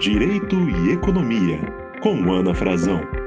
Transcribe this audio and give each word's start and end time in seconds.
Direito 0.00 0.56
e 0.70 0.92
Economia, 0.92 1.60
com 2.00 2.32
Ana 2.32 2.54
Frazão. 2.54 3.19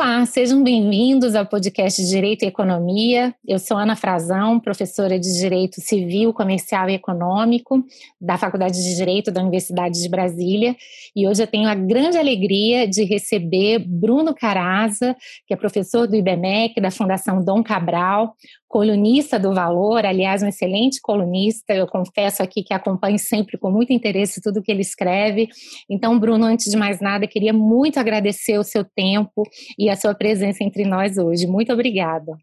Olá, 0.00 0.24
sejam 0.26 0.62
bem-vindos 0.62 1.34
ao 1.34 1.44
podcast 1.44 2.00
Direito 2.06 2.44
e 2.44 2.46
Economia. 2.46 3.34
Eu 3.44 3.58
sou 3.58 3.76
Ana 3.76 3.96
Frazão, 3.96 4.60
professora 4.60 5.18
de 5.18 5.40
Direito 5.40 5.80
Civil, 5.80 6.32
Comercial 6.32 6.88
e 6.88 6.94
Econômico 6.94 7.84
da 8.20 8.38
Faculdade 8.38 8.80
de 8.80 8.94
Direito 8.94 9.32
da 9.32 9.40
Universidade 9.40 10.00
de 10.00 10.08
Brasília. 10.08 10.76
E 11.16 11.26
hoje 11.26 11.42
eu 11.42 11.48
tenho 11.48 11.68
a 11.68 11.74
grande 11.74 12.16
alegria 12.16 12.86
de 12.86 13.02
receber 13.02 13.80
Bruno 13.80 14.32
Caraza, 14.32 15.16
que 15.44 15.52
é 15.52 15.56
professor 15.56 16.06
do 16.06 16.14
IBMEC, 16.14 16.80
da 16.80 16.92
Fundação 16.92 17.44
Dom 17.44 17.60
Cabral, 17.64 18.36
colunista 18.68 19.38
do 19.38 19.54
Valor, 19.54 20.04
aliás, 20.04 20.42
um 20.42 20.46
excelente 20.46 21.00
colunista. 21.00 21.74
Eu 21.74 21.86
confesso 21.86 22.42
aqui 22.42 22.62
que 22.62 22.74
acompanho 22.74 23.18
sempre 23.18 23.56
com 23.56 23.70
muito 23.70 23.92
interesse 23.92 24.42
tudo 24.42 24.62
que 24.62 24.70
ele 24.70 24.82
escreve. 24.82 25.48
Então, 25.88 26.18
Bruno, 26.18 26.44
antes 26.44 26.70
de 26.70 26.76
mais 26.76 27.00
nada, 27.00 27.26
queria 27.26 27.52
muito 27.52 27.98
agradecer 27.98 28.58
o 28.58 28.62
seu 28.62 28.84
tempo 28.84 29.42
e 29.78 29.87
a 29.90 29.96
sua 29.96 30.14
presença 30.14 30.62
entre 30.64 30.84
nós 30.84 31.18
hoje. 31.18 31.46
Muito 31.46 31.72
obrigada. 31.72 32.36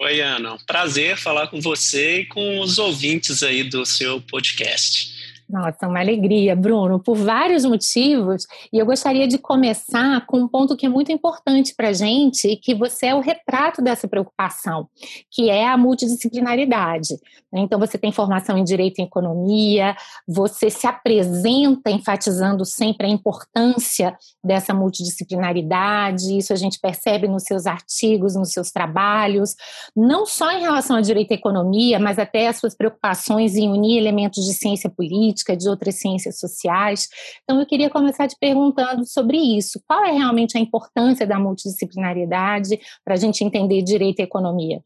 Oi, 0.00 0.20
Ana. 0.20 0.58
Prazer 0.66 1.16
falar 1.16 1.46
com 1.46 1.60
você 1.60 2.20
e 2.20 2.26
com 2.26 2.60
os 2.60 2.78
ouvintes 2.78 3.42
aí 3.42 3.62
do 3.62 3.86
seu 3.86 4.20
podcast. 4.20 5.13
Nossa, 5.54 5.86
uma 5.86 6.00
alegria, 6.00 6.56
Bruno, 6.56 6.98
por 6.98 7.14
vários 7.14 7.64
motivos. 7.64 8.44
E 8.72 8.78
eu 8.78 8.84
gostaria 8.84 9.28
de 9.28 9.38
começar 9.38 10.26
com 10.26 10.38
um 10.38 10.48
ponto 10.48 10.76
que 10.76 10.84
é 10.84 10.88
muito 10.88 11.12
importante 11.12 11.72
para 11.76 11.90
a 11.90 11.92
gente 11.92 12.48
e 12.48 12.56
que 12.56 12.74
você 12.74 13.06
é 13.06 13.14
o 13.14 13.20
retrato 13.20 13.80
dessa 13.80 14.08
preocupação, 14.08 14.88
que 15.30 15.48
é 15.48 15.68
a 15.68 15.76
multidisciplinaridade. 15.76 17.14
Né? 17.52 17.60
Então, 17.60 17.78
você 17.78 17.96
tem 17.96 18.10
formação 18.10 18.58
em 18.58 18.64
Direito 18.64 18.98
e 18.98 19.04
Economia, 19.04 19.94
você 20.26 20.68
se 20.68 20.88
apresenta 20.88 21.88
enfatizando 21.88 22.64
sempre 22.64 23.06
a 23.06 23.10
importância 23.10 24.18
dessa 24.42 24.74
multidisciplinaridade, 24.74 26.36
isso 26.36 26.52
a 26.52 26.56
gente 26.56 26.80
percebe 26.80 27.28
nos 27.28 27.44
seus 27.44 27.64
artigos, 27.64 28.34
nos 28.34 28.50
seus 28.50 28.72
trabalhos, 28.72 29.54
não 29.94 30.26
só 30.26 30.50
em 30.50 30.62
relação 30.62 30.96
a 30.96 31.00
Direito 31.00 31.30
e 31.30 31.34
Economia, 31.34 32.00
mas 32.00 32.18
até 32.18 32.48
as 32.48 32.56
suas 32.56 32.74
preocupações 32.74 33.54
em 33.54 33.70
unir 33.70 33.98
elementos 33.98 34.44
de 34.44 34.52
ciência 34.52 34.90
política 34.90 35.43
política, 35.44 35.56
de 35.56 35.68
outras 35.68 35.96
ciências 35.96 36.38
sociais. 36.38 37.08
Então, 37.42 37.60
eu 37.60 37.66
queria 37.66 37.90
começar 37.90 38.26
te 38.26 38.36
perguntando 38.40 39.06
sobre 39.06 39.36
isso. 39.36 39.80
Qual 39.86 40.04
é 40.04 40.12
realmente 40.12 40.56
a 40.56 40.60
importância 40.60 41.26
da 41.26 41.38
multidisciplinariedade 41.38 42.80
para 43.04 43.14
a 43.14 43.18
gente 43.18 43.44
entender 43.44 43.82
direito 43.82 44.20
e 44.20 44.22
economia? 44.22 44.82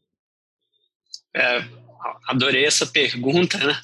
É, 1.35 1.61
adorei 2.27 2.65
essa 2.65 2.85
pergunta, 2.85 3.57
né? 3.57 3.79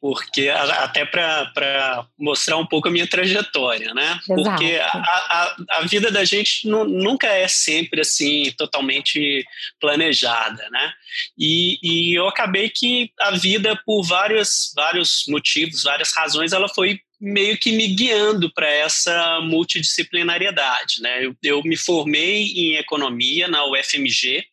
Porque 0.00 0.48
até 0.48 1.04
para 1.04 2.06
mostrar 2.18 2.56
um 2.56 2.66
pouco 2.66 2.88
a 2.88 2.90
minha 2.90 3.06
trajetória, 3.06 3.92
né? 3.94 4.18
Exato. 4.28 4.42
Porque 4.42 4.76
a, 4.76 4.88
a, 4.88 5.56
a, 5.70 5.80
vida 5.82 6.10
da 6.10 6.24
gente 6.24 6.66
nunca 6.66 7.26
é 7.26 7.46
sempre 7.48 8.00
assim 8.00 8.52
totalmente 8.56 9.44
planejada, 9.80 10.68
né? 10.70 10.92
E, 11.38 11.78
e 11.82 12.14
eu 12.14 12.28
acabei 12.28 12.70
que 12.70 13.12
a 13.20 13.32
vida 13.32 13.80
por 13.84 14.02
vários 14.02 14.72
vários 14.74 15.24
motivos, 15.28 15.82
várias 15.82 16.12
razões, 16.14 16.52
ela 16.52 16.68
foi 16.68 17.00
meio 17.20 17.58
que 17.58 17.72
me 17.72 17.86
guiando 17.88 18.50
para 18.52 18.68
essa 18.68 19.40
multidisciplinariedade, 19.42 21.02
né? 21.02 21.26
Eu, 21.26 21.36
eu 21.42 21.62
me 21.62 21.76
formei 21.76 22.46
em 22.46 22.76
economia 22.76 23.46
na 23.46 23.64
UFMG 23.66 24.44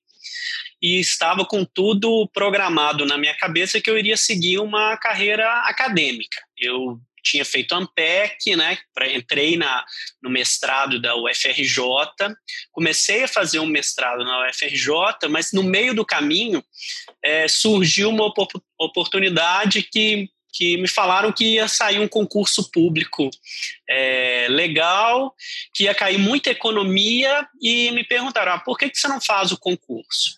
e 0.82 1.00
estava 1.00 1.46
com 1.46 1.66
tudo 1.66 2.30
programado 2.34 3.06
na 3.06 3.18
minha 3.18 3.36
cabeça 3.36 3.82
que 3.82 3.90
eu 3.90 3.98
iria 3.98 4.18
seguir 4.18 4.60
uma 4.60 4.96
carreira 4.98 5.50
acadêmica. 5.62 6.38
Eu 6.58 7.00
tinha 7.24 7.44
feito 7.44 7.76
Ampec, 7.76 8.56
né? 8.56 8.78
Entrei 9.14 9.58
na, 9.58 9.84
no 10.22 10.30
mestrado 10.30 11.02
da 11.02 11.16
UFRJ, 11.16 11.82
comecei 12.72 13.24
a 13.24 13.28
fazer 13.28 13.60
um 13.60 13.66
mestrado 13.66 14.24
na 14.24 14.48
UFRJ, 14.48 15.28
mas 15.30 15.52
no 15.52 15.64
meio 15.64 15.94
do 15.94 16.06
caminho 16.06 16.64
é, 17.24 17.48
surgiu 17.48 18.10
uma 18.10 18.32
oportunidade 18.80 19.84
que 19.84 20.30
que 20.58 20.76
me 20.78 20.88
falaram 20.88 21.32
que 21.32 21.54
ia 21.54 21.68
sair 21.68 22.00
um 22.00 22.08
concurso 22.08 22.72
público 22.72 23.30
é, 23.88 24.48
legal, 24.50 25.36
que 25.72 25.84
ia 25.84 25.94
cair 25.94 26.18
muita 26.18 26.50
economia, 26.50 27.48
e 27.62 27.92
me 27.92 28.04
perguntaram: 28.04 28.54
ah, 28.54 28.60
por 28.60 28.76
que, 28.76 28.90
que 28.90 28.98
você 28.98 29.08
não 29.08 29.22
faz 29.22 29.52
o 29.52 29.60
concurso? 29.60 30.37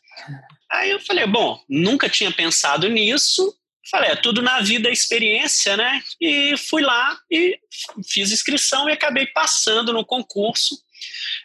Aí 0.71 0.91
eu 0.91 0.99
falei: 0.99 1.25
bom, 1.25 1.61
nunca 1.67 2.09
tinha 2.09 2.31
pensado 2.31 2.87
nisso. 2.89 3.55
Falei, 3.89 4.11
é 4.11 4.15
tudo 4.15 4.41
na 4.41 4.59
vida 4.59 4.87
é 4.87 4.93
experiência, 4.93 5.75
né? 5.75 6.03
E 6.21 6.55
fui 6.57 6.81
lá 6.81 7.17
e 7.31 7.59
fiz 8.07 8.31
inscrição 8.31 8.87
e 8.87 8.91
acabei 8.91 9.25
passando 9.25 9.91
no 9.91 10.05
concurso 10.05 10.75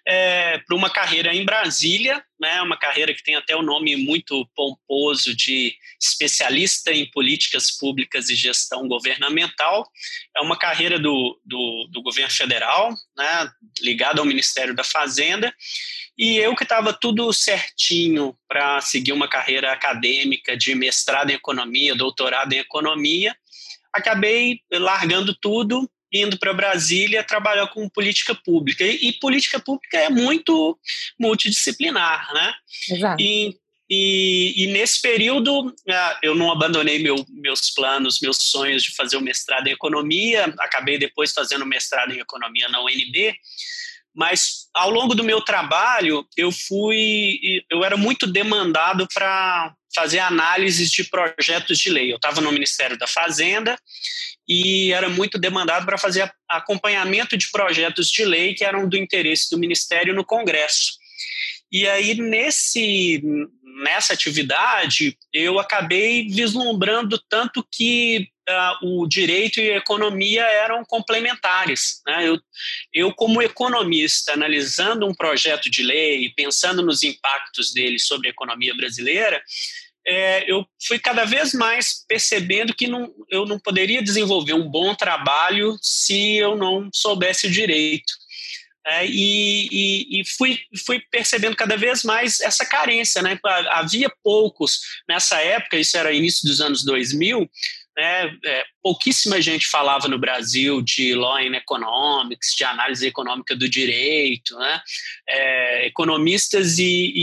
é, 0.06 0.58
para 0.58 0.76
uma 0.76 0.90
carreira 0.90 1.34
em 1.34 1.44
Brasília, 1.44 2.22
né, 2.38 2.60
uma 2.60 2.76
carreira 2.76 3.14
que 3.14 3.22
tem 3.22 3.36
até 3.36 3.56
o 3.56 3.60
um 3.60 3.62
nome 3.62 3.96
muito 3.96 4.46
pomposo 4.54 5.34
de 5.34 5.74
especialista 6.00 6.92
em 6.92 7.10
políticas 7.10 7.70
públicas 7.70 8.28
e 8.28 8.34
gestão 8.34 8.86
governamental. 8.86 9.88
É 10.36 10.40
uma 10.40 10.58
carreira 10.58 10.98
do, 10.98 11.40
do, 11.44 11.88
do 11.90 12.02
governo 12.02 12.30
federal, 12.30 12.92
né, 13.16 13.50
ligada 13.80 14.20
ao 14.20 14.26
Ministério 14.26 14.74
da 14.74 14.84
Fazenda. 14.84 15.54
E 16.16 16.36
eu 16.36 16.54
que 16.54 16.62
estava 16.62 16.92
tudo 16.92 17.32
certinho 17.32 18.36
para 18.48 18.80
seguir 18.80 19.12
uma 19.12 19.28
carreira 19.28 19.72
acadêmica 19.72 20.56
de 20.56 20.74
mestrado 20.74 21.30
em 21.30 21.34
economia, 21.34 21.94
doutorado 21.94 22.52
em 22.52 22.58
economia, 22.58 23.36
acabei 23.92 24.60
largando 24.72 25.34
tudo 25.34 25.90
indo 26.12 26.38
para 26.38 26.54
Brasília 26.54 27.24
trabalhar 27.24 27.66
com 27.68 27.88
política 27.88 28.34
pública. 28.34 28.84
E, 28.84 29.08
e, 29.08 29.12
política 29.14 29.58
pública 29.58 29.98
é 29.98 30.08
muito 30.08 30.78
multidisciplinar, 31.18 32.32
né? 32.32 32.54
Exato. 32.88 33.20
E, 33.20 33.56
e, 33.90 34.54
e, 34.56 34.66
nesse 34.68 35.02
período 35.02 35.74
ah, 35.90 36.18
eu 36.22 36.34
não 36.34 36.52
abandonei 36.52 37.00
meu, 37.00 37.16
meus 37.28 37.70
planos, 37.70 38.20
meus 38.20 38.38
sonhos 38.38 38.84
de 38.84 38.94
fazer 38.94 39.16
o 39.16 39.20
mestrado 39.20 39.66
em 39.66 39.72
economia, 39.72 40.54
acabei 40.60 40.96
depois 40.96 41.32
fazendo 41.32 41.66
mestrado 41.66 42.12
em 42.12 42.20
economia 42.20 42.68
na 42.68 42.80
UNB, 42.80 43.34
mas 44.14 44.68
ao 44.72 44.90
longo 44.90 45.14
do 45.14 45.24
meu 45.24 45.40
trabalho 45.40 46.26
eu 46.36 46.52
fui, 46.52 47.38
eu 47.70 47.84
era 47.84 47.96
muito 47.96 48.26
demandado 48.26 49.08
para 49.12 49.74
fazer 49.94 50.18
análises 50.18 50.90
de 50.90 51.04
projetos 51.04 51.78
de 51.78 51.90
lei. 51.90 52.12
Eu 52.12 52.16
estava 52.16 52.40
no 52.40 52.52
Ministério 52.52 52.98
da 52.98 53.06
Fazenda 53.06 53.78
e 54.48 54.92
era 54.92 55.08
muito 55.08 55.38
demandado 55.38 55.86
para 55.86 55.98
fazer 55.98 56.32
acompanhamento 56.48 57.36
de 57.36 57.50
projetos 57.50 58.10
de 58.10 58.24
lei 58.24 58.54
que 58.54 58.64
eram 58.64 58.88
do 58.88 58.96
interesse 58.96 59.50
do 59.50 59.58
Ministério 59.58 60.14
no 60.14 60.24
Congresso. 60.24 60.92
E 61.72 61.88
aí, 61.88 62.14
nesse, 62.14 63.22
nessa 63.82 64.12
atividade, 64.12 65.16
eu 65.32 65.58
acabei 65.58 66.28
vislumbrando 66.28 67.18
tanto 67.28 67.66
que 67.70 68.28
uh, 68.48 69.00
o 69.00 69.06
direito 69.06 69.60
e 69.60 69.70
a 69.70 69.76
economia 69.76 70.42
eram 70.42 70.84
complementares. 70.84 72.00
Né? 72.06 72.28
Eu, 72.28 72.40
eu, 72.92 73.14
como 73.14 73.42
economista, 73.42 74.32
analisando 74.32 75.06
um 75.06 75.14
projeto 75.14 75.70
de 75.70 75.82
lei, 75.82 76.32
pensando 76.36 76.82
nos 76.82 77.02
impactos 77.02 77.72
dele 77.72 77.98
sobre 77.98 78.28
a 78.28 78.30
economia 78.30 78.74
brasileira, 78.74 79.42
é, 80.06 80.50
eu 80.50 80.66
fui 80.86 80.98
cada 80.98 81.24
vez 81.24 81.54
mais 81.54 82.04
percebendo 82.06 82.74
que 82.74 82.86
não, 82.86 83.10
eu 83.30 83.46
não 83.46 83.58
poderia 83.58 84.02
desenvolver 84.02 84.52
um 84.52 84.68
bom 84.68 84.94
trabalho 84.94 85.78
se 85.80 86.36
eu 86.36 86.56
não 86.56 86.90
soubesse 86.92 87.46
o 87.46 87.50
direito. 87.50 88.12
É, 88.86 89.06
e, 89.06 89.68
e, 89.72 90.20
e 90.20 90.24
fui, 90.26 90.60
fui, 90.84 91.00
percebendo 91.10 91.56
cada 91.56 91.74
vez 91.74 92.04
mais 92.04 92.40
essa 92.40 92.66
carência. 92.66 93.22
Né? 93.22 93.38
Havia 93.70 94.12
poucos, 94.22 94.80
nessa 95.08 95.40
época, 95.40 95.78
isso 95.78 95.96
era 95.96 96.12
início 96.12 96.46
dos 96.46 96.60
anos 96.60 96.84
2000, 96.84 97.48
né, 97.96 98.36
é, 98.44 98.64
pouquíssima 98.82 99.40
gente 99.40 99.66
falava 99.66 100.08
no 100.08 100.18
Brasil 100.18 100.82
de 100.82 101.14
law 101.14 101.36
and 101.36 101.56
economics, 101.56 102.54
de 102.56 102.64
análise 102.64 103.06
econômica 103.06 103.54
do 103.54 103.68
direito, 103.68 104.56
né? 104.58 104.80
É, 105.28 105.86
economistas 105.86 106.78
e, 106.78 107.14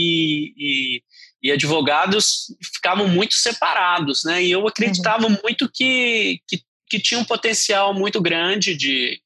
e, 0.56 1.02
e 1.42 1.52
advogados 1.52 2.46
ficavam 2.74 3.06
muito 3.06 3.34
separados, 3.34 4.24
né? 4.24 4.42
E 4.42 4.50
eu 4.50 4.66
acreditava 4.66 5.26
uhum. 5.26 5.38
muito 5.42 5.70
que, 5.70 6.40
que, 6.48 6.62
que, 6.88 6.98
tinha 6.98 7.20
um 7.20 7.24
potencial 7.24 7.92
muito 7.92 8.20
grande 8.20 8.74
de, 8.74 9.20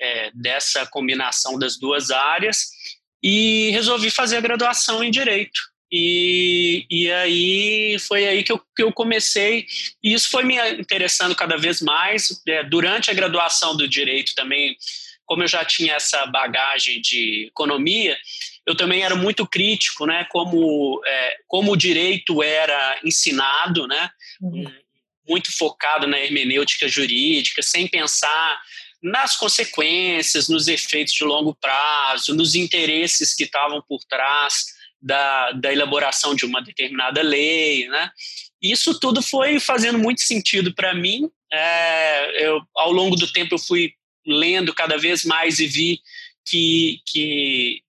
é, 0.00 0.30
dessa 0.32 0.86
combinação 0.86 1.58
das 1.58 1.76
duas 1.78 2.10
áreas 2.10 2.68
e 3.22 3.70
resolvi 3.70 4.10
fazer 4.10 4.36
a 4.36 4.42
graduação 4.42 5.02
em 5.02 5.10
Direito. 5.10 5.73
E, 5.96 6.86
e 6.90 7.12
aí 7.12 7.96
foi 8.00 8.26
aí 8.26 8.42
que 8.42 8.50
eu, 8.50 8.60
que 8.74 8.82
eu 8.82 8.92
comecei, 8.92 9.64
e 10.02 10.12
isso 10.12 10.28
foi 10.28 10.42
me 10.42 10.56
interessando 10.72 11.36
cada 11.36 11.56
vez 11.56 11.80
mais. 11.80 12.42
É, 12.48 12.64
durante 12.64 13.12
a 13.12 13.14
graduação 13.14 13.76
do 13.76 13.86
Direito 13.86 14.34
também, 14.34 14.76
como 15.24 15.44
eu 15.44 15.46
já 15.46 15.64
tinha 15.64 15.94
essa 15.94 16.26
bagagem 16.26 17.00
de 17.00 17.46
economia, 17.46 18.18
eu 18.66 18.74
também 18.74 19.04
era 19.04 19.14
muito 19.14 19.46
crítico, 19.46 20.04
né, 20.04 20.26
como, 20.30 21.00
é, 21.06 21.36
como 21.46 21.70
o 21.70 21.76
direito 21.76 22.42
era 22.42 22.98
ensinado, 23.04 23.86
né, 23.86 24.10
uhum. 24.42 24.64
muito 25.28 25.56
focado 25.56 26.08
na 26.08 26.18
hermenêutica 26.18 26.88
jurídica, 26.88 27.62
sem 27.62 27.86
pensar 27.86 28.60
nas 29.00 29.36
consequências, 29.36 30.48
nos 30.48 30.66
efeitos 30.66 31.14
de 31.14 31.22
longo 31.22 31.54
prazo, 31.54 32.34
nos 32.34 32.56
interesses 32.56 33.32
que 33.32 33.44
estavam 33.44 33.80
por 33.86 34.02
trás 34.08 34.73
da, 35.04 35.52
da 35.52 35.70
elaboração 35.70 36.34
de 36.34 36.46
uma 36.46 36.62
determinada 36.62 37.20
lei, 37.20 37.86
né? 37.88 38.10
Isso 38.62 38.98
tudo 38.98 39.20
foi 39.20 39.60
fazendo 39.60 39.98
muito 39.98 40.22
sentido 40.22 40.74
para 40.74 40.94
mim. 40.94 41.28
É, 41.52 42.46
eu, 42.46 42.62
ao 42.74 42.90
longo 42.90 43.14
do 43.14 43.30
tempo, 43.30 43.54
eu 43.54 43.58
fui 43.58 43.92
lendo 44.26 44.72
cada 44.72 44.96
vez 44.96 45.22
mais 45.22 45.60
e 45.60 45.66
vi 45.66 46.00
que, 46.46 47.00
que, 47.06 47.82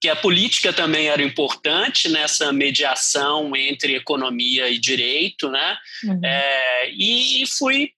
que 0.00 0.08
a 0.08 0.14
política 0.14 0.72
também 0.72 1.08
era 1.08 1.22
importante 1.22 2.08
nessa 2.08 2.52
mediação 2.52 3.56
entre 3.56 3.96
economia 3.96 4.70
e 4.70 4.78
direito, 4.78 5.50
né? 5.50 5.76
Uhum. 6.04 6.20
É, 6.24 6.90
e 6.92 7.44
fui 7.58 7.90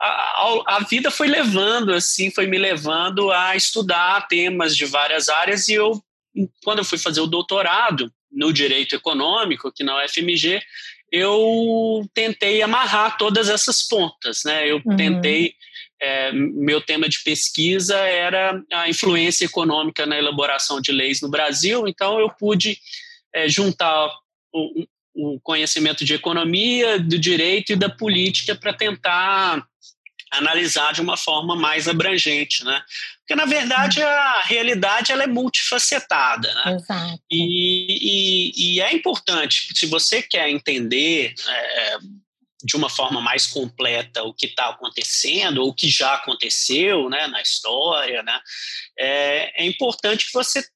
a, 0.00 0.76
a, 0.76 0.84
vida 0.88 1.10
foi 1.10 1.28
levando 1.28 1.92
assim, 1.92 2.30
foi 2.30 2.46
me 2.46 2.58
levando 2.58 3.30
a 3.30 3.54
estudar 3.54 4.26
temas 4.28 4.76
de 4.76 4.84
várias 4.86 5.28
áreas 5.28 5.68
e 5.68 5.74
eu 5.74 6.02
quando 6.62 6.78
eu 6.78 6.84
fui 6.84 6.98
fazer 6.98 7.20
o 7.20 7.26
doutorado 7.26 8.12
no 8.30 8.52
direito 8.52 8.94
econômico 8.94 9.68
aqui 9.68 9.84
na 9.84 10.04
UFMG, 10.04 10.60
eu 11.12 12.04
tentei 12.12 12.60
amarrar 12.60 13.16
todas 13.16 13.48
essas 13.48 13.86
pontas, 13.86 14.42
né? 14.44 14.68
Eu 14.68 14.82
uhum. 14.84 14.96
tentei 14.96 15.54
é, 16.02 16.32
meu 16.32 16.80
tema 16.80 17.08
de 17.08 17.22
pesquisa 17.22 17.96
era 17.96 18.60
a 18.72 18.88
influência 18.88 19.44
econômica 19.44 20.04
na 20.04 20.18
elaboração 20.18 20.80
de 20.80 20.92
leis 20.92 21.20
no 21.20 21.30
Brasil, 21.30 21.86
então 21.86 22.18
eu 22.18 22.28
pude 22.28 22.78
é, 23.32 23.48
juntar 23.48 24.10
o, 24.52 24.84
o, 25.14 25.40
conhecimento 25.40 26.04
de 26.04 26.14
economia, 26.14 26.98
do 26.98 27.18
direito 27.18 27.72
e 27.72 27.76
da 27.76 27.88
política 27.88 28.54
para 28.54 28.72
tentar 28.72 29.64
analisar 30.38 30.92
de 30.92 31.00
uma 31.00 31.16
forma 31.16 31.56
mais 31.56 31.88
abrangente, 31.88 32.64
né? 32.64 32.82
Porque 33.20 33.34
na 33.34 33.46
verdade 33.46 34.02
a 34.02 34.42
realidade 34.42 35.12
ela 35.12 35.24
é 35.24 35.26
multifacetada, 35.26 36.52
né? 36.54 36.76
Exato. 36.76 37.22
E, 37.30 38.52
e, 38.52 38.74
e 38.76 38.80
é 38.80 38.92
importante 38.92 39.68
se 39.74 39.86
você 39.86 40.22
quer 40.22 40.48
entender 40.50 41.34
é, 41.46 41.98
de 42.64 42.76
uma 42.76 42.88
forma 42.88 43.20
mais 43.20 43.46
completa 43.46 44.22
o 44.22 44.32
que 44.32 44.46
está 44.46 44.70
acontecendo 44.70 45.58
ou 45.58 45.68
o 45.68 45.74
que 45.74 45.88
já 45.88 46.14
aconteceu, 46.14 47.10
né, 47.10 47.26
na 47.26 47.42
história, 47.42 48.22
né? 48.22 48.40
É, 48.98 49.64
é 49.64 49.66
importante 49.66 50.26
que 50.26 50.32
você 50.32 50.66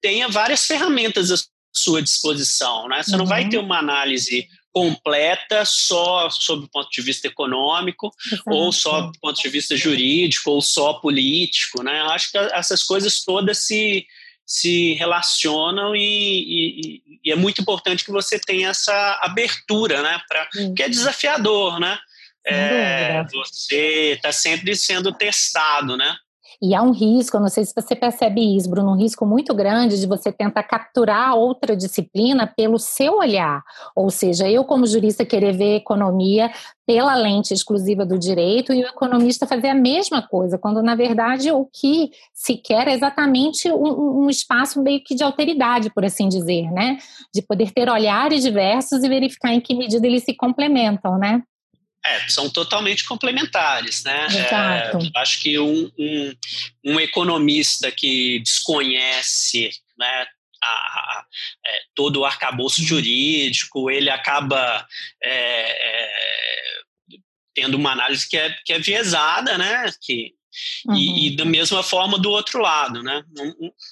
tenha 0.00 0.28
várias 0.28 0.66
ferramentas 0.66 1.30
à 1.30 1.36
sua 1.72 2.02
disposição, 2.02 2.88
né? 2.88 3.02
Você 3.02 3.12
uhum. 3.12 3.18
não 3.18 3.26
vai 3.26 3.44
uhum. 3.44 3.50
ter 3.50 3.58
uma 3.58 3.78
análise 3.78 4.48
completa 4.74 5.64
só 5.64 6.28
sob 6.28 6.64
o 6.64 6.68
ponto 6.68 6.90
de 6.90 7.00
vista 7.00 7.28
econômico, 7.28 8.12
ou 8.44 8.72
só 8.72 9.02
do 9.02 9.18
ponto 9.20 9.40
de 9.40 9.48
vista 9.48 9.76
jurídico, 9.76 10.50
ou 10.50 10.60
só 10.60 10.94
político, 10.94 11.84
né? 11.84 12.00
Eu 12.00 12.10
acho 12.10 12.32
que 12.32 12.36
essas 12.36 12.82
coisas 12.82 13.22
todas 13.22 13.64
se, 13.64 14.04
se 14.44 14.94
relacionam 14.94 15.94
e, 15.94 16.00
e, 16.00 17.02
e 17.24 17.30
é 17.30 17.36
muito 17.36 17.62
importante 17.62 18.04
que 18.04 18.10
você 18.10 18.36
tenha 18.36 18.70
essa 18.70 19.20
abertura, 19.22 20.02
né? 20.02 20.20
Pra, 20.28 20.48
que 20.74 20.82
é 20.82 20.88
desafiador, 20.88 21.78
né? 21.78 21.96
É, 22.44 23.24
você 23.32 24.12
está 24.16 24.32
sempre 24.32 24.74
sendo 24.74 25.12
testado, 25.12 25.96
né? 25.96 26.16
E 26.60 26.74
há 26.74 26.82
um 26.82 26.92
risco, 26.92 27.38
não 27.38 27.48
sei 27.48 27.64
se 27.64 27.72
você 27.74 27.94
percebe 27.94 28.56
isso, 28.56 28.68
Bruno, 28.70 28.92
um 28.92 28.96
risco 28.96 29.26
muito 29.26 29.54
grande 29.54 30.00
de 30.00 30.06
você 30.06 30.32
tentar 30.32 30.62
capturar 30.62 31.34
outra 31.36 31.76
disciplina 31.76 32.46
pelo 32.46 32.78
seu 32.78 33.18
olhar. 33.18 33.62
Ou 33.94 34.10
seja, 34.10 34.48
eu, 34.48 34.64
como 34.64 34.86
jurista, 34.86 35.24
querer 35.24 35.52
ver 35.52 35.76
economia 35.76 36.50
pela 36.86 37.14
lente 37.14 37.54
exclusiva 37.54 38.04
do 38.04 38.18
direito 38.18 38.72
e 38.72 38.82
o 38.82 38.86
economista 38.86 39.46
fazer 39.46 39.68
a 39.68 39.74
mesma 39.74 40.20
coisa, 40.20 40.58
quando 40.58 40.82
na 40.82 40.94
verdade 40.94 41.50
o 41.50 41.64
que 41.64 42.10
se 42.32 42.56
quer 42.56 42.88
é 42.88 42.92
exatamente 42.92 43.70
um, 43.72 44.24
um 44.24 44.30
espaço 44.30 44.82
meio 44.82 45.02
que 45.02 45.14
de 45.14 45.22
alteridade, 45.22 45.90
por 45.90 46.04
assim 46.04 46.28
dizer, 46.28 46.70
né? 46.70 46.98
De 47.34 47.40
poder 47.40 47.72
ter 47.72 47.88
olhares 47.88 48.42
diversos 48.42 49.02
e 49.02 49.08
verificar 49.08 49.52
em 49.52 49.60
que 49.60 49.74
medida 49.74 50.06
eles 50.06 50.24
se 50.24 50.34
complementam, 50.34 51.18
né? 51.18 51.42
É, 52.06 52.28
são 52.28 52.50
totalmente 52.50 53.04
complementares, 53.04 54.04
né? 54.04 54.26
Exato. 54.26 54.98
É, 54.98 55.20
acho 55.20 55.40
que 55.40 55.58
um, 55.58 55.90
um, 55.98 56.34
um, 56.84 57.00
economista 57.00 57.90
que 57.90 58.40
desconhece 58.40 59.70
né, 59.98 60.26
a, 60.62 60.68
a, 60.68 61.24
é, 61.66 61.80
todo 61.94 62.20
o 62.20 62.24
arcabouço 62.24 62.82
uhum. 62.82 62.86
jurídico, 62.86 63.90
ele 63.90 64.10
acaba 64.10 64.86
é, 65.22 65.30
é, 65.30 66.12
tendo 67.54 67.76
uma 67.76 67.92
análise 67.92 68.28
que 68.28 68.36
é, 68.36 68.54
que 68.64 68.72
é 68.74 68.78
viesada, 68.78 69.56
né? 69.56 69.90
Que, 70.02 70.34
Uhum. 70.86 70.96
E, 70.96 71.26
e, 71.26 71.36
da 71.36 71.44
mesma 71.44 71.82
forma 71.82 72.18
do 72.18 72.30
outro 72.30 72.60
lado, 72.60 73.02
né? 73.02 73.22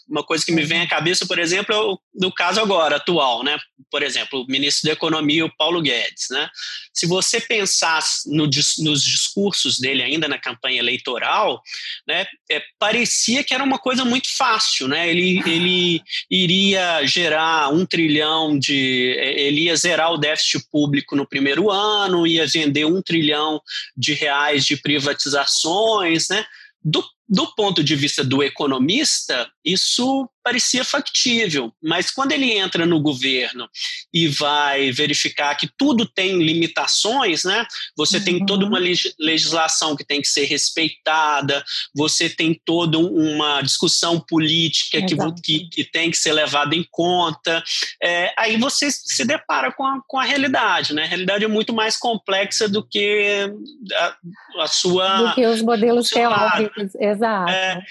Uma 0.09 0.23
coisa 0.23 0.45
que 0.45 0.53
me 0.53 0.63
vem 0.63 0.81
à 0.83 0.87
cabeça, 0.87 1.27
por 1.27 1.39
exemplo, 1.39 1.75
é 1.75 1.79
o 1.79 1.99
do 2.15 2.31
caso 2.33 2.61
agora, 2.61 2.97
atual, 2.97 3.43
né? 3.43 3.59
Por 3.91 4.03
exemplo, 4.03 4.43
o 4.43 4.47
ministro 4.47 4.87
da 4.87 4.93
Economia, 4.93 5.45
o 5.45 5.57
Paulo 5.57 5.81
Guedes, 5.81 6.27
né? 6.31 6.49
Se 6.93 7.07
você 7.07 7.41
pensar 7.41 8.03
no, 8.27 8.45
nos 8.47 9.03
discursos 9.03 9.79
dele 9.79 10.03
ainda 10.03 10.29
na 10.29 10.39
campanha 10.39 10.79
eleitoral, 10.79 11.63
né? 12.07 12.27
É, 12.51 12.63
parecia 12.79 13.43
que 13.43 13.55
era 13.55 13.65
uma 13.65 13.79
coisa 13.79 14.05
muito 14.05 14.29
fácil, 14.37 14.89
né? 14.89 15.09
Ele, 15.09 15.43
ele 15.47 16.03
iria 16.31 17.05
gerar 17.07 17.73
um 17.73 17.87
trilhão 17.87 18.59
de... 18.59 19.17
Ele 19.19 19.63
ia 19.63 19.77
zerar 19.77 20.13
o 20.13 20.19
déficit 20.19 20.65
público 20.71 21.17
no 21.17 21.27
primeiro 21.27 21.71
ano, 21.71 22.27
ia 22.27 22.47
vender 22.47 22.85
um 22.85 23.01
trilhão 23.01 23.61
de 23.97 24.13
reais 24.13 24.65
de 24.65 24.77
privatizações, 24.77 26.29
né? 26.29 26.45
Do, 26.85 27.03
do 27.33 27.47
ponto 27.55 27.83
de 27.83 27.97
vista 27.97 28.23
do 28.23 28.43
economista, 28.43 29.51
isso 29.65 30.29
parecia 30.43 30.85
factível, 30.85 31.73
mas 31.83 32.11
quando 32.11 32.33
ele 32.33 32.53
entra 32.53 32.85
no 32.85 33.01
governo 33.01 33.69
e 34.13 34.27
vai 34.27 34.91
verificar 34.91 35.55
que 35.55 35.71
tudo 35.79 36.05
tem 36.05 36.43
limitações, 36.43 37.45
né? 37.45 37.65
Você 37.97 38.19
uhum. 38.19 38.25
tem 38.25 38.47
toda 38.47 38.67
uma 38.67 38.79
legislação 39.19 39.97
que 39.97 40.05
tem 40.05 40.21
que 40.21 40.27
ser 40.27 40.45
respeitada, 40.45 41.65
você 41.95 42.29
tem 42.29 42.61
toda 42.65 42.99
uma 42.99 43.63
discussão 43.63 44.19
política 44.19 45.01
que, 45.03 45.17
que, 45.43 45.69
que, 45.69 45.85
tem 45.85 46.11
que 46.11 46.19
ser 46.19 46.33
levada 46.33 46.75
em 46.75 46.85
conta. 46.91 47.63
É, 48.03 48.35
aí 48.37 48.57
você 48.57 48.91
se 48.91 49.25
depara 49.25 49.73
com 49.73 49.87
a, 49.87 50.01
com 50.07 50.19
a 50.19 50.25
realidade, 50.25 50.93
né? 50.93 51.05
A 51.05 51.09
realidade 51.09 51.45
é 51.45 51.49
muito 51.49 51.73
mais 51.73 51.97
complexa 51.97 52.69
do 52.69 52.85
que 52.85 53.49
a, 53.95 54.17
a 54.63 54.67
sua. 54.67 55.29
Do 55.29 55.35
que 55.35 55.47
os 55.47 55.63
modelos 55.63 56.11
teóricos, 56.11 56.95
exato. 57.23 57.51
É, 57.51 57.83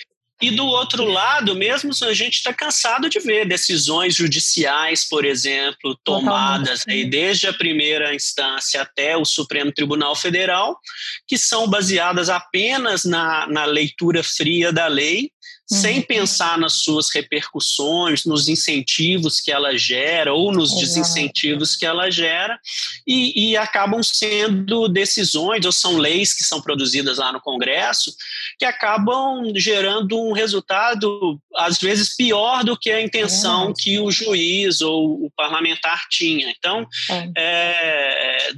e 0.41 0.49
do 0.49 0.65
outro 0.65 1.05
lado, 1.05 1.53
mesmo 1.53 1.91
a 2.03 2.13
gente 2.13 2.37
está 2.37 2.51
cansado 2.51 3.07
de 3.07 3.19
ver 3.19 3.47
decisões 3.47 4.15
judiciais, 4.15 5.07
por 5.07 5.23
exemplo, 5.23 5.95
tomadas 6.03 6.83
aí 6.87 7.05
desde 7.05 7.45
a 7.45 7.53
primeira 7.53 8.15
instância 8.15 8.81
até 8.81 9.15
o 9.15 9.23
Supremo 9.23 9.71
Tribunal 9.71 10.15
Federal, 10.15 10.79
que 11.27 11.37
são 11.37 11.69
baseadas 11.69 12.27
apenas 12.27 13.05
na, 13.05 13.45
na 13.47 13.65
leitura 13.65 14.23
fria 14.23 14.73
da 14.73 14.87
lei 14.87 15.31
sem 15.71 15.99
uhum. 15.99 16.03
pensar 16.03 16.57
nas 16.57 16.73
suas 16.73 17.09
repercussões, 17.09 18.25
nos 18.25 18.49
incentivos 18.49 19.39
que 19.39 19.51
ela 19.51 19.77
gera 19.77 20.33
ou 20.33 20.51
nos 20.51 20.77
desincentivos 20.77 21.75
que 21.75 21.85
ela 21.85 22.11
gera, 22.11 22.59
e, 23.07 23.51
e, 23.51 23.57
acabam 23.57 24.03
sendo 24.03 24.87
decisões 24.89 25.65
ou 25.65 25.71
são 25.71 25.97
leis 25.97 26.33
que 26.33 26.43
são 26.43 26.61
produzidas 26.61 27.17
lá 27.17 27.31
no 27.31 27.39
Congresso 27.39 28.13
que 28.59 28.65
acabam 28.65 29.53
gerando 29.55 30.19
um 30.19 30.33
resultado, 30.33 31.39
às 31.55 31.77
vezes, 31.77 32.15
pior 32.15 32.63
do 32.63 32.77
que 32.77 32.91
a 32.91 33.01
intenção 33.01 33.73
que 33.77 33.99
o 33.99 34.11
juiz 34.11 34.81
ou 34.81 35.25
o 35.25 35.31
parlamentar 35.35 36.07
tinha. 36.09 36.53
Então, 36.57 36.85
é. 37.09 37.31
É, 37.37 38.51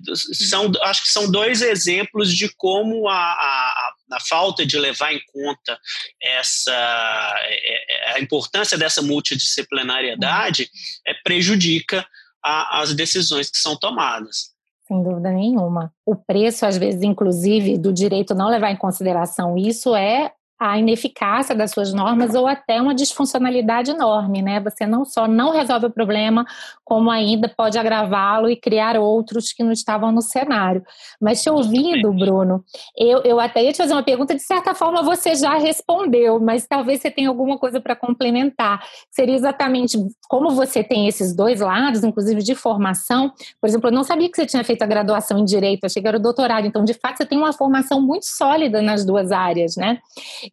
são, 0.50 0.72
acho 0.82 1.04
que 1.04 1.10
são 1.10 1.30
dois 1.30 1.62
exemplos 1.62 2.34
de 2.34 2.50
como 2.58 3.08
a, 3.08 3.16
a 3.16 3.94
na 4.14 4.20
falta 4.20 4.64
de 4.66 4.78
levar 4.78 5.12
em 5.12 5.22
conta 5.26 5.78
essa 6.22 6.72
é, 6.72 8.12
é, 8.12 8.16
a 8.16 8.20
importância 8.20 8.78
dessa 8.78 9.02
multidisciplinariedade 9.02 10.70
é, 11.06 11.14
prejudica 11.24 12.06
a, 12.44 12.82
as 12.82 12.94
decisões 12.94 13.50
que 13.50 13.58
são 13.58 13.76
tomadas. 13.76 14.54
Sem 14.88 15.02
dúvida 15.02 15.32
nenhuma. 15.32 15.92
O 16.06 16.16
preço, 16.16 16.66
às 16.66 16.78
vezes, 16.78 17.02
inclusive, 17.02 17.78
do 17.78 17.92
direito 17.92 18.36
não 18.36 18.50
levar 18.50 18.70
em 18.70 18.78
consideração 18.78 19.58
isso 19.58 19.96
é 19.96 20.32
a 20.70 20.80
ineficácia 20.80 21.54
das 21.54 21.72
suas 21.72 21.94
normas 21.94 22.34
ou 22.34 22.48
até 22.48 22.82
uma 22.82 22.96
disfuncionalidade 22.96 23.92
enorme, 23.92 24.42
né? 24.42 24.60
Você 24.62 24.86
não 24.86 25.04
só 25.04 25.28
não 25.28 25.52
resolve 25.52 25.88
o 25.88 25.92
problema, 25.92 26.46
como 26.86 27.12
ainda 27.12 27.50
pode 27.50 27.78
agravá-lo 27.78 28.50
e 28.50 28.56
criar 28.56 28.98
outros 28.98 29.52
que 29.52 29.64
não 29.64 29.72
estavam 29.72 30.12
no 30.12 30.22
cenário. 30.22 30.84
Mas 31.20 31.42
te 31.42 31.50
ouvindo, 31.50 32.14
Bruno, 32.14 32.64
eu, 32.98 33.22
eu 33.24 33.40
até 33.40 33.64
ia 33.64 33.74
te 33.74 33.78
fazer 33.78 33.94
uma 33.94 34.04
pergunta, 34.04 34.34
de 34.34 34.42
certa 34.42 34.74
forma 34.74 35.02
você 35.02 35.36
já 35.36 35.58
respondeu, 35.58 36.40
mas 36.40 36.66
talvez 36.66 37.02
você 37.02 37.12
tenha 37.12 37.28
alguma 37.28 37.58
coisa 37.58 37.82
para 37.82 37.96
complementar. 37.96 38.82
Seria 39.12 39.36
exatamente 39.36 39.98
como 40.30 40.52
você 40.52 40.84
tem 40.84 41.08
esses 41.08 41.36
dois 41.36 41.60
lados, 41.60 42.04
inclusive 42.04 42.42
de 42.42 42.56
formação. 42.56 43.34
Por 43.60 43.68
exemplo, 43.68 43.90
eu 43.90 43.94
não 43.94 44.04
sabia 44.04 44.30
que 44.30 44.38
você 44.38 44.46
tinha 44.46 44.64
feito 44.64 44.82
a 44.82 44.88
graduação 44.88 45.38
em 45.40 45.46
Direito, 45.46 45.86
achei 45.86 46.02
que 46.02 46.08
era 46.08 46.18
o 46.18 46.22
doutorado. 46.22 46.66
Então, 46.66 46.86
de 46.86 46.94
fato, 46.94 47.18
você 47.18 47.26
tem 47.26 47.38
uma 47.38 47.52
formação 47.52 48.02
muito 48.02 48.26
sólida 48.26 48.82
nas 48.82 49.04
duas 49.06 49.32
áreas, 49.32 49.76
né? 49.76 50.00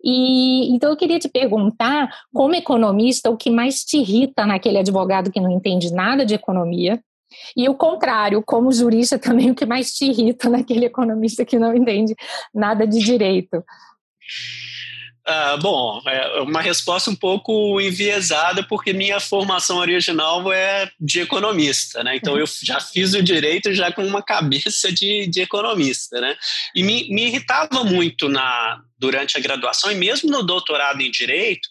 E 0.03 0.75
então 0.75 0.91
eu 0.91 0.97
queria 0.97 1.19
te 1.19 1.29
perguntar, 1.29 2.09
como 2.33 2.55
economista, 2.55 3.31
o 3.31 3.37
que 3.37 3.51
mais 3.51 3.85
te 3.85 3.99
irrita 3.99 4.47
naquele 4.47 4.79
advogado 4.79 5.31
que 5.31 5.41
não 5.41 5.51
entende 5.51 5.93
nada 5.93 6.25
de 6.25 6.35
economia? 6.35 7.01
E 7.57 7.69
o 7.69 7.75
contrário, 7.75 8.43
como 8.43 8.73
jurista 8.73 9.19
também, 9.21 9.51
o 9.51 9.55
que 9.55 9.67
mais 9.67 9.93
te 9.93 10.07
irrita 10.07 10.49
naquele 10.49 10.87
economista 10.87 11.45
que 11.45 11.59
não 11.59 11.75
entende 11.75 12.15
nada 12.55 12.87
de 12.87 12.99
direito? 12.99 13.63
Ah, 15.27 15.57
bom, 15.59 16.01
é 16.07 16.41
uma 16.41 16.61
resposta 16.61 17.11
um 17.11 17.15
pouco 17.15 17.81
enviesada, 17.81 18.65
porque 18.67 18.93
minha 18.93 19.21
formação 19.21 19.77
original 19.77 20.51
é 20.51 20.91
de 20.99 21.21
economista, 21.21 22.03
né? 22.03 22.17
Então 22.17 22.39
eu 22.39 22.47
já 22.63 22.81
fiz 22.81 23.13
o 23.15 23.23
direito 23.23 23.73
já 23.73 23.93
com 23.93 24.05
uma 24.05 24.23
cabeça 24.23 24.91
de, 24.91 25.27
de 25.29 25.43
economista, 25.43 26.21
né? 26.21 26.35
E 26.75 26.83
me, 26.83 27.09
me 27.11 27.27
irritava 27.27 27.85
muito 27.85 28.29
na, 28.29 28.81
durante 29.01 29.37
a 29.37 29.41
graduação 29.41 29.91
e 29.91 29.95
mesmo 29.95 30.31
no 30.31 30.43
doutorado 30.43 31.01
em 31.01 31.11
direito 31.11 31.69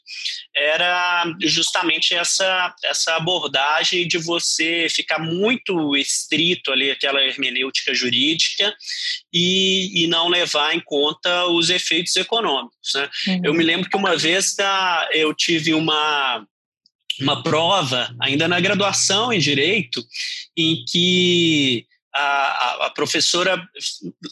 era 0.55 1.25
justamente 1.41 2.13
essa 2.13 2.73
essa 2.83 3.15
abordagem 3.15 4.07
de 4.07 4.17
você 4.17 4.87
ficar 4.89 5.19
muito 5.19 5.95
estrito 5.95 6.71
ali 6.71 6.89
aquela 6.89 7.21
hermenêutica 7.21 7.93
jurídica 7.93 8.75
e, 9.31 10.03
e 10.03 10.07
não 10.07 10.27
levar 10.27 10.75
em 10.75 10.81
conta 10.81 11.45
os 11.45 11.69
efeitos 11.69 12.15
econômicos 12.15 12.93
né? 12.95 13.09
Uhum. 13.27 13.41
eu 13.43 13.53
me 13.53 13.63
lembro 13.63 13.89
que 13.89 13.97
uma 13.97 14.17
vez 14.17 14.55
tá, 14.55 15.07
eu 15.13 15.33
tive 15.33 15.73
uma 15.73 16.45
uma 17.21 17.43
prova 17.43 18.15
ainda 18.19 18.47
na 18.47 18.61
graduação 18.61 19.31
em 19.33 19.39
direito 19.39 20.01
em 20.55 20.85
que 20.85 21.85
a, 22.13 22.85
a, 22.85 22.89
professora 22.89 23.61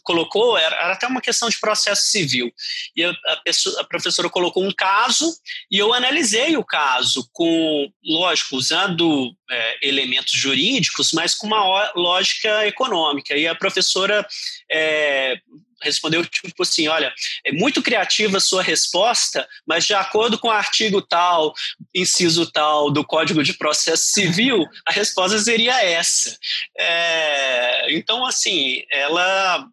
colocou, 0.04 0.58
era, 0.58 0.76
era, 0.76 0.94
até 0.94 1.08
uma 1.08 1.22
questão 1.22 1.50
de 1.50 1.60
processo 1.60 2.08
civil, 2.08 2.52
e 2.96 3.04
a, 3.04 3.12
a, 3.12 3.38
pessoa, 3.38 3.82
a, 3.82 3.84
professora 3.84 4.30
colocou 4.30 4.64
um 4.64 4.72
caso 4.72 5.32
e 5.72 5.78
eu 5.78 5.94
analisei 5.94 6.58
o 6.58 6.66
caso 6.66 7.28
com, 7.32 7.92
lógico, 8.04 8.56
usando 8.56 9.32
é, 9.50 9.88
elementos 9.88 10.34
jurídicos, 10.34 11.12
mas 11.14 11.36
com 11.36 11.48
uma 11.48 11.92
lógica 11.96 12.66
econômica. 12.66 13.36
E 13.36 13.48
a 13.48 13.56
professora 13.56 14.26
é, 14.72 15.40
respondeu 15.88 16.26
tipo 16.26 16.62
assim, 16.62 16.88
olha, 16.88 17.14
é 17.46 17.52
muito 17.52 17.82
criativa 17.82 18.38
a 18.38 18.42
sua 18.42 18.62
resposta, 18.62 19.48
mas 19.66 19.86
de 19.86 19.94
acordo 19.94 20.38
com 20.38 20.48
o 20.48 20.52
artigo 20.52 21.02
tal, 21.02 21.54
inciso 21.94 22.50
tal 22.52 22.92
do 22.92 23.04
Código 23.04 23.44
de 23.44 23.54
Processo 23.54 24.06
Civil, 24.06 24.66
a 24.86 24.92
resposta 24.92 25.38
seria 25.40 25.84
essa. 25.84 26.38
É, 26.78 27.96
então, 27.96 28.26
assim, 28.26 28.84
ela 28.92 29.66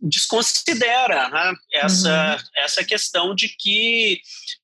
desconsidera 0.00 1.28
né, 1.28 1.52
essa, 1.72 2.36
uhum. 2.36 2.64
essa 2.64 2.84
questão 2.84 3.34
de 3.34 3.48
que 3.48 4.20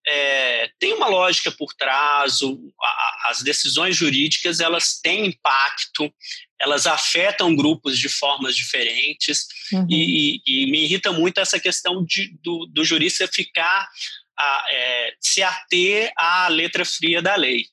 é, 0.06 0.70
tem 0.78 0.94
uma 0.94 1.06
lógica 1.06 1.50
por 1.50 1.74
trás, 1.74 2.40
o, 2.42 2.58
a, 2.80 3.30
as 3.30 3.42
decisões 3.42 3.96
jurídicas 3.96 4.60
elas 4.60 4.98
têm 5.02 5.26
impacto, 5.26 6.12
elas 6.60 6.86
afetam 6.86 7.54
grupos 7.54 7.98
de 7.98 8.08
formas 8.08 8.56
diferentes 8.56 9.46
uhum. 9.72 9.86
e, 9.88 10.40
e, 10.46 10.64
e, 10.64 10.70
me 10.70 10.84
irrita 10.84 11.12
muito 11.12 11.38
essa 11.38 11.60
questão 11.60 12.04
de, 12.04 12.36
do, 12.42 12.66
do 12.66 12.84
jurista 12.84 13.28
ficar 13.28 13.88
a, 14.38 14.66
é, 14.70 15.14
se 15.20 15.42
ater 15.42 16.12
à 16.16 16.48
letra 16.48 16.84
fria 16.84 17.22
da 17.22 17.36
lei. 17.36 17.66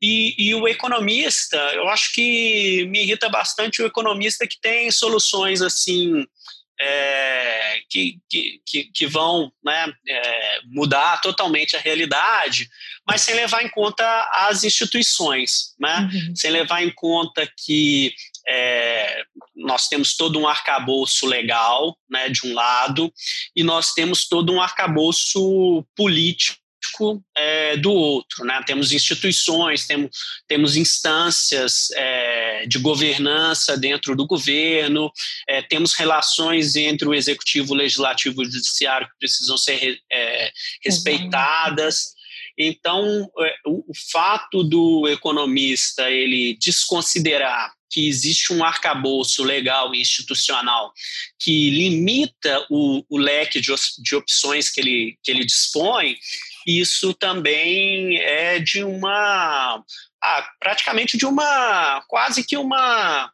E, 0.00 0.34
e, 0.36 0.54
o 0.54 0.66
economista, 0.66 1.56
eu 1.74 1.88
acho 1.88 2.12
que 2.12 2.84
me 2.86 3.02
irrita 3.02 3.28
bastante 3.28 3.80
o 3.80 3.86
economista 3.86 4.46
que 4.46 4.60
tem 4.60 4.90
soluções 4.90 5.62
assim 5.62 6.26
é, 6.84 7.80
que, 7.88 8.18
que, 8.66 8.84
que, 8.92 9.06
vão 9.06 9.52
né, 9.64 9.92
é, 10.08 10.60
mudar 10.66 11.20
totalmente 11.20 11.76
a 11.76 11.80
realidade, 11.80 12.68
mas 13.06 13.20
sem 13.20 13.34
levar 13.34 13.62
em 13.62 13.68
conta 13.68 14.04
as 14.48 14.64
instituições, 14.64 15.74
né? 15.78 16.10
Uhum. 16.12 16.34
sem 16.34 16.50
levar 16.50 16.82
em 16.82 16.90
conta 16.92 17.48
que 17.64 18.12
é, 18.48 19.22
nós 19.54 19.86
temos 19.88 20.16
todo 20.16 20.40
um 20.40 20.48
arcabouço 20.48 21.26
legal, 21.26 21.96
né, 22.10 22.28
de 22.28 22.46
um 22.46 22.52
lado, 22.52 23.12
e 23.54 23.62
nós 23.62 23.92
temos 23.92 24.26
todo 24.26 24.52
um 24.52 24.60
arcabouço 24.60 25.86
político 25.94 26.61
é, 27.36 27.76
do 27.76 27.92
outro. 27.92 28.44
Né? 28.44 28.60
Temos 28.66 28.92
instituições, 28.92 29.86
temos, 29.86 30.10
temos 30.46 30.76
instâncias 30.76 31.90
é, 31.94 32.66
de 32.66 32.78
governança 32.78 33.76
dentro 33.76 34.16
do 34.16 34.26
governo, 34.26 35.10
é, 35.48 35.62
temos 35.62 35.94
relações 35.94 36.76
entre 36.76 37.08
o 37.08 37.14
executivo, 37.14 37.72
o 37.72 37.76
legislativo 37.76 38.42
e 38.42 38.46
o 38.46 38.50
judiciário 38.50 39.06
que 39.06 39.18
precisam 39.18 39.56
ser 39.56 39.98
é, 40.10 40.52
respeitadas. 40.84 42.12
Então, 42.58 43.30
é, 43.40 43.54
o, 43.66 43.90
o 43.90 43.92
fato 44.10 44.62
do 44.62 45.08
economista 45.08 46.10
ele 46.10 46.56
desconsiderar 46.60 47.72
que 47.92 48.08
existe 48.08 48.52
um 48.52 48.64
arcabouço 48.64 49.44
legal 49.44 49.94
e 49.94 50.00
institucional 50.00 50.92
que 51.38 51.70
limita 51.70 52.66
o, 52.70 53.04
o 53.08 53.18
leque 53.18 53.60
de, 53.60 53.70
de 53.98 54.16
opções 54.16 54.70
que 54.70 54.80
ele, 54.80 55.18
que 55.22 55.30
ele 55.30 55.44
dispõe, 55.44 56.16
isso 56.66 57.14
também 57.14 58.18
é 58.18 58.58
de 58.58 58.84
uma. 58.84 59.82
Ah, 60.22 60.48
praticamente 60.60 61.16
de 61.16 61.26
uma. 61.26 62.02
quase 62.08 62.44
que 62.44 62.56
uma. 62.56 63.30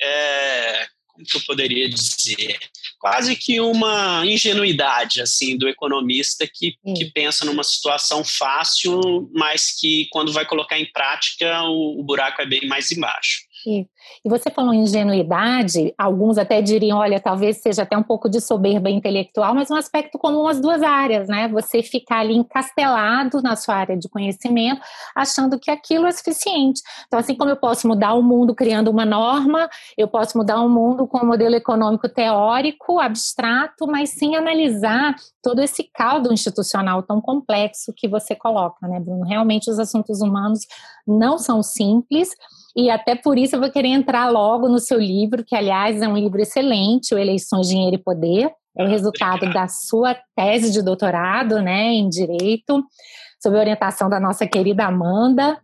É, 0.00 0.86
como 1.18 1.26
que 1.26 1.36
eu 1.36 1.40
poderia 1.46 1.88
dizer? 1.88 2.58
Quase 3.00 3.34
que 3.34 3.60
uma 3.60 4.24
ingenuidade 4.24 5.20
assim 5.20 5.56
do 5.56 5.68
economista 5.68 6.46
que, 6.46 6.76
que 6.96 7.06
pensa 7.06 7.44
numa 7.44 7.64
situação 7.64 8.24
fácil, 8.24 9.28
mas 9.34 9.72
que 9.78 10.06
quando 10.10 10.32
vai 10.32 10.46
colocar 10.46 10.78
em 10.78 10.90
prática 10.90 11.62
o, 11.64 12.00
o 12.00 12.04
buraco 12.04 12.40
é 12.40 12.46
bem 12.46 12.66
mais 12.68 12.92
embaixo. 12.92 13.47
E, 13.66 13.86
você 14.24 14.50
falou 14.50 14.72
em 14.72 14.82
ingenuidade, 14.82 15.94
alguns 15.98 16.38
até 16.38 16.60
diriam, 16.60 16.98
olha, 16.98 17.20
talvez 17.20 17.58
seja 17.58 17.82
até 17.82 17.96
um 17.96 18.02
pouco 18.02 18.28
de 18.28 18.40
soberba 18.40 18.90
intelectual, 18.90 19.54
mas 19.54 19.70
um 19.70 19.74
aspecto 19.74 20.18
comum 20.18 20.46
às 20.46 20.60
duas 20.60 20.82
áreas, 20.82 21.28
né? 21.28 21.48
Você 21.48 21.82
ficar 21.82 22.20
ali 22.20 22.34
encastelado 22.36 23.42
na 23.42 23.56
sua 23.56 23.74
área 23.74 23.96
de 23.96 24.08
conhecimento, 24.08 24.80
achando 25.14 25.58
que 25.58 25.70
aquilo 25.70 26.06
é 26.06 26.12
suficiente. 26.12 26.80
Então, 27.06 27.18
assim 27.18 27.34
como 27.34 27.50
eu 27.50 27.56
posso 27.56 27.88
mudar 27.88 28.14
o 28.14 28.22
mundo 28.22 28.54
criando 28.54 28.90
uma 28.90 29.04
norma, 29.04 29.68
eu 29.96 30.08
posso 30.08 30.36
mudar 30.36 30.60
o 30.60 30.68
mundo 30.68 31.06
com 31.06 31.18
um 31.18 31.26
modelo 31.26 31.54
econômico 31.54 32.08
teórico, 32.08 32.98
abstrato, 32.98 33.86
mas 33.86 34.10
sem 34.10 34.36
analisar 34.36 35.14
todo 35.42 35.60
esse 35.60 35.84
caldo 35.94 36.32
institucional 36.32 37.02
tão 37.02 37.20
complexo 37.20 37.92
que 37.96 38.08
você 38.08 38.34
coloca, 38.34 38.86
né, 38.86 39.00
Bruno? 39.00 39.24
Realmente 39.24 39.70
os 39.70 39.78
assuntos 39.78 40.20
humanos 40.20 40.60
não 41.06 41.38
são 41.38 41.62
simples 41.62 42.30
e 42.76 42.90
até 42.90 43.14
por 43.14 43.38
isso 43.38 43.56
eu 43.56 43.60
vou 43.60 43.70
querer 43.70 43.88
entrar 43.88 44.30
logo 44.30 44.68
no 44.68 44.78
seu 44.78 44.98
livro, 44.98 45.44
que 45.44 45.56
aliás 45.56 46.00
é 46.00 46.08
um 46.08 46.16
livro 46.16 46.40
excelente, 46.40 47.14
o 47.14 47.18
Eleições, 47.18 47.68
Dinheiro 47.68 47.96
e 47.96 48.02
Poder. 48.02 48.50
É 48.76 48.84
o 48.84 48.88
resultado 48.88 49.52
da 49.52 49.66
sua 49.66 50.16
tese 50.36 50.70
de 50.70 50.82
doutorado, 50.82 51.60
né, 51.60 51.86
em 51.86 52.08
direito, 52.08 52.84
sob 53.42 53.56
orientação 53.56 54.08
da 54.08 54.20
nossa 54.20 54.46
querida 54.46 54.84
Amanda. 54.84 55.58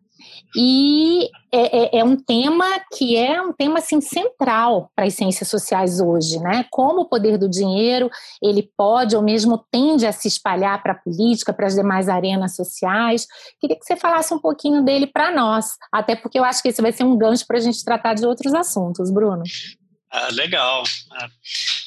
E 0.56 1.28
é, 1.52 1.96
é, 1.96 1.98
é, 1.98 2.04
um 2.04 2.16
tema 2.16 2.64
que 2.96 3.16
é 3.16 3.42
um 3.42 3.52
tema 3.52 3.78
assim, 3.78 4.00
central 4.00 4.90
para 4.94 5.04
as 5.04 5.14
ciências 5.14 5.48
sociais 5.48 6.00
hoje, 6.00 6.38
né? 6.38 6.64
Como 6.70 7.02
o 7.02 7.08
poder 7.08 7.36
do 7.36 7.48
dinheiro 7.48 8.08
ele 8.42 8.70
pode 8.76 9.16
ou 9.16 9.22
mesmo 9.22 9.64
tende 9.70 10.06
a 10.06 10.12
se 10.12 10.28
espalhar 10.28 10.80
para 10.82 10.92
a 10.92 10.96
política, 10.96 11.52
para 11.52 11.66
as 11.66 11.74
demais 11.74 12.08
arenas 12.08 12.54
sociais. 12.54 13.26
Queria 13.60 13.76
que 13.76 13.84
você 13.84 13.96
falasse 13.96 14.32
um 14.32 14.38
pouquinho 14.38 14.84
dele 14.84 15.06
para 15.06 15.32
nós, 15.32 15.76
até 15.92 16.14
porque 16.14 16.38
eu 16.38 16.44
acho 16.44 16.62
que 16.62 16.68
esse 16.68 16.82
vai 16.82 16.92
ser 16.92 17.04
um 17.04 17.16
gancho 17.16 17.46
para 17.46 17.58
a 17.58 17.60
gente 17.60 17.84
tratar 17.84 18.14
de 18.14 18.24
outros 18.24 18.54
assuntos, 18.54 19.10
Bruno. 19.10 19.42
Ah, 20.10 20.28
legal. 20.30 20.84
Ah, 21.10 21.28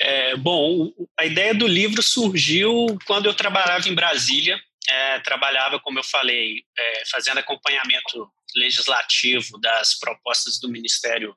é, 0.01 0.35
bom, 0.35 0.91
a 1.17 1.25
ideia 1.25 1.55
do 1.55 1.65
livro 1.65 2.03
surgiu 2.03 2.97
quando 3.05 3.27
eu 3.27 3.33
trabalhava 3.33 3.87
em 3.87 3.95
Brasília. 3.95 4.59
É, 4.89 5.19
trabalhava, 5.19 5.79
como 5.79 5.99
eu 5.99 6.03
falei, 6.03 6.63
é, 6.77 7.03
fazendo 7.11 7.39
acompanhamento 7.39 8.31
legislativo 8.55 9.59
das 9.59 9.97
propostas 9.99 10.59
do 10.59 10.69
Ministério 10.69 11.35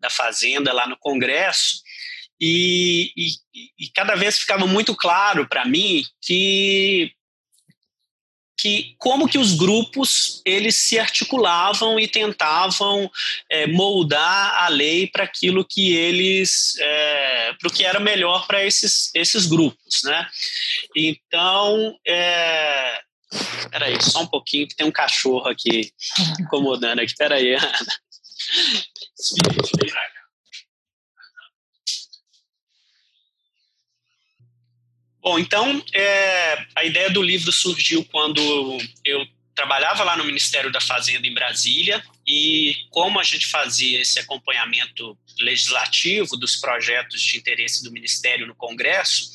da 0.00 0.10
Fazenda 0.10 0.72
lá 0.72 0.86
no 0.86 0.96
Congresso. 0.98 1.80
E, 2.40 3.12
e, 3.16 3.30
e 3.78 3.90
cada 3.94 4.14
vez 4.14 4.38
ficava 4.38 4.66
muito 4.66 4.94
claro 4.94 5.48
para 5.48 5.64
mim 5.64 6.04
que 6.20 7.12
que 8.58 8.96
como 8.98 9.28
que 9.28 9.38
os 9.38 9.54
grupos 9.54 10.42
eles 10.44 10.74
se 10.74 10.98
articulavam 10.98 11.98
e 11.98 12.08
tentavam 12.08 13.10
é, 13.50 13.66
moldar 13.66 14.64
a 14.64 14.68
lei 14.68 15.06
para 15.06 15.24
aquilo 15.24 15.64
que 15.64 15.94
eles 15.94 16.76
é, 16.80 17.52
para 17.54 17.68
o 17.68 17.72
que 17.72 17.84
era 17.84 18.00
melhor 18.00 18.46
para 18.46 18.64
esses 18.64 19.10
esses 19.14 19.46
grupos, 19.46 20.02
né? 20.04 20.26
Então 20.96 21.96
é, 22.06 23.00
Peraí, 23.70 24.02
só 24.02 24.22
um 24.22 24.26
pouquinho, 24.26 24.66
que 24.66 24.74
tem 24.74 24.86
um 24.86 24.92
cachorro 24.92 25.48
aqui 25.48 25.92
incomodando 26.40 27.00
aqui. 27.00 27.14
Peraí, 27.14 27.54
Ana. 27.54 27.72
Bom, 35.28 35.38
então, 35.38 35.84
é, 35.92 36.64
a 36.74 36.86
ideia 36.86 37.10
do 37.10 37.20
livro 37.20 37.52
surgiu 37.52 38.02
quando 38.02 38.40
eu 39.04 39.26
trabalhava 39.54 40.02
lá 40.02 40.16
no 40.16 40.24
Ministério 40.24 40.72
da 40.72 40.80
Fazenda 40.80 41.26
em 41.26 41.34
Brasília 41.34 42.02
e 42.26 42.74
como 42.88 43.20
a 43.20 43.22
gente 43.22 43.46
fazia 43.46 44.00
esse 44.00 44.18
acompanhamento 44.18 45.18
legislativo 45.38 46.34
dos 46.34 46.56
projetos 46.56 47.20
de 47.20 47.36
interesse 47.36 47.84
do 47.84 47.92
Ministério 47.92 48.46
no 48.46 48.54
Congresso, 48.54 49.30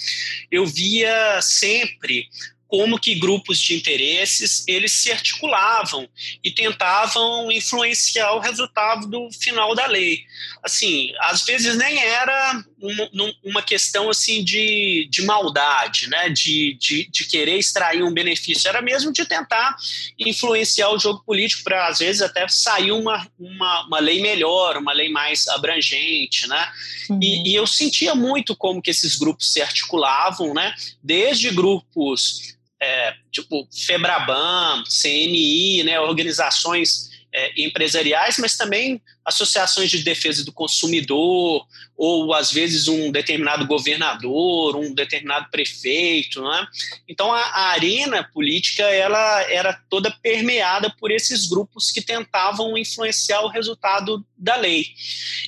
eu 0.50 0.66
via 0.66 1.40
sempre 1.44 2.28
como 2.68 3.00
que 3.00 3.14
grupos 3.14 3.60
de 3.60 3.76
interesses 3.76 4.68
eles 4.68 4.94
se 4.94 5.12
articulavam 5.12 6.10
e 6.44 6.50
tentavam 6.50 7.52
influenciar 7.52 8.34
o 8.34 8.40
resultado 8.40 9.06
do 9.06 9.30
final 9.32 9.76
da 9.76 9.86
lei. 9.86 10.24
Assim, 10.64 11.14
às 11.20 11.46
vezes 11.46 11.78
nem 11.78 12.00
era 12.00 12.66
uma, 12.84 13.34
uma 13.44 13.62
questão 13.62 14.10
assim 14.10 14.44
de, 14.44 15.08
de 15.10 15.22
maldade, 15.22 16.10
né? 16.10 16.30
De, 16.30 16.74
de, 16.74 17.10
de, 17.10 17.26
querer 17.26 17.58
extrair 17.58 18.04
um 18.04 18.14
benefício, 18.14 18.68
era 18.68 18.82
mesmo 18.82 19.12
de 19.14 19.26
tentar 19.26 19.76
influenciar 20.20 20.90
o 20.90 21.00
jogo 21.00 21.24
político 21.26 21.64
para 21.64 21.88
às 21.88 22.00
vezes 22.00 22.22
até 22.22 22.46
sair 22.50 22.92
uma, 22.92 23.26
uma, 23.40 23.88
uma 23.88 24.00
lei 24.00 24.22
melhor, 24.22 24.78
uma 24.78 24.92
lei 24.92 25.10
mais 25.10 25.48
abrangente, 25.48 26.48
né? 26.48 26.72
Uhum. 27.10 27.20
E, 27.22 27.52
e 27.52 27.56
eu 27.56 27.66
sentia 27.66 28.14
muito 28.14 28.56
como 28.56 28.82
que 28.82 28.92
esses 28.92 29.16
grupos 29.16 29.54
se 29.54 29.62
articulavam, 29.62 30.54
né? 30.54 30.76
Desde 31.02 31.50
grupos 31.52 32.54
é, 32.82 33.16
tipo 33.32 33.66
Febraban, 33.72 34.84
CNI, 34.84 35.84
né, 35.84 36.00
organizações 36.02 37.10
é, 37.34 37.62
empresariais, 37.62 38.38
mas 38.38 38.58
também 38.58 39.02
associações 39.26 39.90
de 39.90 40.04
defesa 40.04 40.44
do 40.44 40.52
consumidor, 40.52 41.66
ou 41.96 42.34
às 42.34 42.52
vezes 42.52 42.88
um 42.88 43.12
determinado 43.12 43.66
governador, 43.66 44.76
um 44.76 44.94
determinado 44.94 45.50
prefeito. 45.50 46.42
Né? 46.42 46.68
Então 47.08 47.32
a, 47.32 47.40
a 47.40 47.62
arena 47.70 48.24
política 48.24 48.84
ela 48.84 49.42
era 49.44 49.74
toda 49.90 50.12
permeada 50.12 50.94
por 51.00 51.12
esses 51.12 51.48
grupos 51.48 51.92
que 51.92 52.02
tentavam 52.02 52.78
influenciar 52.78 53.42
o 53.42 53.50
resultado 53.50 54.26
da 54.38 54.56
lei. 54.56 54.88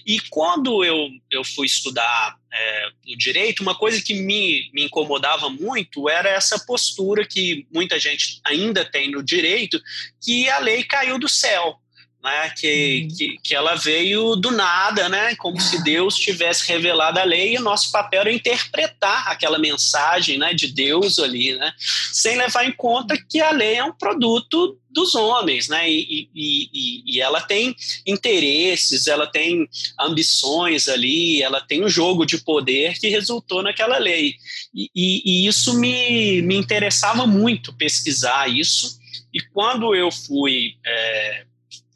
E 0.05 0.19
quando 0.29 0.83
eu, 0.83 1.09
eu 1.29 1.43
fui 1.43 1.65
estudar 1.65 2.37
é, 2.53 2.87
o 3.13 3.17
direito, 3.17 3.61
uma 3.61 3.75
coisa 3.75 4.01
que 4.01 4.13
me, 4.13 4.69
me 4.73 4.85
incomodava 4.85 5.49
muito 5.49 6.07
era 6.07 6.29
essa 6.29 6.57
postura 6.59 7.25
que 7.25 7.67
muita 7.73 7.99
gente 7.99 8.39
ainda 8.45 8.85
tem 8.85 9.11
no 9.11 9.21
direito, 9.21 9.81
que 10.23 10.49
a 10.49 10.59
lei 10.59 10.83
caiu 10.83 11.19
do 11.19 11.27
céu 11.27 11.81
né, 12.25 12.49
que, 12.57 13.03
uhum. 13.03 13.15
que, 13.15 13.37
que, 13.43 13.55
ela 13.55 13.75
veio 13.75 14.35
do 14.35 14.49
nada, 14.49 15.07
né, 15.07 15.35
como 15.35 15.61
se 15.61 15.83
Deus 15.83 16.15
tivesse 16.15 16.67
revelado 16.67 17.19
a 17.19 17.23
lei 17.23 17.53
e 17.53 17.57
o 17.59 17.61
nosso 17.61 17.91
papel 17.91 18.21
era 18.21 18.33
interpretar 18.33 19.27
aquela 19.27 19.59
mensagem 19.59 20.39
né, 20.39 20.51
de 20.51 20.67
Deus 20.67 21.19
ali, 21.19 21.53
né, 21.53 21.71
sem 22.11 22.35
levar 22.35 22.65
em 22.65 22.71
conta 22.71 23.15
que 23.29 23.39
a 23.39 23.51
lei 23.51 23.75
é 23.75 23.83
um 23.83 23.93
produto 23.93 24.75
dos 24.89 25.13
homens, 25.13 25.67
né, 25.67 25.87
e, 25.87 26.27
e, 26.33 26.69
e, 26.73 27.03
e 27.05 27.21
ela 27.21 27.41
tem 27.41 27.75
interesses, 28.07 29.05
ela 29.05 29.27
tem 29.27 29.69
ambições 29.99 30.87
ali, 30.87 31.43
ela 31.43 31.61
tem 31.61 31.85
um 31.85 31.89
jogo 31.89 32.25
de 32.25 32.39
poder 32.39 32.97
que 32.97 33.09
resultou 33.09 33.61
naquela 33.61 33.99
lei. 33.99 34.35
E, 34.73 34.89
e 34.95 35.45
isso 35.45 35.77
me, 35.77 36.41
me 36.41 36.55
interessava 36.55 37.27
muito 37.27 37.71
pesquisar 37.73 38.47
isso, 38.47 38.97
e 39.35 39.41
quando 39.41 39.93
eu 39.93 40.09
fui 40.09 40.77
é, 40.85 41.45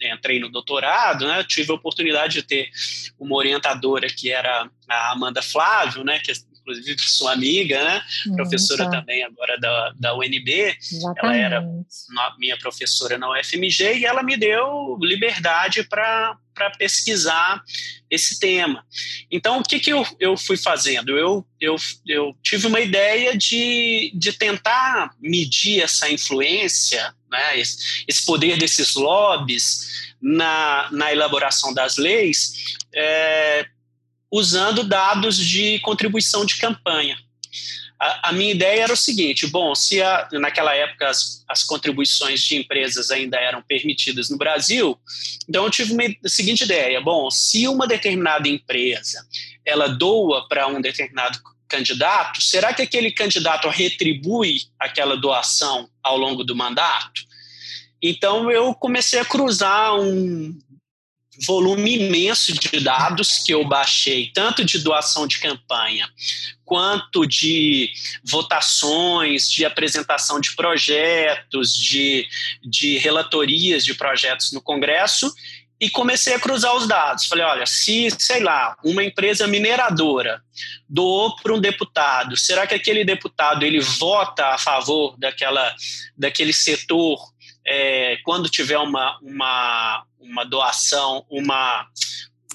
entrei 0.02 0.40
no 0.40 0.50
doutorado, 0.50 1.28
né, 1.28 1.44
tive 1.48 1.72
a 1.72 1.76
oportunidade 1.76 2.34
de 2.36 2.44
ter 2.44 2.70
uma 3.20 3.36
orientadora 3.36 4.08
que 4.08 4.32
era 4.32 4.70
a 4.88 5.12
Amanda 5.12 5.42
Flávio, 5.42 6.04
né, 6.04 6.20
que 6.20 6.32
inclusive 6.70 7.00
sua 7.10 7.34
amiga, 7.34 7.84
né, 7.84 8.04
hum, 8.28 8.36
professora 8.36 8.86
tá. 8.86 8.92
também 8.92 9.24
agora 9.24 9.58
da, 9.60 9.94
da 10.00 10.16
UNB, 10.16 10.78
Exatamente. 10.80 11.20
ela 11.20 11.36
era 11.36 11.66
minha 12.38 12.58
professora 12.58 13.18
na 13.18 13.32
UFMG 13.32 13.98
e 13.98 14.06
ela 14.06 14.22
me 14.22 14.38
deu 14.38 14.98
liberdade 15.02 15.84
para 15.84 16.38
pesquisar 16.78 17.62
esse 18.10 18.40
tema. 18.40 18.84
Então, 19.32 19.60
o 19.60 19.64
que, 19.64 19.80
que 19.80 19.92
eu, 19.92 20.06
eu 20.20 20.38
fui 20.38 20.58
fazendo? 20.58 21.18
Eu, 21.18 21.46
eu, 21.60 21.76
eu 22.08 22.36
tive 22.44 22.68
uma 22.68 22.80
ideia 22.80 23.38
de, 23.38 24.12
de 24.16 24.34
tentar 24.34 25.12
medir 25.20 25.82
essa 25.82 26.10
influência 26.10 27.14
né, 27.30 27.60
esse, 27.60 28.26
poder 28.26 28.58
desses 28.58 28.96
lobbies 28.96 30.14
na, 30.22 30.90
na 30.92 31.12
elaboração 31.12 31.74
das 31.74 31.98
leis, 31.98 32.76
é, 32.94 33.66
usando 34.32 34.84
dados 34.84 35.38
de 35.38 35.80
contribuição 35.80 36.46
de 36.46 36.58
campanha. 36.58 37.18
A, 38.00 38.30
a, 38.30 38.32
minha 38.32 38.52
ideia 38.52 38.84
era 38.84 38.94
o 38.94 38.98
seguinte: 38.98 39.46
bom, 39.48 39.76
se 39.76 40.02
a, 40.02 40.28
naquela 40.34 40.74
época 40.74 41.10
as, 41.10 41.44
as, 41.50 41.64
contribuições 41.64 42.42
de 42.42 42.56
empresas 42.56 43.12
ainda 43.12 43.38
eram 43.38 43.62
permitidas 43.62 44.30
no 44.30 44.38
Brasil, 44.38 44.98
então 45.48 45.66
eu 45.66 45.70
tive 45.70 45.92
uma, 45.92 46.04
a 46.04 46.30
seguinte 46.30 46.64
ideia: 46.64 47.02
bom, 47.02 47.30
se 47.30 47.68
uma 47.68 47.86
determinada 47.86 48.48
empresa 48.48 49.28
ela 49.66 49.88
doa 49.88 50.48
para 50.48 50.68
um 50.68 50.80
determinado 50.80 51.40
candidato, 51.70 52.42
será 52.42 52.74
que 52.74 52.82
aquele 52.82 53.12
candidato 53.12 53.70
retribui 53.70 54.64
aquela 54.80 55.16
doação 55.16 55.90
ao 56.04 56.18
longo 56.18 56.44
do 56.44 56.56
mandato? 56.56 57.22
Então 58.02 58.52
eu 58.52 58.74
comecei 58.74 59.20
a 59.20 59.26
cruzar 59.26 59.96
um 60.00 60.58
volume 61.46 61.96
imenso 61.96 62.54
de 62.54 62.80
dados 62.80 63.40
que 63.40 63.54
eu 63.54 63.64
baixei, 63.64 64.32
tanto 64.34 64.66
de 64.66 64.80
doação 64.80 65.26
de 65.26 65.40
campanha, 65.40 66.10
quanto 66.66 67.26
de 67.26 67.90
votações, 68.24 69.50
de 69.50 69.66
apresentação 69.66 70.40
de 70.40 70.56
projetos, 70.56 71.74
de, 71.76 72.28
de 72.62 72.98
relatorias 72.98 73.86
de 73.86 73.94
projetos 73.94 74.52
no 74.52 74.62
Congresso, 74.62 75.34
e 75.80 75.90
comecei 75.90 76.34
a 76.34 76.40
cruzar 76.40 76.76
os 76.76 76.88
dados. 76.88 77.26
Falei, 77.26 77.46
olha, 77.46 77.66
se, 77.66 78.10
sei 78.20 78.44
lá, 78.44 78.76
uma 78.84 79.04
empresa 79.04 79.48
mineradora 79.48 80.42
doou 80.88 81.36
para 81.38 81.54
um 81.54 81.60
deputado, 81.60 82.36
será 82.36 82.68
que 82.68 82.74
aquele 82.74 83.06
deputado 83.06 83.64
ele 83.64 83.80
vota 83.80 84.48
a 84.48 84.58
favor 84.58 85.16
daquela, 85.18 85.74
daquele 86.18 86.52
setor 86.52 87.18
é, 87.66 88.18
quando 88.24 88.50
tiver 88.50 88.78
uma, 88.78 89.18
uma, 89.22 90.04
uma 90.20 90.44
doação, 90.44 91.26
uma, 91.30 91.88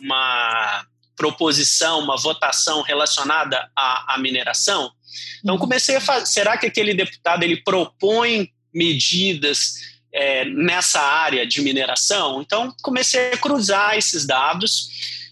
uma 0.00 0.87
proposição, 1.16 2.00
uma 2.00 2.16
votação 2.18 2.82
relacionada 2.82 3.70
à, 3.74 4.14
à 4.14 4.18
mineração? 4.18 4.90
Então 5.38 5.56
comecei 5.56 5.96
a 5.96 6.00
fazer, 6.00 6.26
será 6.26 6.58
que 6.58 6.66
aquele 6.66 6.92
deputado 6.92 7.42
ele 7.42 7.62
propõe 7.62 8.52
medidas 8.74 9.93
é, 10.14 10.44
nessa 10.44 11.00
área 11.00 11.44
de 11.44 11.61
mineração. 11.61 12.40
Então, 12.40 12.72
comecei 12.81 13.33
a 13.33 13.37
cruzar 13.37 13.98
esses 13.98 14.24
dados 14.24 14.88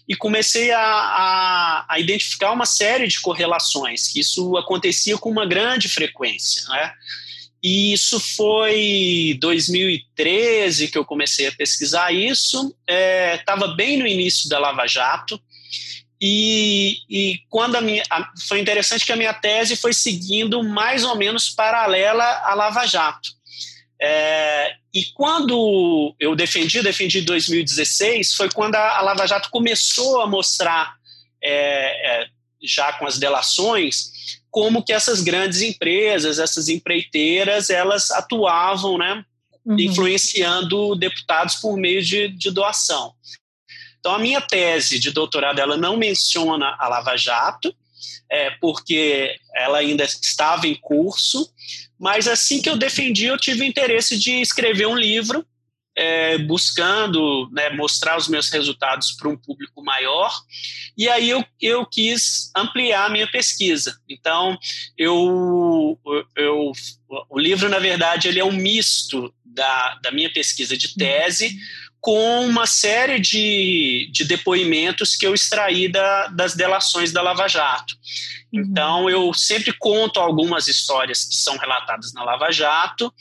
e 0.07 0.13
comecei 0.13 0.71
a, 0.71 0.81
a, 0.81 1.85
a, 1.87 1.99
identificar 1.99 2.51
uma 2.51 2.65
série 2.65 3.07
de 3.07 3.21
correlações, 3.21 4.09
que 4.09 4.19
isso 4.19 4.57
acontecia 4.57 5.17
com 5.17 5.29
uma 5.29 5.45
grande 5.45 5.87
frequência. 5.87 6.67
Né? 6.67 6.93
E 7.63 7.93
isso 7.93 8.19
foi 8.19 9.37
2013 9.39 10.89
que 10.89 10.97
eu 10.97 11.05
comecei 11.05 11.47
a 11.47 11.51
pesquisar 11.53 12.11
isso, 12.11 12.75
estava 13.39 13.67
é, 13.67 13.75
bem 13.75 13.97
no 13.97 14.05
início 14.05 14.49
da 14.49 14.59
Lava 14.59 14.85
Jato, 14.85 15.41
e, 16.25 16.99
e 17.09 17.39
quando 17.49 17.75
a 17.75 17.81
minha, 17.81 18.03
a, 18.09 18.29
foi 18.47 18.59
interessante 18.59 19.05
que 19.05 19.11
a 19.11 19.15
minha 19.15 19.33
tese 19.33 19.75
foi 19.75 19.93
seguindo 19.93 20.61
mais 20.63 21.03
ou 21.05 21.17
menos 21.17 21.49
paralela 21.49 22.23
à 22.23 22.53
Lava 22.53 22.85
Jato. 22.85 23.29
É, 24.01 24.75
e 24.93 25.05
quando 25.13 26.15
eu 26.19 26.35
defendi, 26.35 26.81
defendi 26.81 27.19
em 27.19 27.25
2016, 27.25 28.35
foi 28.35 28.49
quando 28.49 28.75
a, 28.75 28.97
a 28.97 29.01
Lava 29.01 29.25
Jato 29.25 29.49
começou 29.49 30.21
a 30.21 30.27
mostrar, 30.27 30.95
é, 31.41 32.21
é, 32.21 32.27
já 32.61 32.93
com 32.93 33.05
as 33.05 33.17
delações, 33.17 34.11
como 34.51 34.83
que 34.83 34.93
essas 34.93 35.21
grandes 35.21 35.61
empresas, 35.61 36.37
essas 36.37 36.69
empreiteiras, 36.69 37.69
elas 37.69 38.11
atuavam, 38.11 38.97
né, 38.97 39.25
uhum. 39.65 39.79
influenciando 39.79 40.95
deputados 40.95 41.55
por 41.55 41.75
meio 41.77 42.03
de, 42.03 42.27
de 42.27 42.51
doação. 42.51 43.13
Então, 43.99 44.13
a 44.13 44.19
minha 44.19 44.41
tese 44.41 44.99
de 44.99 45.11
doutorado 45.11 45.59
ela 45.59 45.77
não 45.77 45.95
menciona 45.95 46.75
a 46.77 46.87
Lava 46.89 47.15
Jato, 47.15 47.73
é, 48.29 48.51
porque 48.59 49.35
ela 49.55 49.77
ainda 49.77 50.03
estava 50.03 50.67
em 50.67 50.75
curso, 50.75 51.49
mas 51.99 52.27
assim 52.27 52.61
que 52.61 52.69
eu 52.69 52.77
defendi, 52.77 53.25
eu 53.25 53.37
tive 53.37 53.65
interesse 53.65 54.17
de 54.17 54.41
escrever 54.41 54.87
um 54.87 54.95
livro 54.95 55.45
é, 55.95 56.37
buscando 56.39 57.49
né, 57.51 57.69
mostrar 57.69 58.17
os 58.17 58.27
meus 58.27 58.49
resultados 58.49 59.11
para 59.11 59.29
um 59.29 59.37
público 59.37 59.83
maior, 59.83 60.33
e 60.97 61.07
aí 61.07 61.29
eu, 61.29 61.45
eu 61.61 61.85
quis 61.85 62.51
ampliar 62.55 63.05
a 63.05 63.09
minha 63.09 63.27
pesquisa. 63.27 63.97
Então, 64.09 64.57
eu, 64.97 65.99
eu, 66.35 66.71
o 67.29 67.39
livro, 67.39 67.69
na 67.69 67.79
verdade, 67.79 68.27
ele 68.27 68.39
é 68.39 68.45
um 68.45 68.51
misto 68.51 69.33
da, 69.45 69.99
da 70.01 70.11
minha 70.11 70.31
pesquisa 70.31 70.75
de 70.75 70.95
tese 70.95 71.55
com 72.03 72.45
uma 72.45 72.67
série 72.67 73.17
de, 73.17 74.09
de 74.11 74.25
depoimentos 74.25 75.15
que 75.15 75.25
eu 75.25 75.33
extraí 75.33 75.87
da, 75.87 76.27
das 76.27 76.53
delações 76.53 77.13
da 77.13 77.21
Lava 77.21 77.47
Jato. 77.47 77.95
Uhum. 78.51 78.59
Então, 78.59 79.09
eu 79.09 79.33
sempre 79.33 79.71
conto 79.71 80.19
algumas 80.19 80.67
histórias 80.67 81.23
que 81.23 81.33
são 81.33 81.55
relatadas 81.55 82.11
na 82.11 82.25
Lava 82.25 82.51
Jato 82.51 83.11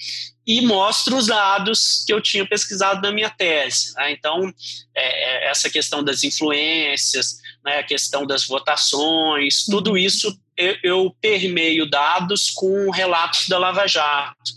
e 0.44 0.60
mostro 0.62 1.16
os 1.16 1.28
dados 1.28 2.02
que 2.04 2.12
eu 2.12 2.20
tinha 2.20 2.44
pesquisado 2.44 3.00
na 3.00 3.12
minha 3.12 3.30
tese. 3.30 3.94
Né? 3.94 4.10
Então, 4.10 4.52
é, 4.96 5.44
é 5.46 5.50
essa 5.50 5.70
questão 5.70 6.02
das 6.02 6.24
influências, 6.24 7.36
né, 7.64 7.78
a 7.78 7.84
questão 7.84 8.26
das 8.26 8.48
votações, 8.48 9.64
tudo 9.64 9.92
uhum. 9.92 9.96
isso 9.96 10.36
eu, 10.56 10.76
eu 10.82 11.16
permeio 11.20 11.88
dados 11.88 12.50
com 12.50 12.90
relatos 12.90 13.48
da 13.48 13.58
Lava 13.58 13.86
Jato. 13.86 14.52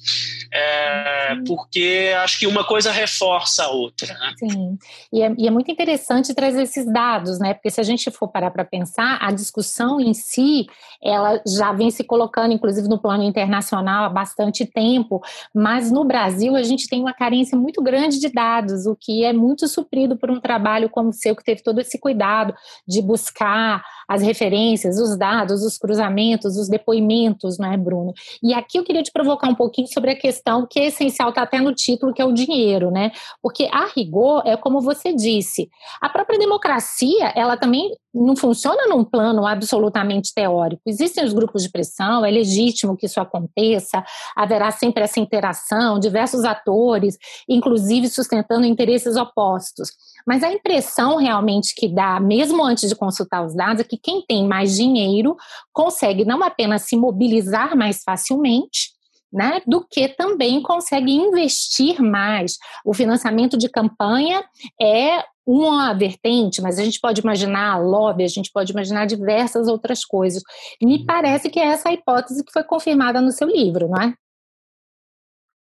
É, 0.57 1.33
uhum. 1.33 1.43
porque 1.43 2.13
acho 2.23 2.39
que 2.39 2.47
uma 2.47 2.63
coisa 2.63 2.89
reforça 2.89 3.65
a 3.65 3.69
outra. 3.69 4.13
Né? 4.13 4.33
Sim, 4.37 4.77
e 5.11 5.21
é, 5.21 5.35
e 5.37 5.47
é, 5.47 5.51
muito 5.51 5.69
interessante 5.69 6.33
trazer 6.33 6.63
esses 6.63 6.85
dados, 6.85 7.39
né? 7.39 7.53
Porque 7.53 7.69
se 7.69 7.81
a 7.81 7.83
gente 7.83 8.09
for 8.09 8.29
parar 8.29 8.51
para 8.51 8.63
pensar, 8.63 9.17
a 9.21 9.33
discussão 9.33 9.99
em 9.99 10.13
si, 10.13 10.65
ela 11.03 11.41
já 11.45 11.73
vem 11.73 11.91
se 11.91 12.05
colocando, 12.05 12.53
inclusive 12.53 12.87
no 12.87 12.97
plano 12.97 13.23
internacional, 13.23 14.05
há 14.05 14.09
bastante 14.09 14.65
tempo, 14.65 15.21
mas 15.53 15.91
no 15.91 16.05
Brasil 16.05 16.55
a 16.55 16.63
gente 16.63 16.87
tem 16.87 17.01
uma 17.01 17.13
carência 17.13 17.57
muito 17.57 17.81
grande 17.81 18.17
de 18.17 18.29
dados, 18.29 18.85
o 18.85 18.95
que 18.95 19.25
é 19.25 19.33
muito 19.33 19.67
suprido 19.67 20.15
por 20.15 20.31
um 20.31 20.39
trabalho 20.39 20.89
como 20.89 21.09
o 21.09 21.13
seu, 21.13 21.35
que 21.35 21.43
teve 21.43 21.61
todo 21.61 21.81
esse 21.81 21.99
cuidado 21.99 22.55
de 22.87 23.01
buscar 23.01 23.83
as 24.07 24.21
referências, 24.21 24.99
os 24.99 25.17
dados, 25.17 25.63
os 25.63 25.77
cruzamentos, 25.77 26.55
os 26.55 26.69
depoimentos, 26.69 27.57
não 27.57 27.73
é, 27.73 27.75
Bruno? 27.75 28.13
E 28.41 28.53
aqui 28.53 28.77
eu 28.77 28.83
queria 28.83 29.03
te 29.03 29.11
provocar 29.11 29.49
um 29.49 29.55
pouquinho 29.55 29.87
sobre 29.87 30.11
a 30.11 30.15
questão 30.15 30.44
que 30.69 30.79
é 30.79 30.87
essencial, 30.87 31.29
está 31.29 31.41
até 31.41 31.59
no 31.59 31.73
título, 31.73 32.13
que 32.13 32.21
é 32.21 32.25
o 32.25 32.31
dinheiro, 32.31 32.91
né? 32.91 33.11
Porque 33.41 33.67
a 33.71 33.85
rigor, 33.85 34.43
é 34.45 34.55
como 34.55 34.81
você 34.81 35.13
disse, 35.13 35.69
a 36.01 36.07
própria 36.09 36.37
democracia, 36.37 37.33
ela 37.35 37.57
também 37.57 37.89
não 38.13 38.35
funciona 38.35 38.87
num 38.87 39.03
plano 39.03 39.45
absolutamente 39.45 40.33
teórico. 40.33 40.81
Existem 40.85 41.25
os 41.25 41.33
grupos 41.33 41.63
de 41.63 41.69
pressão, 41.69 42.23
é 42.23 42.31
legítimo 42.31 42.95
que 42.95 43.07
isso 43.07 43.19
aconteça, 43.19 44.03
haverá 44.35 44.71
sempre 44.71 45.03
essa 45.03 45.19
interação, 45.19 45.99
diversos 45.99 46.45
atores, 46.45 47.17
inclusive 47.49 48.07
sustentando 48.07 48.65
interesses 48.65 49.17
opostos. 49.17 49.89
Mas 50.25 50.43
a 50.43 50.51
impressão 50.51 51.17
realmente 51.17 51.75
que 51.75 51.87
dá, 51.87 52.19
mesmo 52.19 52.63
antes 52.63 52.87
de 52.87 52.95
consultar 52.95 53.45
os 53.45 53.53
dados, 53.53 53.81
é 53.81 53.83
que 53.83 53.97
quem 53.97 54.23
tem 54.25 54.47
mais 54.47 54.75
dinheiro 54.75 55.35
consegue 55.73 56.23
não 56.23 56.41
apenas 56.43 56.83
se 56.83 56.95
mobilizar 56.95 57.75
mais 57.75 58.01
facilmente, 58.03 58.94
né, 59.35 59.61
do 59.67 59.85
que 59.85 60.07
também 60.07 60.61
consegue 60.61 61.11
investir 61.11 62.01
mais. 62.01 62.57
O 62.85 62.93
financiamento 62.93 63.57
de 63.57 63.67
campanha 63.67 64.41
é 64.81 65.23
uma 65.45 65.93
vertente, 65.93 66.61
mas 66.61 66.79
a 66.79 66.85
gente 66.85 66.99
pode 66.99 67.19
imaginar 67.19 67.77
lobby, 67.77 68.23
a 68.23 68.29
gente 68.29 68.49
pode 68.51 68.71
imaginar 68.71 69.05
diversas 69.05 69.67
outras 69.67 70.05
coisas. 70.05 70.41
Me 70.81 70.99
uhum. 70.99 71.05
parece 71.05 71.49
que 71.49 71.59
é 71.59 71.65
essa 71.65 71.89
a 71.89 71.93
hipótese 71.93 72.43
que 72.45 72.51
foi 72.51 72.63
confirmada 72.63 73.19
no 73.19 73.31
seu 73.31 73.47
livro, 73.47 73.89
não 73.89 74.01
é? 74.01 74.13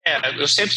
É, 0.06 0.36
eu 0.38 0.48
sempre, 0.50 0.76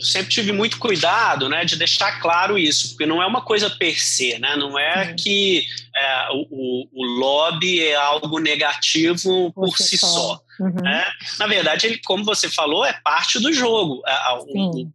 sempre 0.00 0.30
tive 0.30 0.50
muito 0.50 0.78
cuidado 0.78 1.48
né, 1.48 1.64
de 1.64 1.76
deixar 1.76 2.20
claro 2.20 2.58
isso, 2.58 2.88
porque 2.90 3.06
não 3.06 3.22
é 3.22 3.26
uma 3.26 3.40
coisa 3.40 3.70
per 3.70 3.98
se, 3.98 4.36
né? 4.40 4.56
não 4.56 4.76
é 4.76 5.14
que 5.14 5.64
é, 5.94 6.28
o, 6.32 6.88
o, 6.92 7.06
lobby 7.06 7.80
é 7.80 7.94
algo 7.94 8.40
negativo 8.40 9.52
por, 9.52 9.68
por 9.68 9.78
si 9.78 9.96
só. 9.96 10.06
só 10.08 10.47
uhum. 10.60 10.82
né? 10.82 11.04
Na 11.38 11.46
verdade, 11.46 11.86
ele, 11.86 11.98
como 12.04 12.24
você 12.24 12.48
falou, 12.48 12.84
é 12.84 12.92
parte 13.04 13.38
do 13.38 13.52
jogo. 13.52 14.02
O, 14.46 14.88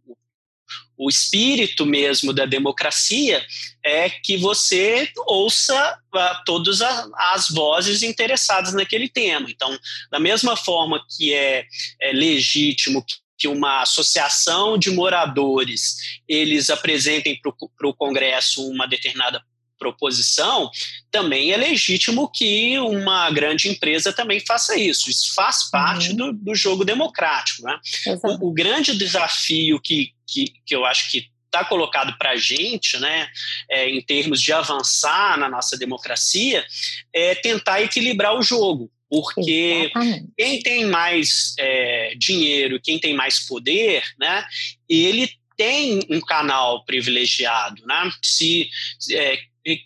o, 0.96 1.08
espírito 1.08 1.84
mesmo 1.84 2.32
da 2.32 2.46
democracia 2.46 3.44
é 3.84 4.08
que 4.08 4.36
você 4.36 5.10
ouça 5.26 5.98
uh, 6.14 6.44
todas 6.44 6.80
as 6.82 7.48
vozes 7.50 8.02
interessadas 8.02 8.72
naquele 8.72 9.08
tema. 9.08 9.50
Então, 9.50 9.76
da 10.10 10.20
mesma 10.20 10.56
forma 10.56 11.04
que 11.16 11.32
é, 11.32 11.66
é 12.00 12.12
legítimo 12.12 13.04
que 13.04 13.24
que 13.36 13.48
uma 13.48 13.82
associação 13.82 14.78
de 14.78 14.90
moradores 14.90 15.96
eles 16.26 16.70
apresentem 16.70 17.38
para 17.40 17.88
o 17.88 17.94
Congresso 17.94 18.66
uma 18.70 18.86
determinada 18.86 19.42
proposição, 19.84 20.70
também 21.10 21.52
é 21.52 21.56
legítimo 21.56 22.30
que 22.30 22.78
uma 22.78 23.30
grande 23.30 23.68
empresa 23.68 24.12
também 24.12 24.40
faça 24.40 24.76
isso. 24.76 25.10
Isso 25.10 25.34
faz 25.34 25.70
parte 25.70 26.10
uhum. 26.10 26.16
do, 26.16 26.32
do, 26.32 26.54
jogo 26.54 26.84
democrático. 26.84 27.62
Né? 27.62 27.78
O, 28.24 28.48
o, 28.48 28.52
grande 28.52 28.96
desafio 28.96 29.78
que, 29.80 30.12
que, 30.26 30.54
que 30.64 30.74
eu 30.74 30.86
acho 30.86 31.10
que 31.10 31.28
está 31.46 31.64
colocado 31.64 32.16
para 32.18 32.30
a 32.30 32.36
gente, 32.36 32.98
né, 32.98 33.28
é, 33.70 33.88
em 33.88 34.00
termos 34.00 34.40
de 34.40 34.52
avançar 34.52 35.38
na 35.38 35.48
nossa 35.48 35.76
democracia, 35.76 36.64
é 37.12 37.34
tentar 37.34 37.80
equilibrar 37.82 38.36
o 38.36 38.42
jogo. 38.42 38.90
Porque 39.08 39.92
Exatamente. 39.92 40.28
quem 40.36 40.62
tem 40.62 40.86
mais 40.86 41.54
é, 41.58 42.14
dinheiro, 42.16 42.80
quem 42.82 42.98
tem 42.98 43.14
mais 43.14 43.46
poder, 43.46 44.02
né, 44.18 44.44
ele 44.88 45.30
tem 45.56 46.00
um 46.10 46.20
canal 46.20 46.84
privilegiado. 46.84 47.84
Né? 47.86 48.10
Se, 48.22 48.68
é, 49.12 49.38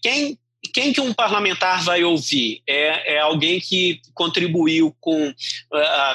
quem 0.02 0.38
quem 0.72 0.92
que 0.92 1.00
um 1.00 1.14
parlamentar 1.14 1.82
vai 1.84 2.04
ouvir? 2.04 2.62
É, 2.66 3.14
é 3.14 3.20
alguém 3.20 3.60
que 3.60 4.00
contribuiu 4.12 4.94
com 5.00 5.28
uh, 5.28 5.34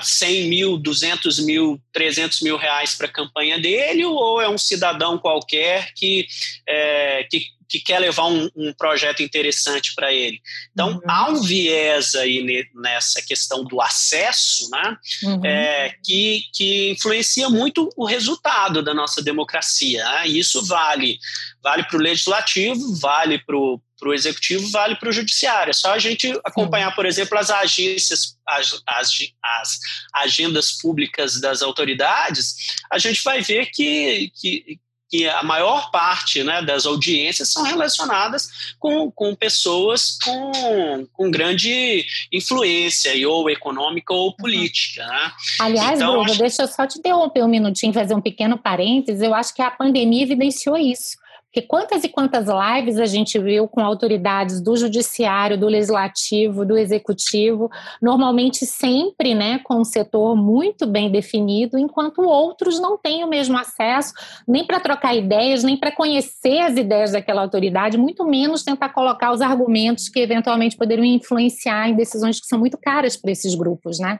100 0.01 0.47
mil, 0.47 0.77
200 0.77 1.39
mil, 1.45 1.81
300 1.91 2.41
mil 2.41 2.57
reais 2.57 2.93
para 2.93 3.07
a 3.07 3.11
campanha 3.11 3.57
dele 3.57 4.05
ou 4.05 4.41
é 4.41 4.49
um 4.49 4.57
cidadão 4.57 5.17
qualquer 5.17 5.93
que, 5.95 6.27
é, 6.67 7.23
que 7.29 7.47
que 7.73 7.79
quer 7.79 7.97
levar 7.97 8.27
um, 8.27 8.47
um 8.55 8.71
projeto 8.71 9.23
interessante 9.23 9.95
para 9.95 10.13
ele. 10.13 10.39
Então, 10.71 10.91
uhum. 10.91 11.01
há 11.07 11.31
um 11.31 11.41
viés 11.41 12.13
aí 12.13 12.69
nessa 12.75 13.19
questão 13.19 13.63
do 13.63 13.81
acesso, 13.81 14.69
né, 14.69 14.97
uhum. 15.23 15.43
é, 15.43 15.95
que, 16.05 16.43
que 16.53 16.91
influencia 16.91 17.49
muito 17.49 17.89
o 17.97 18.05
resultado 18.05 18.83
da 18.83 18.93
nossa 18.93 19.23
democracia. 19.23 20.03
Né? 20.03 20.27
E 20.27 20.39
isso 20.39 20.63
vale, 20.63 21.17
vale 21.63 21.83
para 21.85 21.97
o 21.97 22.01
legislativo, 22.01 22.95
vale 22.95 23.39
para 23.39 23.57
o 23.57 23.81
para 23.99 24.09
o 24.09 24.13
executivo 24.13 24.69
vale 24.69 24.97
para 24.97 25.07
o 25.07 25.13
judiciário. 25.13 25.69
É 25.69 25.73
só 25.73 25.93
a 25.93 25.99
gente 25.99 26.29
acompanhar, 26.43 26.93
por 26.93 27.05
exemplo, 27.05 27.37
as 27.37 27.49
agências, 27.49 28.37
as, 28.45 28.81
as, 28.85 29.09
as, 29.41 29.79
agendas 30.13 30.73
públicas 30.73 31.39
das 31.39 31.61
autoridades, 31.61 32.53
a 32.91 32.97
gente 32.97 33.23
vai 33.23 33.41
ver 33.41 33.67
que, 33.67 34.29
que, 34.35 34.77
que 35.13 35.29
a 35.29 35.43
maior 35.43 35.91
parte 35.91 36.43
né, 36.43 36.63
das 36.63 36.87
audiências 36.87 37.53
são 37.53 37.61
relacionadas 37.61 38.73
com, 38.79 39.11
com 39.11 39.35
pessoas 39.35 40.17
com, 40.23 41.07
com 41.13 41.29
grande 41.29 42.03
influência, 42.31 43.11
ou 43.29 43.47
econômica 43.47 44.11
ou 44.11 44.29
uhum. 44.29 44.33
política. 44.33 45.05
Né? 45.05 45.31
Aliás, 45.59 45.99
então, 45.99 46.13
Bruno, 46.13 46.31
acho... 46.31 46.39
deixa 46.39 46.63
eu 46.63 46.67
só 46.67 46.87
te 46.87 46.97
interromper 46.97 47.43
um 47.43 47.47
minutinho, 47.47 47.93
fazer 47.93 48.15
um 48.15 48.21
pequeno 48.21 48.57
parênteses. 48.57 49.21
Eu 49.21 49.35
acho 49.35 49.53
que 49.53 49.61
a 49.61 49.69
pandemia 49.69 50.23
evidenciou 50.23 50.75
isso. 50.75 51.15
Porque 51.53 51.67
quantas 51.67 52.03
e 52.03 52.09
quantas 52.09 52.47
lives 52.47 52.97
a 52.97 53.05
gente 53.05 53.37
viu 53.37 53.67
com 53.67 53.81
autoridades 53.81 54.59
do 54.59 54.75
judiciário, 54.75 55.55
do 55.55 55.67
legislativo, 55.67 56.65
do 56.65 56.75
executivo, 56.75 57.69
normalmente 58.01 58.65
sempre 58.65 59.35
né, 59.35 59.59
com 59.63 59.75
um 59.75 59.83
setor 59.83 60.35
muito 60.35 60.87
bem 60.87 61.11
definido, 61.11 61.77
enquanto 61.77 62.23
outros 62.23 62.79
não 62.79 62.97
têm 62.97 63.23
o 63.23 63.29
mesmo 63.29 63.55
acesso 63.55 64.13
nem 64.47 64.65
para 64.65 64.79
trocar 64.79 65.15
ideias, 65.15 65.63
nem 65.63 65.77
para 65.77 65.91
conhecer 65.91 66.57
as 66.57 66.75
ideias 66.75 67.11
daquela 67.11 67.43
autoridade, 67.43 67.99
muito 67.99 68.25
menos 68.25 68.63
tentar 68.63 68.89
colocar 68.89 69.31
os 69.31 69.39
argumentos 69.39 70.09
que 70.09 70.21
eventualmente 70.21 70.75
poderiam 70.75 71.05
influenciar 71.05 71.87
em 71.87 71.95
decisões 71.95 72.39
que 72.39 72.47
são 72.47 72.57
muito 72.57 72.79
caras 72.79 73.15
para 73.15 73.31
esses 73.31 73.53
grupos, 73.53 73.99
né? 73.99 74.19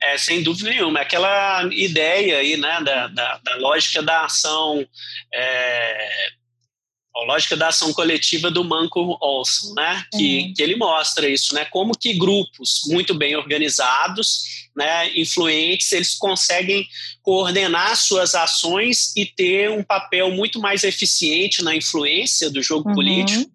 É, 0.00 0.16
sem 0.18 0.40
dúvida 0.40 0.70
nenhuma. 0.70 1.00
Aquela 1.00 1.64
ideia 1.72 2.38
aí, 2.38 2.56
né, 2.56 2.80
da, 2.84 3.08
da, 3.08 3.40
da 3.42 3.56
lógica 3.56 4.00
da 4.02 4.24
ação 4.24 4.86
é, 5.32 6.08
a 7.16 7.24
lógica 7.24 7.56
da 7.56 7.68
ação 7.68 7.92
coletiva 7.92 8.50
do 8.50 8.64
Manco 8.64 9.16
Olson, 9.20 9.72
né? 9.74 10.04
Que, 10.12 10.40
uhum. 10.40 10.54
que 10.54 10.62
ele 10.62 10.76
mostra 10.76 11.28
isso, 11.28 11.54
né? 11.54 11.64
Como 11.66 11.96
que 11.96 12.12
grupos 12.14 12.82
muito 12.86 13.14
bem 13.14 13.36
organizados, 13.36 14.64
né, 14.74 15.16
influentes, 15.16 15.92
eles 15.92 16.14
conseguem 16.14 16.88
coordenar 17.22 17.96
suas 17.96 18.34
ações 18.34 19.12
e 19.16 19.24
ter 19.24 19.70
um 19.70 19.84
papel 19.84 20.32
muito 20.32 20.60
mais 20.60 20.82
eficiente 20.82 21.62
na 21.62 21.76
influência 21.76 22.50
do 22.50 22.60
jogo 22.60 22.88
uhum. 22.88 22.94
político 22.94 23.53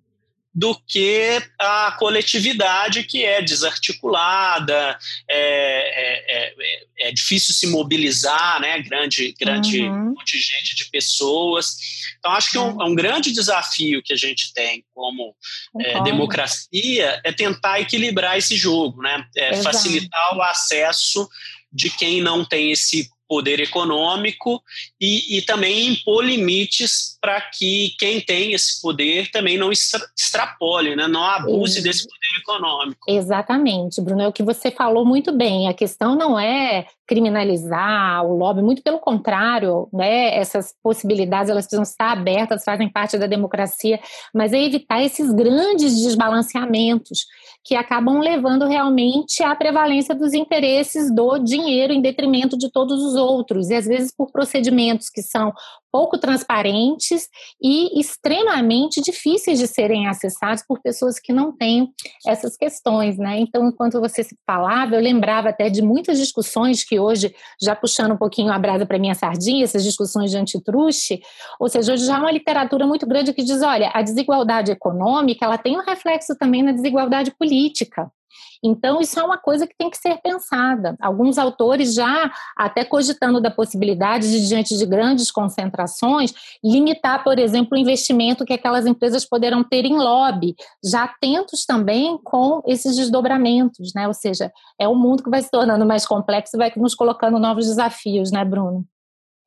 do 0.54 0.76
que 0.88 1.42
a 1.60 1.96
coletividade 2.00 3.04
que 3.04 3.24
é 3.24 3.42
desarticulada, 3.42 4.98
é, 5.30 5.38
é, 5.38 6.54
é, 6.58 7.10
é 7.10 7.12
difícil 7.12 7.54
se 7.54 7.68
mobilizar, 7.68 8.60
né? 8.60 8.82
Grande, 8.82 9.34
grande 9.40 9.82
uhum. 9.84 10.16
contingente 10.16 10.76
de 10.76 10.86
pessoas. 10.86 11.78
Então, 12.18 12.32
acho 12.32 12.52
que 12.52 12.58
é 12.58 12.62
um, 12.62 12.82
é 12.82 12.86
um 12.86 12.96
grande 12.96 13.32
desafio 13.32 14.02
que 14.04 14.12
a 14.12 14.18
gente 14.18 14.54
tem 14.54 14.84
como 14.94 15.36
é, 15.80 16.02
democracia 16.04 17.22
é 17.24 17.32
tentar 17.32 17.80
equilibrar 17.80 18.38
esse 18.38 18.58
jogo, 18.58 19.02
né? 19.02 19.24
É, 19.38 19.62
facilitar 19.62 20.36
o 20.36 20.42
acesso 20.42 21.30
de 21.72 21.90
quem 21.90 22.22
não 22.22 22.44
tem 22.44 22.72
esse 22.72 23.10
poder 23.30 23.60
econômico 23.60 24.62
e, 25.00 25.38
e 25.38 25.42
também 25.44 25.94
impor 25.94 26.26
limites 26.26 27.18
para 27.22 27.40
que 27.40 27.94
quem 28.00 28.20
tem 28.20 28.54
esse 28.54 28.82
poder 28.82 29.30
também 29.30 29.56
não 29.56 29.72
extrapole, 29.72 30.96
né? 30.96 31.08
não 31.08 31.24
abuse 31.24 31.82
desse 31.84 32.08
poder 32.08 32.42
econômico. 32.42 33.00
Exatamente, 33.08 34.02
Bruno, 34.02 34.24
é 34.24 34.28
o 34.28 34.34
que 34.34 34.42
você 34.42 34.72
falou 34.72 35.06
muito 35.06 35.32
bem. 35.32 35.68
A 35.68 35.74
questão 35.74 36.16
não 36.16 36.40
é 36.40 36.88
criminalizar 37.06 38.26
o 38.26 38.36
lobby, 38.36 38.62
muito 38.62 38.82
pelo 38.82 39.00
contrário, 39.00 39.88
né? 39.94 40.36
essas 40.36 40.74
possibilidades 40.82 41.52
elas 41.52 41.66
precisam 41.66 41.84
estar 41.84 42.12
abertas, 42.12 42.64
fazem 42.64 42.90
parte 42.90 43.18
da 43.18 43.28
democracia, 43.28 44.00
mas 44.34 44.54
é 44.54 44.64
evitar 44.64 45.04
esses 45.04 45.32
grandes 45.32 46.02
desbalanceamentos 46.02 47.26
que 47.64 47.76
acabam 47.76 48.20
levando 48.20 48.66
realmente 48.66 49.44
à 49.44 49.56
prevalência 49.56 50.16
dos 50.16 50.34
interesses 50.34 51.14
do 51.14 51.38
dinheiro 51.38 51.94
em 51.94 52.02
detrimento 52.02 52.58
de 52.58 52.72
todos 52.72 53.02
os 53.04 53.16
outros, 53.16 53.70
e 53.70 53.76
às 53.76 53.86
vezes 53.86 54.14
por 54.16 54.32
procedimentos 54.32 55.10
que 55.10 55.22
são 55.22 55.54
pouco 55.92 56.18
transparentes 56.18 57.28
e 57.62 58.00
extremamente 58.00 59.02
difíceis 59.02 59.60
de 59.60 59.68
serem 59.68 60.08
acessados 60.08 60.64
por 60.68 60.82
pessoas 60.82 61.20
que 61.20 61.34
não 61.34 61.56
têm 61.56 61.92
essas 62.26 62.56
questões, 62.56 63.18
né? 63.18 63.40
Então, 63.40 63.68
enquanto 63.68 64.00
você 64.00 64.26
falava, 64.46 64.96
eu 64.96 65.02
lembrava 65.02 65.50
até 65.50 65.70
de 65.70 65.82
muitas 65.82 66.18
discussões 66.18 66.84
que 66.84 67.00
hoje, 67.00 67.34
já 67.62 67.76
puxando 67.76 68.14
um 68.14 68.18
pouquinho 68.18 68.52
a 68.52 68.60
brasa 68.60 68.86
para 68.86 69.00
minha 69.00 69.16
sardinha, 69.16 69.64
essas 69.64 69.84
discussões 69.84 70.32
de 70.32 70.38
antitruste, 70.38 71.22
ou 71.60 71.70
seja, 71.70 71.94
hoje 71.94 72.06
já 72.06 72.18
há 72.18 72.20
uma 72.20 72.32
literatura 72.32 72.86
muito 72.86 73.08
grande 73.08 73.34
que 73.34 73.44
diz, 73.44 73.62
olha, 73.62 73.92
a 73.94 74.02
desigualdade 74.02 74.72
econômica, 74.72 75.46
ela 75.46 75.58
tem 75.58 75.78
um 75.78 75.84
reflexo 75.84 76.36
também 76.38 76.64
na 76.64 76.72
desigualdade 76.72 77.32
política. 77.38 78.12
Então, 78.64 79.00
isso 79.00 79.20
é 79.20 79.24
uma 79.24 79.38
coisa 79.38 79.68
que 79.68 79.76
tem 79.78 79.90
que 79.90 79.98
ser 79.98 80.18
pensada. 80.22 80.96
Alguns 81.02 81.38
autores 81.38 81.94
já 81.94 82.32
até 82.56 82.84
cogitando 82.84 83.42
da 83.42 83.52
possibilidade 83.52 84.30
de, 84.30 84.48
diante 84.48 84.78
de 84.78 84.86
grandes 84.86 85.32
concentrações, 85.32 86.34
limitar, 86.64 87.24
por 87.24 87.40
exemplo, 87.40 87.78
o 87.78 87.80
investimento 87.80 88.46
que 88.46 88.54
aquelas 88.54 88.86
empresas 88.86 89.26
poderão 89.26 89.64
ter 89.64 89.86
em 89.86 89.98
lobby, 89.98 90.56
já 90.84 91.04
atentos 91.04 91.66
também 91.66 92.18
com 92.24 92.62
esses 92.66 92.96
desdobramentos, 92.96 93.94
né? 93.94 94.08
Ou 94.08 94.14
seja, 94.14 94.52
é 94.80 94.88
um 94.88 94.96
mundo 94.96 95.24
que 95.24 95.30
vai 95.30 95.42
se 95.42 95.50
tornando 95.50 95.86
mais 95.86 96.06
complexo 96.06 96.56
e 96.56 96.60
vai 96.60 96.72
nos 96.76 96.96
colocando 96.96 97.40
novos 97.40 97.66
desafios, 97.66 98.32
né, 98.32 98.44
Bruno? 98.44 98.86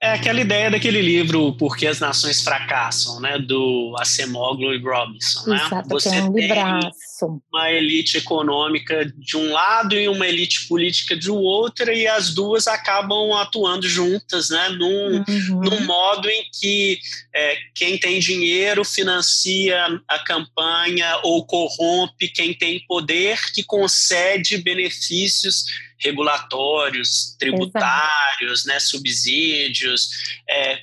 É 0.02 0.14
aquela 0.14 0.40
ideia 0.40 0.68
daquele 0.68 1.00
livro 1.00 1.52
Por 1.52 1.76
que 1.76 1.86
as 1.86 2.00
Nações 2.00 2.42
Fracassam, 2.42 3.20
né, 3.20 3.38
do 3.38 3.94
Acemoglu 4.00 4.74
e 4.74 4.82
Robinson. 4.82 5.48
Né? 5.48 5.62
Exato, 5.64 5.88
Você 5.90 6.10
tem 6.10 6.22
um 6.22 6.34
libraço. 6.34 7.40
uma 7.52 7.70
elite 7.70 8.18
econômica 8.18 9.04
de 9.16 9.36
um 9.36 9.52
lado 9.52 9.94
e 9.94 10.08
uma 10.08 10.26
elite 10.26 10.66
política 10.66 11.16
de 11.16 11.30
outro, 11.30 11.92
e 11.92 12.08
as 12.08 12.34
duas 12.34 12.66
acabam 12.66 13.32
atuando 13.34 13.88
juntas, 13.88 14.50
né, 14.50 14.70
num, 14.70 15.18
uhum. 15.18 15.60
num 15.60 15.86
modo 15.86 16.28
em 16.28 16.46
que 16.52 16.98
é, 17.32 17.56
quem 17.72 17.96
tem 17.96 18.18
dinheiro 18.18 18.84
financia 18.84 19.86
a 20.08 20.18
campanha 20.18 21.20
ou 21.22 21.46
corrompe 21.46 22.26
quem 22.26 22.52
tem 22.52 22.84
poder 22.88 23.38
que 23.54 23.62
concede 23.62 24.58
benefícios 24.58 25.64
regulatórios, 26.02 27.36
tributários, 27.38 28.64
né, 28.64 28.78
subsídios, 28.80 30.08
é, 30.48 30.80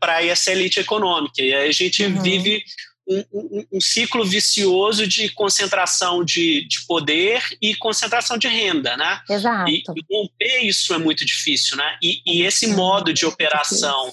para 0.00 0.24
essa 0.24 0.52
elite 0.52 0.80
econômica. 0.80 1.42
E 1.42 1.54
aí 1.54 1.68
a 1.68 1.72
gente 1.72 2.04
uhum. 2.04 2.22
vive 2.22 2.64
um, 3.06 3.24
um, 3.32 3.66
um, 3.72 3.80
ciclo 3.80 4.24
vicioso 4.24 5.06
de 5.06 5.28
concentração 5.30 6.24
de, 6.24 6.66
de, 6.68 6.86
poder 6.86 7.42
e 7.60 7.74
concentração 7.74 8.38
de 8.38 8.46
renda, 8.46 8.96
né? 8.96 9.20
Exato. 9.28 9.70
E, 9.70 9.82
e 9.82 10.04
romper 10.10 10.60
isso 10.62 10.94
é 10.94 10.98
muito 10.98 11.24
difícil, 11.24 11.76
né? 11.76 11.98
E, 12.02 12.22
e 12.24 12.42
esse 12.42 12.68
modo 12.68 13.12
de 13.12 13.26
operação 13.26 14.12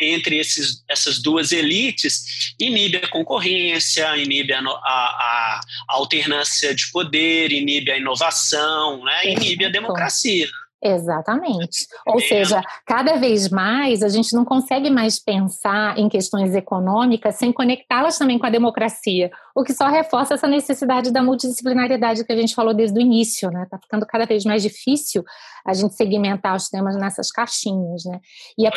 entre 0.00 0.38
esses, 0.38 0.84
essas 0.88 1.20
duas 1.20 1.52
elites 1.52 2.54
inibe 2.58 2.98
a 2.98 3.08
concorrência, 3.08 4.16
inibe 4.16 4.52
a, 4.52 4.60
a, 4.60 5.60
a 5.88 5.94
alternância 5.94 6.74
de 6.74 6.90
poder, 6.90 7.52
inibe 7.52 7.90
a 7.90 7.98
inovação, 7.98 9.04
né? 9.04 9.32
inibe 9.32 9.64
a 9.64 9.70
democracia. 9.70 10.46
Exatamente. 10.82 11.86
Ou 12.06 12.20
seja, 12.20 12.62
cada 12.86 13.16
vez 13.16 13.48
mais 13.48 14.02
a 14.02 14.08
gente 14.08 14.34
não 14.34 14.44
consegue 14.44 14.90
mais 14.90 15.18
pensar 15.18 15.98
em 15.98 16.08
questões 16.08 16.54
econômicas 16.54 17.36
sem 17.36 17.52
conectá-las 17.52 18.18
também 18.18 18.38
com 18.38 18.46
a 18.46 18.50
democracia, 18.50 19.30
o 19.54 19.64
que 19.64 19.72
só 19.72 19.88
reforça 19.88 20.34
essa 20.34 20.46
necessidade 20.46 21.10
da 21.10 21.22
multidisciplinariedade 21.22 22.24
que 22.24 22.32
a 22.32 22.36
gente 22.36 22.54
falou 22.54 22.74
desde 22.74 22.98
o 22.98 23.00
início, 23.00 23.50
né? 23.50 23.66
Tá 23.70 23.78
ficando 23.78 24.06
cada 24.06 24.26
vez 24.26 24.44
mais 24.44 24.62
difícil 24.62 25.24
a 25.66 25.72
gente 25.72 25.94
segmentar 25.94 26.54
os 26.54 26.68
temas 26.68 26.96
nessas 26.96 27.32
caixinhas, 27.32 28.04
né? 28.04 28.20
E 28.58 28.66
é. 28.66 28.70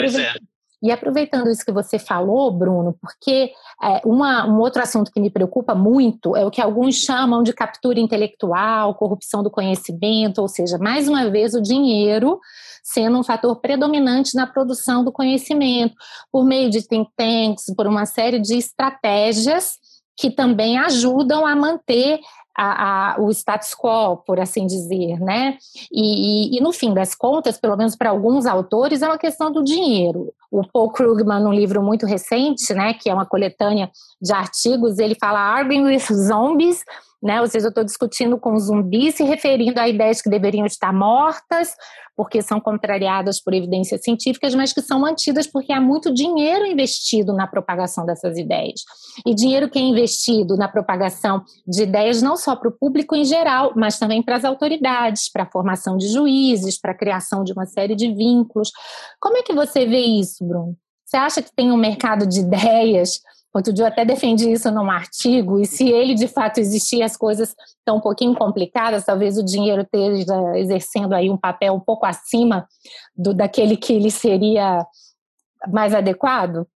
E 0.81 0.91
aproveitando 0.91 1.49
isso 1.49 1.65
que 1.65 1.71
você 1.71 1.99
falou, 1.99 2.51
Bruno, 2.51 2.95
porque 3.01 3.51
é, 3.83 4.01
uma, 4.05 4.47
um 4.47 4.59
outro 4.59 4.81
assunto 4.81 5.11
que 5.11 5.19
me 5.19 5.29
preocupa 5.29 5.75
muito 5.75 6.35
é 6.37 6.45
o 6.45 6.51
que 6.51 6.61
alguns 6.61 6.95
chamam 6.95 7.43
de 7.43 7.51
captura 7.51 7.99
intelectual, 7.99 8.95
corrupção 8.95 9.43
do 9.43 9.51
conhecimento, 9.51 10.41
ou 10.41 10.47
seja, 10.47 10.77
mais 10.77 11.07
uma 11.07 11.29
vez 11.29 11.53
o 11.53 11.61
dinheiro 11.61 12.39
sendo 12.81 13.19
um 13.19 13.23
fator 13.23 13.57
predominante 13.57 14.35
na 14.35 14.47
produção 14.47 15.03
do 15.03 15.11
conhecimento, 15.11 15.93
por 16.31 16.43
meio 16.43 16.69
de 16.69 16.81
think 16.87 17.09
tanks, 17.15 17.65
por 17.75 17.85
uma 17.85 18.05
série 18.05 18.39
de 18.39 18.57
estratégias 18.57 19.77
que 20.17 20.29
também 20.29 20.77
ajudam 20.77 21.45
a 21.45 21.55
manter 21.55 22.19
a, 22.61 23.13
a, 23.13 23.21
o 23.21 23.31
status 23.31 23.73
quo, 23.73 24.17
por 24.17 24.37
assim 24.37 24.67
dizer, 24.67 25.17
né? 25.21 25.57
E, 25.89 26.55
e, 26.55 26.57
e, 26.57 26.61
no 26.61 26.73
fim 26.73 26.93
das 26.93 27.15
contas, 27.15 27.57
pelo 27.57 27.77
menos 27.77 27.95
para 27.95 28.09
alguns 28.09 28.45
autores, 28.45 29.01
é 29.01 29.07
uma 29.07 29.17
questão 29.17 29.49
do 29.49 29.63
dinheiro. 29.63 30.33
O 30.51 30.67
Paul 30.67 30.91
Krugman, 30.91 31.41
num 31.41 31.53
livro 31.53 31.81
muito 31.81 32.05
recente, 32.05 32.73
né, 32.73 32.93
que 32.93 33.09
é 33.09 33.13
uma 33.13 33.25
coletânea 33.25 33.89
de 34.21 34.33
artigos, 34.33 34.99
ele 34.99 35.15
fala 35.15 35.39
Arguing 35.39 35.85
with 35.85 36.13
Zombies, 36.13 36.83
né? 37.21 37.41
Ou 37.41 37.47
seja, 37.47 37.67
eu 37.67 37.69
estou 37.69 37.83
discutindo 37.83 38.37
com 38.37 38.57
zumbis, 38.57 39.15
se 39.15 39.23
referindo 39.23 39.79
a 39.79 39.87
ideias 39.87 40.21
que 40.21 40.29
deveriam 40.29 40.65
estar 40.65 40.93
mortas, 40.93 41.75
porque 42.15 42.41
são 42.41 42.59
contrariadas 42.59 43.41
por 43.41 43.53
evidências 43.53 44.01
científicas, 44.01 44.55
mas 44.55 44.73
que 44.73 44.81
são 44.81 44.99
mantidas 44.99 45.47
porque 45.47 45.71
há 45.71 45.79
muito 45.79 46.13
dinheiro 46.13 46.65
investido 46.65 47.33
na 47.33 47.47
propagação 47.47 48.05
dessas 48.05 48.37
ideias. 48.37 48.81
E 49.25 49.33
dinheiro 49.33 49.69
que 49.69 49.79
é 49.79 49.81
investido 49.81 50.57
na 50.57 50.67
propagação 50.67 51.43
de 51.67 51.83
ideias 51.83 52.21
não 52.21 52.35
só 52.35 52.55
para 52.55 52.69
o 52.69 52.71
público 52.71 53.15
em 53.15 53.23
geral, 53.23 53.73
mas 53.75 53.97
também 53.97 54.21
para 54.21 54.35
as 54.35 54.45
autoridades, 54.45 55.29
para 55.31 55.43
a 55.43 55.49
formação 55.49 55.97
de 55.97 56.07
juízes, 56.07 56.79
para 56.79 56.91
a 56.91 56.97
criação 56.97 57.43
de 57.43 57.53
uma 57.53 57.65
série 57.65 57.95
de 57.95 58.13
vínculos. 58.13 58.71
Como 59.19 59.37
é 59.37 59.43
que 59.43 59.53
você 59.53 59.85
vê 59.85 60.01
isso, 60.01 60.45
Bruno? 60.45 60.75
Você 61.05 61.17
acha 61.17 61.41
que 61.41 61.51
tem 61.55 61.71
um 61.71 61.77
mercado 61.77 62.27
de 62.27 62.41
ideias 62.41 63.21
Outro 63.53 63.73
dia 63.73 63.85
eu 63.85 63.87
até 63.87 64.05
defendi 64.05 64.51
isso 64.51 64.69
num 64.69 64.91
artigo, 64.91 65.59
e 65.59 65.65
se 65.65 65.89
ele 65.89 66.13
de 66.13 66.27
fato 66.27 66.59
existir, 66.59 67.01
as 67.01 67.17
coisas 67.17 67.55
estão 67.79 67.97
um 67.97 68.01
pouquinho 68.01 68.35
complicadas, 68.35 69.05
talvez 69.05 69.37
o 69.37 69.43
dinheiro 69.43 69.81
esteja 69.81 70.57
exercendo 70.57 71.13
aí 71.13 71.29
um 71.31 71.37
papel 71.37 71.73
um 71.73 71.79
pouco 71.79 72.05
acima 72.05 72.67
do 73.15 73.33
daquele 73.33 73.75
que 73.75 73.93
ele 73.93 74.11
seria 74.11 74.85
mais 75.67 75.95
adequado? 75.95 76.67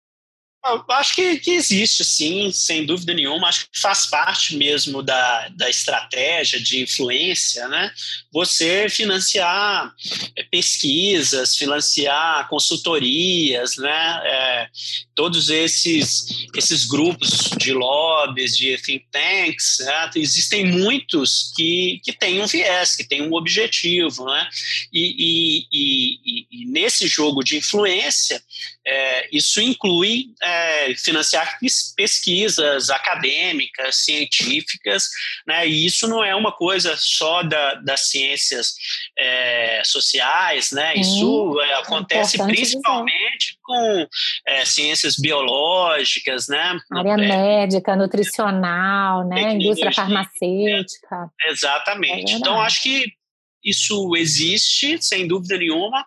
Eu 0.65 0.85
acho 0.91 1.17
que, 1.17 1.39
que 1.39 1.51
existe, 1.51 2.05
sim, 2.05 2.53
sem 2.53 2.87
dúvida 2.87 3.13
nenhuma. 3.13 3.49
Acho 3.49 3.69
que 3.69 3.81
faz 3.81 4.07
parte 4.07 4.57
mesmo 4.57 5.03
da, 5.03 5.49
da 5.49 5.69
estratégia 5.69 6.61
de 6.61 6.81
influência, 6.81 7.67
né? 7.67 7.93
Você 8.33 8.89
financiar 8.89 9.93
é, 10.37 10.43
pesquisas, 10.45 11.57
financiar 11.57 12.49
consultorias, 12.49 13.77
né? 13.77 14.21
É, 14.25 14.69
todos 15.17 15.51
esses, 15.51 16.47
esses 16.55 16.85
grupos 16.87 17.51
de 17.59 17.73
lobbies, 17.73 18.57
de 18.57 18.77
think 18.79 19.05
tanks, 19.11 19.79
né? 19.81 20.11
existem 20.15 20.65
muitos 20.65 21.53
que, 21.57 22.01
que 22.05 22.13
têm 22.13 22.41
um 22.41 22.47
viés, 22.47 22.95
que 22.95 23.05
têm 23.05 23.23
um 23.23 23.35
objetivo, 23.35 24.27
né? 24.27 24.49
E, 24.93 25.17
e, 25.19 25.67
e, 25.73 26.47
e 26.53 26.67
nesse 26.67 27.09
jogo 27.09 27.43
de 27.43 27.57
influência, 27.57 28.41
é, 28.87 29.29
isso 29.33 29.61
inclui 29.61 30.27
é, 30.43 30.95
financiar 30.97 31.59
pesquisas 31.97 32.91
acadêmicas, 32.91 33.97
científicas, 33.97 35.09
né, 35.47 35.67
e 35.67 35.87
isso 35.87 36.09
não 36.09 36.23
é 36.23 36.35
uma 36.35 36.53
coisa 36.53 36.95
só 36.99 37.43
da, 37.43 37.75
das 37.77 38.09
ciências 38.09 38.75
é, 39.19 39.83
sociais, 39.85 40.73
né, 40.73 40.95
isso 40.97 41.61
é, 41.61 41.75
acontece 41.75 42.39
principalmente 42.39 43.47
dizer. 43.49 43.59
com 43.63 44.07
é, 44.47 44.65
ciências 44.65 45.17
biológicas, 45.17 46.49
né, 46.49 46.77
área 46.93 47.17
médica, 47.17 47.95
nutricional, 47.95 49.27
né, 49.29 49.55
indústria 49.55 49.93
farmacêutica. 49.93 51.31
exatamente. 51.47 52.33
então, 52.33 52.61
acho 52.61 52.83
que 52.83 53.22
isso 53.65 54.15
existe, 54.17 55.03
sem 55.03 55.27
dúvida 55.27 55.59
nenhuma. 55.59 56.05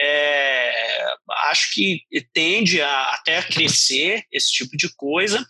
É, 0.00 1.04
acho 1.50 1.72
que 1.72 2.02
tende 2.32 2.80
a 2.80 3.02
até 3.14 3.38
a 3.38 3.42
crescer 3.42 4.24
esse 4.32 4.50
tipo 4.52 4.76
de 4.76 4.88
coisa. 4.94 5.44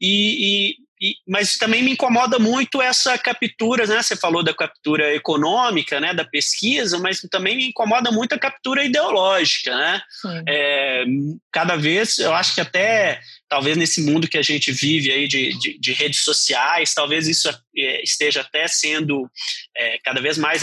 E, 0.00 0.74
e 0.74 0.88
e, 1.00 1.14
mas 1.26 1.56
também 1.56 1.82
me 1.82 1.92
incomoda 1.92 2.38
muito 2.38 2.82
essa 2.82 3.16
captura, 3.16 3.86
né? 3.86 4.02
Você 4.02 4.16
falou 4.16 4.42
da 4.42 4.52
captura 4.52 5.14
econômica, 5.14 6.00
né? 6.00 6.12
Da 6.12 6.24
pesquisa, 6.24 6.98
mas 6.98 7.20
também 7.30 7.56
me 7.56 7.68
incomoda 7.68 8.10
muito 8.10 8.34
a 8.34 8.38
captura 8.38 8.84
ideológica, 8.84 9.76
né? 9.76 10.02
É, 10.46 11.04
cada 11.52 11.76
vez, 11.76 12.18
eu 12.18 12.34
acho 12.34 12.54
que 12.54 12.60
até 12.60 13.20
talvez 13.48 13.76
nesse 13.76 14.02
mundo 14.02 14.28
que 14.28 14.36
a 14.36 14.42
gente 14.42 14.70
vive 14.70 15.10
aí 15.10 15.26
de, 15.26 15.56
de, 15.58 15.78
de 15.78 15.92
redes 15.92 16.22
sociais, 16.22 16.92
talvez 16.92 17.26
isso 17.26 17.48
é, 17.76 18.02
esteja 18.02 18.42
até 18.42 18.68
sendo 18.68 19.28
é, 19.76 19.98
cada 20.04 20.20
vez 20.20 20.36
mais 20.36 20.62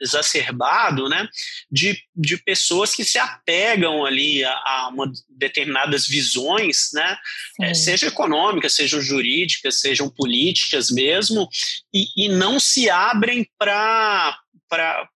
exacerbado, 0.00 1.08
né, 1.08 1.26
de, 1.70 1.98
de 2.14 2.36
pessoas 2.36 2.94
que 2.94 3.04
se 3.04 3.18
apegam 3.18 4.04
ali 4.04 4.44
a, 4.44 4.50
a 4.50 4.90
uma 4.92 5.10
determinadas 5.28 6.06
visões, 6.06 6.90
né, 6.92 7.16
é, 7.62 7.74
seja 7.74 8.06
econômicas, 8.06 8.74
sejam 8.74 9.00
jurídicas, 9.00 9.80
sejam 9.80 10.08
políticas 10.08 10.90
mesmo, 10.90 11.48
e, 11.94 12.06
e 12.16 12.28
não 12.28 12.60
se 12.60 12.90
abrem 12.90 13.48
para 13.58 14.38
para 14.68 15.08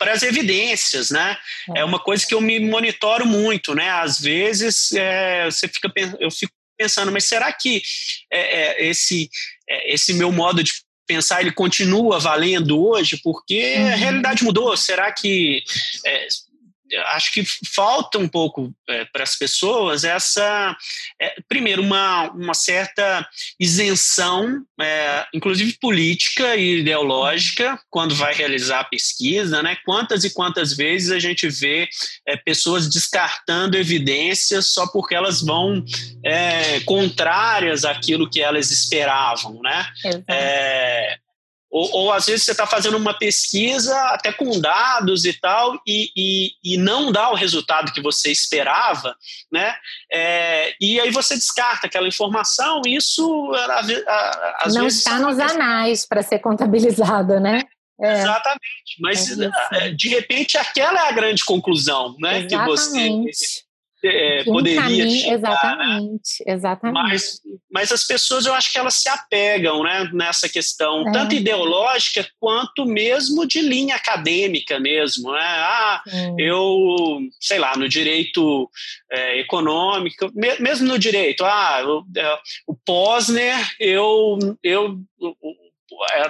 as 0.00 0.22
evidências, 0.22 1.10
né? 1.10 1.36
É. 1.74 1.80
é 1.80 1.84
uma 1.84 1.98
coisa 1.98 2.26
que 2.26 2.34
eu 2.34 2.40
me 2.40 2.58
monitoro 2.60 3.26
muito, 3.26 3.74
né? 3.74 3.90
Às 3.90 4.20
vezes 4.20 4.92
é, 4.92 5.46
você 5.46 5.68
fica, 5.68 5.92
eu 6.18 6.30
fico 6.30 6.52
pensando, 6.78 7.12
mas 7.12 7.24
será 7.24 7.52
que 7.52 7.82
é, 8.32 8.84
é, 8.84 8.88
esse, 8.88 9.28
é, 9.68 9.92
esse 9.92 10.14
meu 10.14 10.32
modo 10.32 10.62
de 10.62 10.72
pensar 11.06 11.40
ele 11.40 11.52
continua 11.52 12.18
valendo 12.18 12.80
hoje? 12.80 13.20
Porque 13.22 13.76
uhum. 13.76 13.92
a 13.92 13.96
realidade 13.96 14.44
mudou. 14.44 14.76
Será 14.76 15.12
que 15.12 15.62
acho 17.08 17.32
que 17.32 17.44
falta 17.74 18.18
um 18.18 18.28
pouco 18.28 18.72
é, 18.88 19.04
para 19.06 19.22
as 19.22 19.36
pessoas 19.36 20.04
essa, 20.04 20.76
é, 21.20 21.36
primeiro, 21.48 21.82
uma, 21.82 22.30
uma 22.30 22.54
certa 22.54 23.26
isenção, 23.58 24.62
é, 24.80 25.26
inclusive 25.34 25.76
política 25.80 26.56
e 26.56 26.80
ideológica, 26.80 27.80
quando 27.90 28.14
vai 28.14 28.34
realizar 28.34 28.80
a 28.80 28.84
pesquisa, 28.84 29.62
né? 29.62 29.76
Quantas 29.84 30.24
e 30.24 30.30
quantas 30.32 30.76
vezes 30.76 31.10
a 31.10 31.18
gente 31.18 31.48
vê 31.48 31.88
é, 32.26 32.36
pessoas 32.36 32.88
descartando 32.88 33.76
evidências 33.76 34.66
só 34.66 34.86
porque 34.86 35.14
elas 35.14 35.40
vão 35.40 35.84
é, 36.24 36.80
contrárias 36.80 37.84
àquilo 37.84 38.28
que 38.28 38.40
elas 38.40 38.70
esperavam, 38.70 39.60
né? 39.62 39.86
Ou, 41.70 41.88
ou, 41.92 42.12
às 42.12 42.26
vezes 42.26 42.44
você 42.44 42.50
está 42.50 42.66
fazendo 42.66 42.96
uma 42.96 43.14
pesquisa 43.14 43.96
até 44.08 44.32
com 44.32 44.58
dados 44.60 45.24
e 45.24 45.32
tal 45.32 45.80
e, 45.86 46.10
e, 46.16 46.52
e, 46.64 46.76
não 46.76 47.12
dá 47.12 47.30
o 47.30 47.34
resultado 47.34 47.92
que 47.92 48.02
você 48.02 48.32
esperava, 48.32 49.14
né? 49.52 49.74
É, 50.10 50.74
e 50.80 50.98
aí 50.98 51.10
você 51.12 51.34
descarta 51.34 51.86
aquela 51.86 52.08
informação. 52.08 52.82
Isso 52.86 53.52
às 54.58 54.74
não 54.74 54.82
vezes 54.82 54.98
está 54.98 55.18
nos 55.20 55.38
anais 55.38 56.04
para 56.04 56.22
ser 56.22 56.40
contabilizado, 56.40 57.38
né? 57.38 57.62
É. 58.02 58.22
Exatamente, 58.22 58.96
mas 58.98 59.38
é 59.72 59.90
de 59.90 60.08
repente 60.08 60.56
aquela 60.56 61.04
é 61.04 61.08
a 61.10 61.12
grande 61.12 61.44
conclusão, 61.44 62.16
né? 62.18 62.46
Exatamente. 62.46 63.30
Que 63.30 63.36
você 63.36 63.62
é, 64.02 64.44
poderia 64.44 64.80
caminho, 64.80 65.10
chegar, 65.10 65.34
exatamente, 65.34 66.44
né? 66.46 66.54
exatamente. 66.54 66.94
Mas, 66.94 67.40
mas 67.70 67.92
as 67.92 68.04
pessoas 68.04 68.46
eu 68.46 68.54
acho 68.54 68.72
que 68.72 68.78
elas 68.78 68.94
se 68.94 69.08
apegam 69.08 69.82
né, 69.82 70.08
nessa 70.12 70.48
questão, 70.48 71.06
é. 71.08 71.12
tanto 71.12 71.34
ideológica 71.34 72.26
quanto 72.38 72.84
mesmo 72.86 73.46
de 73.46 73.60
linha 73.60 73.96
acadêmica 73.96 74.80
mesmo. 74.80 75.32
Né? 75.32 75.40
Ah, 75.42 76.02
eu, 76.38 77.20
sei 77.40 77.58
lá, 77.58 77.76
no 77.76 77.88
direito 77.88 78.70
é, 79.10 79.40
econômico, 79.40 80.30
mesmo 80.34 80.88
no 80.88 80.98
direito, 80.98 81.44
ah, 81.44 81.80
eu, 81.80 82.04
é, 82.16 82.38
o 82.66 82.74
Posner, 82.74 83.58
eu, 83.78 84.38
eu 84.62 84.98
é, 85.22 85.69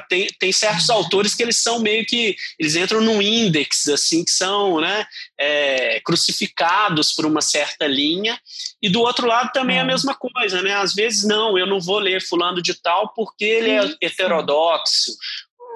tem, 0.08 0.26
tem 0.38 0.52
certos 0.52 0.90
autores 0.90 1.34
que 1.34 1.42
eles 1.42 1.62
são 1.62 1.80
meio 1.80 2.04
que 2.06 2.36
eles 2.58 2.76
entram 2.76 3.00
num 3.00 3.20
índex 3.20 3.88
assim 3.88 4.24
que 4.24 4.30
são 4.30 4.80
né, 4.80 5.06
é, 5.38 6.00
crucificados 6.00 7.12
por 7.12 7.26
uma 7.26 7.40
certa 7.40 7.86
linha. 7.86 8.38
E 8.82 8.88
do 8.88 9.00
outro 9.00 9.26
lado 9.26 9.50
também 9.52 9.78
é 9.78 9.80
a 9.80 9.84
mesma 9.84 10.14
coisa 10.14 10.62
né? 10.62 10.74
Às 10.74 10.94
vezes 10.94 11.24
não 11.24 11.58
eu 11.58 11.66
não 11.66 11.80
vou 11.80 11.98
ler 11.98 12.22
fulano 12.22 12.62
de 12.62 12.74
tal 12.74 13.12
porque 13.14 13.44
ele 13.44 13.70
é 13.70 14.06
heterodoxo 14.06 15.12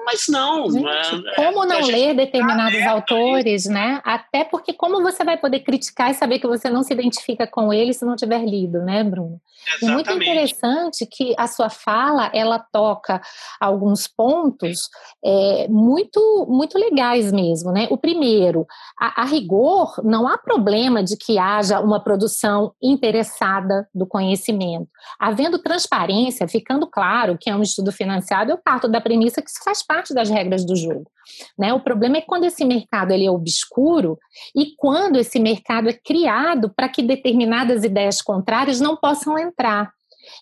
mas 0.05 0.27
não. 0.29 0.69
Gente, 0.71 0.87
é, 0.87 1.35
como 1.35 1.65
não 1.65 1.81
ler 1.81 2.15
determinados 2.15 2.79
tá 2.79 2.91
autores, 2.91 3.65
né? 3.65 4.01
Até 4.03 4.43
porque 4.43 4.73
como 4.73 5.01
você 5.01 5.23
vai 5.23 5.37
poder 5.37 5.61
criticar 5.61 6.11
e 6.11 6.13
saber 6.13 6.39
que 6.39 6.47
você 6.47 6.69
não 6.69 6.83
se 6.83 6.93
identifica 6.93 7.47
com 7.47 7.73
ele 7.73 7.93
se 7.93 8.05
não 8.05 8.15
tiver 8.15 8.45
lido, 8.45 8.81
né, 8.81 9.03
Bruno? 9.03 9.41
É 9.81 9.85
muito 9.87 10.11
interessante 10.11 11.05
que 11.05 11.33
a 11.37 11.47
sua 11.47 11.69
fala 11.69 12.29
ela 12.33 12.59
toca 12.59 13.19
alguns 13.59 14.07
pontos 14.07 14.89
é, 15.23 15.67
muito 15.67 16.45
muito 16.47 16.77
legais 16.77 17.31
mesmo, 17.31 17.71
né? 17.71 17.87
O 17.89 17.97
primeiro, 17.97 18.67
a, 18.99 19.23
a 19.23 19.25
rigor, 19.25 19.99
não 20.03 20.27
há 20.27 20.37
problema 20.37 21.03
de 21.03 21.17
que 21.17 21.39
haja 21.39 21.79
uma 21.79 21.99
produção 21.99 22.73
interessada 22.81 23.87
do 23.93 24.05
conhecimento. 24.05 24.87
Havendo 25.19 25.57
transparência, 25.57 26.47
ficando 26.47 26.85
claro 26.85 27.37
que 27.39 27.49
é 27.49 27.55
um 27.55 27.61
estudo 27.61 27.91
financiado, 27.91 28.51
eu 28.51 28.57
parto 28.57 28.87
da 28.87 29.01
premissa 29.01 29.41
que 29.41 29.49
isso 29.49 29.63
faz 29.63 29.81
parte 29.81 29.94
parte 29.95 30.13
das 30.13 30.29
regras 30.29 30.65
do 30.65 30.75
jogo. 30.75 31.09
Né? 31.57 31.73
O 31.73 31.79
problema 31.79 32.17
é 32.17 32.21
quando 32.21 32.43
esse 32.43 32.65
mercado 32.65 33.11
ele 33.11 33.25
é 33.25 33.31
obscuro 33.31 34.19
e 34.55 34.75
quando 34.77 35.17
esse 35.17 35.39
mercado 35.39 35.89
é 35.89 35.93
criado 35.93 36.71
para 36.75 36.89
que 36.89 37.01
determinadas 37.01 37.83
ideias 37.83 38.21
contrárias 38.21 38.79
não 38.79 38.97
possam 38.97 39.39
entrar. 39.39 39.89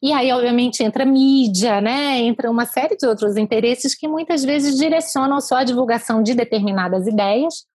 E 0.02 0.12
aí, 0.12 0.32
obviamente, 0.32 0.82
entra 0.82 1.06
mídia, 1.06 1.82
né? 1.82 2.20
entra 2.20 2.50
uma 2.50 2.66
série 2.66 2.96
de 2.96 3.06
outros 3.06 3.38
interesses 3.38 3.94
que 3.94 4.08
muitas 4.08 4.44
vezes 4.44 4.78
direcionam 4.78 5.40
só 5.40 5.58
a 5.58 5.64
divulgação 5.64 6.24
de 6.24 6.34
determinadas 6.34 7.06
ideias 7.06 7.66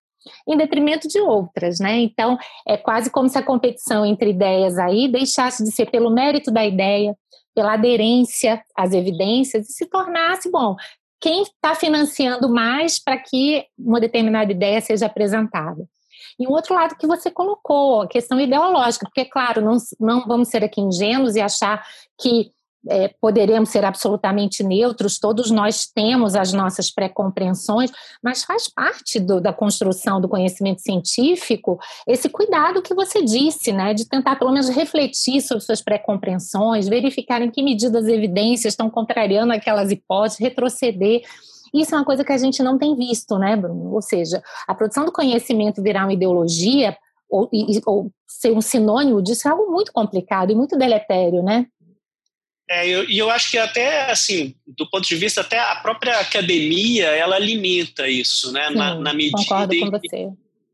em 0.47 0.57
detrimento 0.57 1.07
de 1.07 1.21
outras, 1.21 1.79
né? 1.79 1.99
Então, 2.01 2.37
é 2.67 2.77
quase 2.77 3.09
como 3.09 3.29
se 3.29 3.39
a 3.39 3.43
competição 3.43 4.05
entre 4.05 4.31
ideias 4.31 4.77
aí 4.77 5.09
deixasse 5.09 5.63
de 5.65 5.71
ser 5.71 5.91
pelo 5.91 6.11
mérito 6.11 6.51
da 6.51 6.67
ideia, 6.67 7.15
pela 7.55 7.75
aderência 7.75 8.63
às 8.77 8.93
evidências 8.93 9.69
e 9.69 9.73
se 9.73 9.87
tornasse, 9.87 10.51
bom, 10.51 10.77
quem 11.21 11.43
está 11.43 11.75
financiando 11.75 12.49
mais 12.49 12.99
para 13.03 13.19
que 13.19 13.67
uma 13.79 14.01
determinada 14.01 14.53
ideia 14.53 14.81
seja 14.81 15.07
apresentada. 15.07 15.89
E 16.39 16.47
o 16.47 16.53
outro 16.53 16.75
lado 16.75 16.97
que 16.97 17.07
você 17.07 17.31
colocou, 17.31 18.03
a 18.03 18.09
questão 18.09 18.41
ideológica, 18.41 19.07
porque, 19.07 19.25
claro, 19.25 19.61
não, 19.61 19.77
não 19.99 20.25
vamos 20.27 20.49
ser 20.49 20.63
aqui 20.63 20.81
ingênuos 20.81 21.35
e 21.35 21.41
achar 21.41 21.85
que 22.21 22.53
é, 22.89 23.15
poderemos 23.21 23.69
ser 23.69 23.85
absolutamente 23.85 24.63
neutros, 24.63 25.19
todos 25.19 25.51
nós 25.51 25.87
temos 25.87 26.35
as 26.35 26.53
nossas 26.53 26.91
pré-compreensões, 26.91 27.91
mas 28.23 28.45
faz 28.45 28.69
parte 28.69 29.21
do, 29.21 29.41
da 29.41 29.53
construção 29.53 30.21
do 30.21 30.29
conhecimento 30.29 30.81
científico 30.81 31.79
esse 32.07 32.29
cuidado 32.29 32.83
que 32.83 32.95
você 32.95 33.23
disse, 33.23 33.73
né, 33.73 33.95
de 33.95 34.09
tentar 34.09 34.37
pelo 34.37 34.53
menos 34.53 34.69
refletir 34.69 35.41
sobre 35.41 35.65
suas 35.65 35.83
pré-compreensões, 35.83 36.89
verificar 36.89 37.43
em 37.43 37.51
que 37.51 37.63
medida 37.63 37.99
as 37.99 38.07
evidências 38.07 38.73
estão 38.73 38.91
contrariando 38.91 39.53
aquelas 39.53 39.91
hipóteses, 39.91 40.39
retroceder. 40.39 41.23
Isso 41.75 41.95
é 41.95 41.99
uma 41.99 42.05
coisa 42.05 42.25
que 42.25 42.33
a 42.33 42.39
gente 42.39 42.63
não 42.63 42.79
tem 42.79 42.97
visto, 42.97 43.39
né, 43.39 43.55
Bruno? 43.57 43.93
Ou 43.93 44.01
seja, 44.01 44.43
a 44.67 44.75
produção 44.75 45.05
do 45.05 45.13
conhecimento 45.13 45.83
virar 45.83 46.05
uma 46.05 46.13
ideologia 46.13 46.97
ou, 47.31 47.51
ou 47.87 48.11
ser 48.27 48.53
um 48.53 48.61
sinônimo 48.61 49.23
disso 49.23 49.47
é 49.47 49.51
algo 49.51 49.71
muito 49.71 49.93
complicado 49.93 50.51
e 50.51 50.55
muito 50.55 50.79
deletério, 50.79 51.43
né? 51.43 51.67
É, 52.71 52.87
eu, 52.87 53.09
e 53.09 53.19
eu 53.19 53.31
acho 53.31 53.51
que 53.51 53.57
até, 53.57 54.11
assim, 54.11 54.55
do 54.67 54.89
ponto 54.89 55.09
de 55.09 55.17
vista, 55.17 55.41
até 55.41 55.59
a 55.59 55.77
própria 55.77 56.21
academia, 56.21 57.07
ela 57.07 57.37
alimenta 57.37 58.09
isso, 58.09 58.53
né? 58.53 58.69
Sim, 58.69 58.75
na, 58.75 58.95
na 58.95 59.15
medida 59.15 59.39
concordo 59.39 59.75
em, 59.75 59.81
com 59.81 59.91
você. 59.91 60.29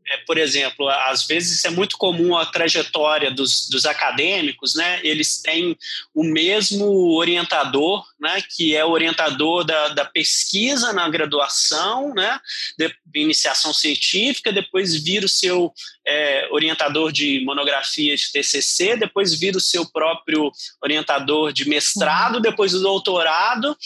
É, 0.06 0.18
por 0.26 0.36
exemplo, 0.36 0.88
às 0.88 1.26
vezes 1.26 1.64
é 1.64 1.70
muito 1.70 1.96
comum 1.96 2.36
a 2.36 2.44
trajetória 2.44 3.30
dos, 3.30 3.68
dos 3.70 3.86
acadêmicos, 3.86 4.74
né? 4.74 5.00
Eles 5.02 5.40
têm 5.40 5.76
o 6.14 6.22
mesmo 6.22 7.14
orientador, 7.16 8.04
né, 8.24 8.42
que 8.56 8.74
é 8.74 8.82
orientador 8.82 9.64
da, 9.64 9.88
da 9.88 10.04
pesquisa 10.06 10.94
na 10.94 11.06
graduação, 11.10 12.14
né, 12.14 12.40
de, 12.78 12.90
iniciação 13.14 13.72
científica, 13.72 14.50
depois 14.50 14.96
vira 14.96 15.26
o 15.26 15.28
seu 15.28 15.70
é, 16.06 16.48
orientador 16.50 17.12
de 17.12 17.44
monografia 17.44 18.16
de 18.16 18.32
TCC, 18.32 18.96
depois 18.96 19.38
vira 19.38 19.58
o 19.58 19.60
seu 19.60 19.86
próprio 19.90 20.50
orientador 20.82 21.52
de 21.52 21.68
mestrado, 21.68 22.40
depois 22.40 22.72
do 22.72 22.80
doutorado, 22.80 23.76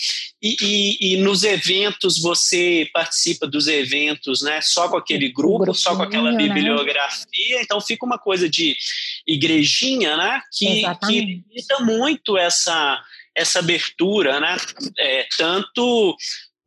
e, 0.41 0.57
e, 0.63 1.15
e, 1.15 1.17
nos 1.17 1.43
eventos 1.43 2.23
você 2.23 2.89
participa 2.95 3.45
dos 3.45 3.67
eventos, 3.67 4.41
né, 4.41 4.61
só 4.61 4.89
com 4.89 4.97
aquele 4.97 5.33
grupo, 5.33 5.75
só 5.75 5.97
com 5.97 6.03
aquela 6.03 6.31
né? 6.31 6.39
bibliografia, 6.39 7.61
então 7.61 7.81
fica 7.81 8.07
uma 8.07 8.19
coisa 8.19 8.49
de 8.49 8.77
igrejinha, 9.27 10.17
né, 10.17 10.41
que, 10.53 10.85
que 11.07 11.21
limita 11.21 11.81
muito 11.81 12.39
essa 12.39 13.03
essa 13.39 13.61
abertura, 13.61 14.41
né? 14.41 14.57
É, 14.99 15.27
tanto 15.37 16.17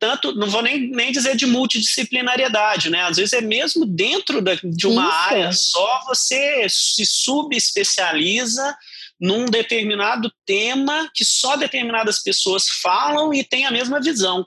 tanto, 0.02 0.34
não 0.34 0.48
vou 0.48 0.62
nem, 0.62 0.90
nem 0.90 1.12
dizer 1.12 1.36
de 1.36 1.46
multidisciplinariedade, 1.46 2.90
né? 2.90 3.02
Às 3.02 3.18
vezes 3.18 3.32
é 3.34 3.40
mesmo 3.40 3.86
dentro 3.86 4.42
da, 4.42 4.56
de 4.56 4.88
uma 4.88 5.04
Isso. 5.04 5.12
área 5.12 5.52
só, 5.52 6.04
você 6.08 6.66
se 6.68 7.06
subespecializa 7.06 8.76
num 9.20 9.44
determinado 9.44 10.28
tema 10.44 11.08
que 11.14 11.24
só 11.24 11.54
determinadas 11.54 12.20
pessoas 12.20 12.68
falam 12.68 13.32
e 13.32 13.44
têm 13.44 13.64
a 13.64 13.70
mesma 13.70 14.00
visão. 14.00 14.44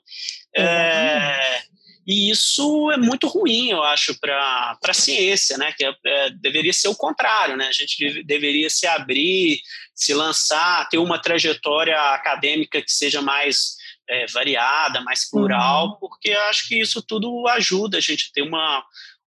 É, 0.53 1.61
e 2.05 2.29
isso 2.29 2.91
é 2.91 2.97
muito 2.97 3.27
ruim, 3.27 3.69
eu 3.69 3.81
acho, 3.81 4.17
para 4.19 4.77
a 4.83 4.93
ciência, 4.93 5.57
né? 5.57 5.71
Que 5.71 5.85
é, 5.85 5.95
é, 6.05 6.29
deveria 6.29 6.71
ser 6.71 6.87
o 6.87 6.95
contrário, 6.95 7.57
né? 7.57 7.67
A 7.67 7.71
gente 7.71 8.23
deveria 8.23 8.69
se 8.69 8.85
abrir, 8.85 9.59
se 9.93 10.13
lançar, 10.13 10.87
ter 10.89 10.99
uma 10.99 11.19
trajetória 11.19 11.99
acadêmica 12.13 12.81
que 12.81 12.91
seja 12.91 13.21
mais 13.21 13.75
é, 14.07 14.27
variada, 14.27 15.01
mais 15.01 15.27
plural, 15.27 15.87
uhum. 15.87 15.95
porque 15.99 16.31
acho 16.31 16.67
que 16.67 16.79
isso 16.79 17.01
tudo 17.01 17.47
ajuda 17.47 17.97
a 17.97 18.01
gente 18.01 18.29
a 18.29 18.33
ter 18.33 18.41
uma, 18.43 18.83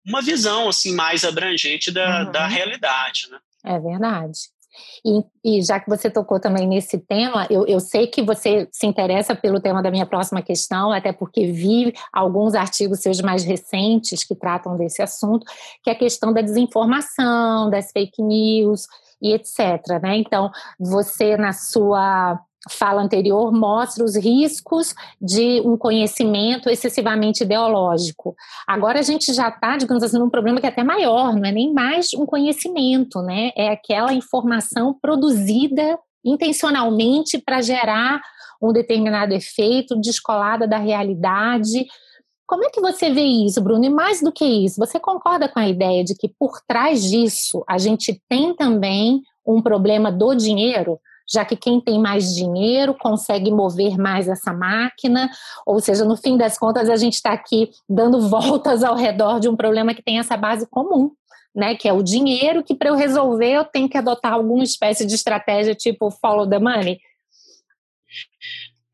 uma 0.06 0.22
visão 0.22 0.68
assim 0.68 0.94
mais 0.94 1.24
abrangente 1.24 1.90
da, 1.90 2.26
uhum. 2.26 2.32
da 2.32 2.46
realidade, 2.46 3.28
né? 3.28 3.38
É 3.64 3.78
verdade. 3.80 4.38
E, 5.04 5.58
e, 5.58 5.62
já 5.62 5.78
que 5.78 5.88
você 5.88 6.10
tocou 6.10 6.40
também 6.40 6.66
nesse 6.66 6.98
tema, 6.98 7.46
eu, 7.50 7.66
eu, 7.66 7.80
sei 7.80 8.06
que 8.06 8.22
você 8.22 8.68
se 8.70 8.86
interessa 8.86 9.34
pelo 9.34 9.60
tema 9.60 9.82
da 9.82 9.90
minha 9.90 10.06
próxima 10.06 10.42
questão, 10.42 10.92
até 10.92 11.12
porque 11.12 11.50
vi 11.52 11.92
alguns 12.12 12.54
artigos 12.54 13.00
seus 13.00 13.20
mais 13.20 13.44
recentes 13.44 14.24
que 14.24 14.34
tratam 14.34 14.76
desse 14.76 15.02
assunto, 15.02 15.46
que 15.82 15.90
é 15.90 15.92
a 15.92 15.98
questão 15.98 16.32
da 16.32 16.40
desinformação, 16.40 17.70
das 17.70 17.90
fake 17.92 18.22
news 18.22 18.86
e 19.20 19.32
etc. 19.32 20.00
Né? 20.02 20.16
Então, 20.16 20.50
você 20.78 21.36
na 21.36 21.52
sua 21.52 22.40
fala 22.68 23.02
anterior 23.02 23.52
mostra 23.52 24.04
os 24.04 24.16
riscos 24.16 24.94
de 25.20 25.60
um 25.60 25.76
conhecimento 25.76 26.68
excessivamente 26.68 27.44
ideológico. 27.44 28.34
Agora 28.66 28.98
a 28.98 29.02
gente 29.02 29.32
já 29.32 29.48
está, 29.48 29.76
digamos 29.76 30.02
assim, 30.02 30.18
num 30.18 30.30
problema 30.30 30.60
que 30.60 30.66
é 30.66 30.68
até 30.68 30.82
maior, 30.82 31.34
não 31.34 31.44
é 31.44 31.52
nem 31.52 31.72
mais 31.72 32.12
um 32.14 32.26
conhecimento, 32.26 33.22
né? 33.22 33.52
É 33.56 33.70
aquela 33.70 34.12
informação 34.12 34.96
produzida 35.00 35.98
intencionalmente 36.24 37.38
para 37.38 37.62
gerar 37.62 38.20
um 38.60 38.72
determinado 38.72 39.32
efeito 39.32 39.96
descolada 39.96 40.66
da 40.66 40.78
realidade. 40.78 41.86
Como 42.46 42.64
é 42.64 42.70
que 42.70 42.80
você 42.80 43.10
vê 43.10 43.22
isso, 43.22 43.60
Bruno? 43.60 43.84
E 43.84 43.90
mais 43.90 44.20
do 44.20 44.32
que 44.32 44.44
isso, 44.44 44.80
você 44.80 44.98
concorda 44.98 45.48
com 45.48 45.60
a 45.60 45.68
ideia 45.68 46.02
de 46.02 46.14
que 46.14 46.28
por 46.28 46.60
trás 46.66 47.04
disso 47.04 47.62
a 47.68 47.78
gente 47.78 48.20
tem 48.28 48.54
também 48.54 49.22
um 49.46 49.62
problema 49.62 50.10
do 50.10 50.34
dinheiro? 50.34 50.98
Já 51.30 51.44
que 51.44 51.56
quem 51.56 51.80
tem 51.80 52.00
mais 52.00 52.34
dinheiro 52.34 52.94
consegue 52.94 53.50
mover 53.50 53.98
mais 53.98 54.28
essa 54.28 54.52
máquina, 54.52 55.30
ou 55.66 55.80
seja, 55.80 56.04
no 56.04 56.16
fim 56.16 56.36
das 56.36 56.58
contas, 56.58 56.88
a 56.88 56.96
gente 56.96 57.14
está 57.14 57.32
aqui 57.32 57.70
dando 57.88 58.20
voltas 58.28 58.82
ao 58.82 58.96
redor 58.96 59.38
de 59.38 59.48
um 59.48 59.56
problema 59.56 59.94
que 59.94 60.02
tem 60.02 60.18
essa 60.18 60.36
base 60.36 60.66
comum. 60.66 61.12
Né, 61.54 61.74
que 61.74 61.88
é 61.88 61.92
o 61.92 62.04
dinheiro, 62.04 62.62
que 62.62 62.74
para 62.74 62.90
eu 62.90 62.94
resolver 62.94 63.50
eu 63.50 63.64
tenho 63.64 63.88
que 63.88 63.98
adotar 63.98 64.34
alguma 64.34 64.62
espécie 64.62 65.04
de 65.04 65.14
estratégia 65.14 65.74
tipo 65.74 66.08
follow 66.08 66.48
the 66.48 66.58
money. 66.58 67.00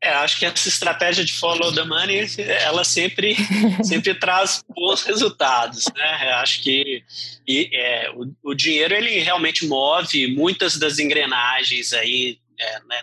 É, 0.05 0.13
acho 0.17 0.37
que 0.37 0.45
essa 0.45 0.69
estratégia 0.69 1.25
de 1.25 1.33
follow 1.33 1.73
the 1.73 1.83
money, 1.83 2.27
ela 2.37 2.83
sempre, 2.83 3.35
sempre 3.83 4.13
traz 4.13 4.63
bons 4.69 5.01
resultados, 5.01 5.85
né? 5.95 6.31
Acho 6.33 6.61
que 6.61 7.03
e, 7.47 7.69
é, 7.73 8.11
o, 8.11 8.51
o, 8.51 8.53
dinheiro 8.53 8.93
ele 8.93 9.17
realmente 9.17 9.65
move 9.65 10.27
muitas 10.27 10.77
das 10.77 10.99
engrenagens 10.99 11.91
aí 11.91 12.37
é, 12.59 12.79
né, 12.81 13.01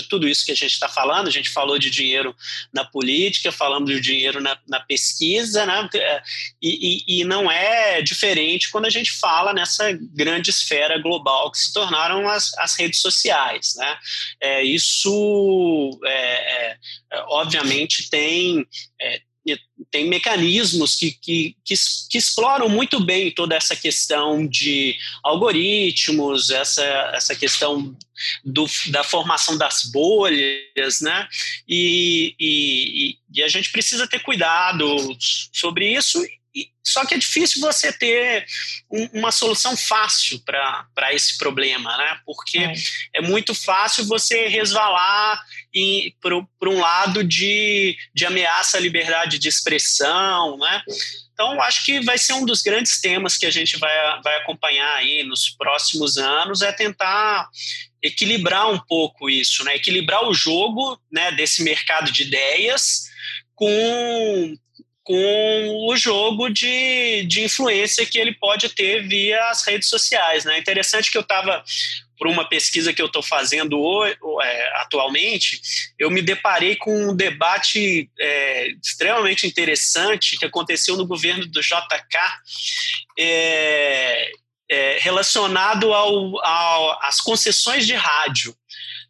de 0.00 0.08
tudo 0.08 0.26
isso 0.26 0.44
que 0.44 0.52
a 0.52 0.56
gente 0.56 0.72
está 0.72 0.88
falando. 0.88 1.28
A 1.28 1.30
gente 1.30 1.50
falou 1.50 1.78
de 1.78 1.90
dinheiro 1.90 2.34
na 2.72 2.84
política, 2.84 3.52
falamos 3.52 3.90
de 3.90 4.00
dinheiro 4.00 4.40
na, 4.40 4.58
na 4.66 4.80
pesquisa, 4.80 5.66
né? 5.66 5.88
E, 6.60 7.04
e, 7.06 7.20
e, 7.20 7.24
não 7.24 7.50
é 7.50 8.00
diferente 8.02 8.70
quando 8.70 8.86
a 8.86 8.90
gente 8.90 9.12
fala 9.12 9.52
nessa 9.52 9.92
grande 10.14 10.50
esfera 10.50 10.98
global 10.98 11.50
que 11.50 11.58
se 11.58 11.72
tornaram 11.72 12.28
as, 12.28 12.56
as 12.58 12.76
redes 12.78 13.00
sociais, 13.00 13.74
né? 13.76 13.98
É, 14.40 14.62
isso, 14.62 16.00
é, 16.04 16.70
é, 16.70 16.78
obviamente, 17.28 18.08
tem 18.08 18.66
é, 19.00 19.20
tem 19.92 20.08
mecanismos 20.08 20.96
que, 20.96 21.12
que, 21.12 21.54
que, 21.62 21.74
que, 22.08 22.18
exploram 22.18 22.66
muito 22.68 22.98
bem 22.98 23.30
toda 23.30 23.54
essa 23.54 23.76
questão 23.76 24.46
de 24.46 24.96
algoritmos, 25.22 26.48
essa, 26.50 26.82
essa 27.14 27.36
questão 27.36 27.94
do, 28.42 28.66
da 28.88 29.04
formação 29.04 29.56
das 29.58 29.84
bolhas, 29.84 31.00
né? 31.02 31.28
E, 31.68 32.34
e, 32.40 33.18
e 33.34 33.42
a 33.42 33.48
gente 33.48 33.70
precisa 33.70 34.08
ter 34.08 34.20
cuidado 34.20 34.96
sobre 35.52 35.92
isso 35.92 36.24
só 36.84 37.06
que 37.06 37.14
é 37.14 37.18
difícil 37.18 37.60
você 37.60 37.92
ter 37.92 38.44
um, 38.90 39.20
uma 39.20 39.30
solução 39.32 39.76
fácil 39.76 40.40
para 40.40 41.12
esse 41.12 41.38
problema, 41.38 41.96
né? 41.96 42.20
Porque 42.26 42.58
é. 42.58 42.74
é. 43.14 43.22
muito 43.22 43.54
fácil 43.54 44.04
você 44.04 44.48
resvalar 44.48 45.42
para 46.20 46.68
um 46.68 46.78
lado 46.78 47.24
de, 47.24 47.96
de 48.14 48.26
ameaça 48.26 48.76
à 48.76 48.80
liberdade 48.80 49.38
de 49.38 49.48
expressão, 49.48 50.58
né? 50.58 50.82
Então, 51.32 51.60
acho 51.62 51.84
que 51.84 52.00
vai 52.00 52.18
ser 52.18 52.34
um 52.34 52.44
dos 52.44 52.62
grandes 52.62 53.00
temas 53.00 53.36
que 53.36 53.46
a 53.46 53.50
gente 53.50 53.78
vai, 53.78 54.22
vai 54.22 54.36
acompanhar 54.36 54.96
aí 54.96 55.24
nos 55.24 55.48
próximos 55.50 56.18
anos, 56.18 56.62
é 56.62 56.70
tentar 56.72 57.48
equilibrar 58.02 58.70
um 58.70 58.78
pouco 58.78 59.30
isso, 59.30 59.64
né? 59.64 59.76
Equilibrar 59.76 60.28
o 60.28 60.34
jogo 60.34 61.00
né, 61.10 61.32
desse 61.32 61.62
mercado 61.62 62.12
de 62.12 62.22
ideias 62.22 63.10
com 63.54 64.56
com 65.04 65.88
o 65.88 65.96
jogo 65.96 66.48
de, 66.48 67.24
de 67.24 67.42
influência 67.42 68.06
que 68.06 68.18
ele 68.18 68.34
pode 68.34 68.68
ter 68.68 69.06
via 69.06 69.48
as 69.50 69.66
redes 69.66 69.88
sociais. 69.88 70.44
Né? 70.44 70.58
Interessante 70.58 71.10
que 71.10 71.18
eu 71.18 71.22
estava, 71.22 71.64
por 72.22 72.28
uma 72.28 72.48
pesquisa 72.48 72.92
que 72.92 73.02
eu 73.02 73.06
estou 73.06 73.20
fazendo 73.20 73.80
hoje, 73.80 74.16
é, 74.44 74.76
atualmente, 74.76 75.60
eu 75.98 76.08
me 76.08 76.22
deparei 76.22 76.76
com 76.76 77.08
um 77.08 77.16
debate 77.16 78.08
é, 78.16 78.68
extremamente 78.80 79.44
interessante 79.44 80.38
que 80.38 80.44
aconteceu 80.44 80.96
no 80.96 81.04
governo 81.04 81.44
do 81.46 81.60
JK, 81.60 82.16
é, 83.18 84.30
é, 84.70 84.98
relacionado 85.00 85.92
ao, 85.92 86.40
ao, 86.46 87.04
às 87.04 87.20
concessões 87.20 87.88
de 87.88 87.94
rádio 87.94 88.56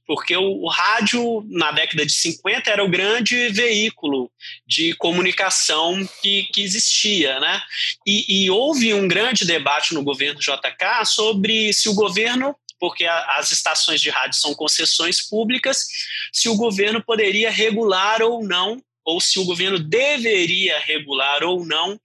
porque 0.06 0.36
o, 0.36 0.64
o, 0.64 0.68
rádio, 0.68 1.46
na 1.48 1.70
década 1.72 2.04
de 2.04 2.12
50, 2.12 2.70
era 2.70 2.84
o 2.84 2.90
grande 2.90 3.48
veículo 3.48 4.30
de 4.66 4.94
comunicação 4.96 6.06
que, 6.20 6.44
que 6.52 6.62
existia. 6.62 7.38
Né? 7.40 7.62
E, 8.06 8.44
e 8.44 8.50
houve 8.50 8.92
um 8.92 9.06
grande 9.06 9.46
debate 9.46 9.94
no 9.94 10.02
governo 10.02 10.40
JK 10.40 11.06
sobre 11.06 11.72
se 11.72 11.88
o 11.88 11.94
governo 11.94 12.54
porque 12.83 13.05
as 13.07 13.53
estações 13.53 14.01
de 14.01 14.11
rádio 14.11 14.37
são 14.37 14.57
concessões 14.57 15.22
públicas, 15.22 15.87
se 16.33 16.49
o 16.49 16.57
governo 16.57 17.01
poderia 17.01 17.49
regular 17.49 18.20
ou 18.22 18.45
não, 18.45 18.83
ou 19.05 19.20
se 19.20 19.39
o 19.39 19.45
governo 19.45 19.78
deveria 19.78 20.80
regular 20.80 21.45
ou 21.45 21.64
não 21.64 21.97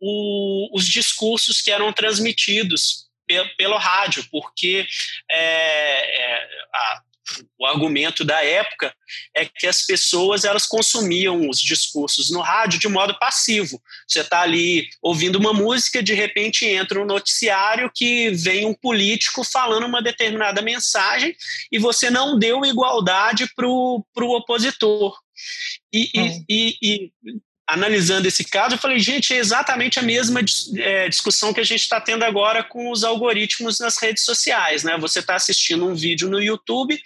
o, 0.00 0.76
os 0.76 0.84
discursos 0.84 1.62
que 1.62 1.70
eram 1.70 1.92
transmitidos 1.92 3.06
pelo, 3.24 3.48
pelo 3.56 3.78
rádio, 3.78 4.26
porque 4.28 4.84
é, 5.30 5.38
é, 5.38 6.48
a, 6.74 7.02
o 7.58 7.66
argumento 7.66 8.24
da 8.24 8.42
época 8.44 8.94
é 9.34 9.44
que 9.44 9.66
as 9.66 9.82
pessoas 9.84 10.44
elas 10.44 10.66
consumiam 10.66 11.48
os 11.48 11.58
discursos 11.58 12.30
no 12.30 12.40
rádio 12.40 12.78
de 12.78 12.88
modo 12.88 13.18
passivo. 13.18 13.80
Você 14.06 14.20
está 14.20 14.42
ali 14.42 14.88
ouvindo 15.02 15.36
uma 15.36 15.52
música, 15.52 16.02
de 16.02 16.14
repente 16.14 16.64
entra 16.64 17.00
um 17.00 17.06
noticiário 17.06 17.90
que 17.94 18.30
vem 18.30 18.66
um 18.66 18.74
político 18.74 19.44
falando 19.44 19.86
uma 19.86 20.02
determinada 20.02 20.62
mensagem 20.62 21.34
e 21.70 21.78
você 21.78 22.10
não 22.10 22.38
deu 22.38 22.64
igualdade 22.64 23.48
para 23.54 23.66
o 23.66 24.04
opositor. 24.14 25.16
E, 25.92 26.10
é. 26.16 26.40
e, 26.48 26.76
e, 26.82 27.12
analisando 27.66 28.28
esse 28.28 28.44
caso, 28.44 28.76
eu 28.76 28.78
falei, 28.78 28.98
gente, 29.00 29.34
é 29.34 29.38
exatamente 29.38 29.98
a 29.98 30.02
mesma 30.02 30.40
é, 30.76 31.08
discussão 31.08 31.52
que 31.52 31.60
a 31.60 31.64
gente 31.64 31.80
está 31.80 32.00
tendo 32.00 32.24
agora 32.24 32.62
com 32.62 32.90
os 32.90 33.02
algoritmos 33.02 33.80
nas 33.80 34.00
redes 34.00 34.24
sociais, 34.24 34.84
né? 34.84 34.96
Você 34.98 35.18
está 35.18 35.34
assistindo 35.34 35.86
um 35.86 35.94
vídeo 35.94 36.28
no 36.30 36.40
YouTube 36.40 36.98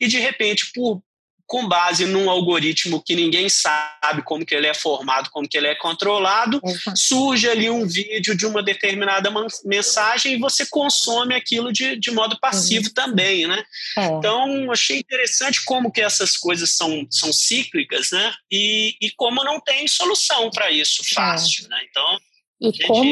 e 0.00 0.08
de 0.08 0.18
repente, 0.18 0.72
por 0.74 1.02
com 1.48 1.66
base 1.66 2.04
num 2.04 2.28
algoritmo 2.28 3.02
que 3.02 3.16
ninguém 3.16 3.48
sabe 3.48 4.22
como 4.22 4.44
que 4.44 4.54
ele 4.54 4.66
é 4.66 4.74
formado, 4.74 5.30
como 5.30 5.48
que 5.48 5.56
ele 5.56 5.66
é 5.66 5.74
controlado, 5.74 6.60
surge 6.94 7.48
ali 7.48 7.70
um 7.70 7.86
vídeo 7.86 8.36
de 8.36 8.44
uma 8.44 8.62
determinada 8.62 9.30
mensagem 9.64 10.34
e 10.34 10.38
você 10.38 10.66
consome 10.66 11.34
aquilo 11.34 11.72
de, 11.72 11.96
de 11.96 12.10
modo 12.10 12.38
passivo 12.38 12.88
uhum. 12.88 12.94
também, 12.94 13.46
né? 13.46 13.64
É. 13.96 14.04
Então, 14.04 14.70
achei 14.70 14.98
interessante 14.98 15.64
como 15.64 15.90
que 15.90 16.02
essas 16.02 16.36
coisas 16.36 16.70
são, 16.72 17.06
são 17.10 17.32
cíclicas, 17.32 18.10
né? 18.10 18.34
E, 18.52 18.94
e 19.00 19.10
como 19.12 19.42
não 19.42 19.58
tem 19.58 19.88
solução 19.88 20.50
para 20.50 20.70
isso 20.70 21.00
é. 21.00 21.14
fácil, 21.14 21.64
é. 21.64 21.68
né? 21.70 21.78
Então, 21.90 22.20
e 22.60 22.70
gente... 22.70 22.86
como, 22.86 23.04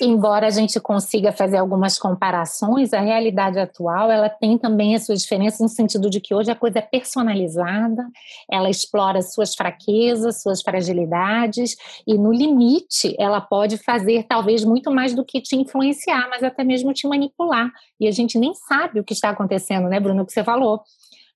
embora 0.00 0.46
a 0.46 0.50
gente 0.50 0.80
consiga 0.80 1.30
fazer 1.30 1.58
algumas 1.58 1.98
comparações, 1.98 2.94
a 2.94 3.00
realidade 3.00 3.58
atual 3.58 4.10
ela 4.10 4.30
tem 4.30 4.56
também 4.56 4.94
as 4.94 5.04
suas 5.04 5.20
diferenças 5.20 5.60
no 5.60 5.68
sentido 5.68 6.08
de 6.08 6.20
que 6.20 6.34
hoje 6.34 6.50
a 6.50 6.54
coisa 6.54 6.78
é 6.78 6.82
personalizada, 6.82 8.06
ela 8.50 8.70
explora 8.70 9.20
suas 9.20 9.54
fraquezas, 9.54 10.40
suas 10.40 10.62
fragilidades 10.62 11.76
e 12.06 12.16
no 12.16 12.32
limite 12.32 13.14
ela 13.18 13.40
pode 13.42 13.76
fazer 13.76 14.24
talvez 14.24 14.64
muito 14.64 14.90
mais 14.90 15.14
do 15.14 15.24
que 15.24 15.40
te 15.40 15.54
influenciar, 15.54 16.28
mas 16.30 16.42
até 16.42 16.64
mesmo 16.64 16.94
te 16.94 17.06
manipular. 17.06 17.70
E 18.00 18.08
a 18.08 18.10
gente 18.10 18.38
nem 18.38 18.54
sabe 18.54 19.00
o 19.00 19.04
que 19.04 19.12
está 19.12 19.30
acontecendo, 19.30 19.88
né, 19.88 20.00
Bruno, 20.00 20.22
o 20.22 20.26
que 20.26 20.32
você 20.32 20.42
falou. 20.42 20.80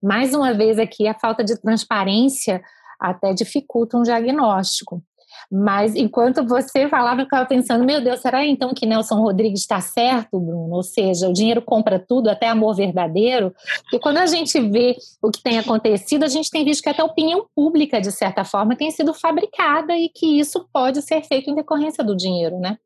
Mais 0.02 0.34
uma 0.34 0.54
vez 0.54 0.78
aqui 0.78 1.06
a 1.06 1.14
falta 1.14 1.44
de 1.44 1.60
transparência 1.60 2.62
até 2.98 3.34
dificulta 3.34 3.98
um 3.98 4.02
diagnóstico. 4.02 5.02
Mas 5.51 5.95
enquanto 5.95 6.47
você 6.47 6.89
falava, 6.89 7.22
eu 7.22 7.24
ficava 7.24 7.47
pensando, 7.47 7.84
meu 7.84 8.01
Deus, 8.01 8.20
será 8.20 8.45
então 8.45 8.74
que 8.74 8.86
Nelson 8.86 9.16
Rodrigues 9.16 9.61
está 9.61 9.80
certo, 9.80 10.39
Bruno? 10.39 10.74
Ou 10.74 10.82
seja, 10.82 11.28
o 11.28 11.32
dinheiro 11.32 11.62
compra 11.62 11.99
tudo, 11.99 12.28
até 12.28 12.49
amor 12.49 12.74
verdadeiro? 12.74 13.55
Porque 13.82 13.99
quando 13.99 14.18
a 14.18 14.26
gente 14.26 14.61
vê 14.61 14.97
o 15.22 15.30
que 15.30 15.43
tem 15.43 15.59
acontecido, 15.59 16.24
a 16.24 16.28
gente 16.28 16.51
tem 16.51 16.64
visto 16.64 16.82
que 16.82 16.89
até 16.89 17.03
a 17.03 17.07
opinião 17.07 17.47
pública, 17.55 18.01
de 18.01 18.12
certa 18.12 18.45
forma, 18.45 18.76
tem 18.76 18.91
sido 18.91 19.14
fabricada 19.14 19.97
e 19.97 20.09
que 20.09 20.39
isso 20.39 20.68
pode 20.72 21.03
ser 21.03 21.22
feito 21.22 21.51
em 21.51 21.55
decorrência 21.55 22.05
do 22.05 22.16
dinheiro, 22.16 22.59
né? 22.59 22.76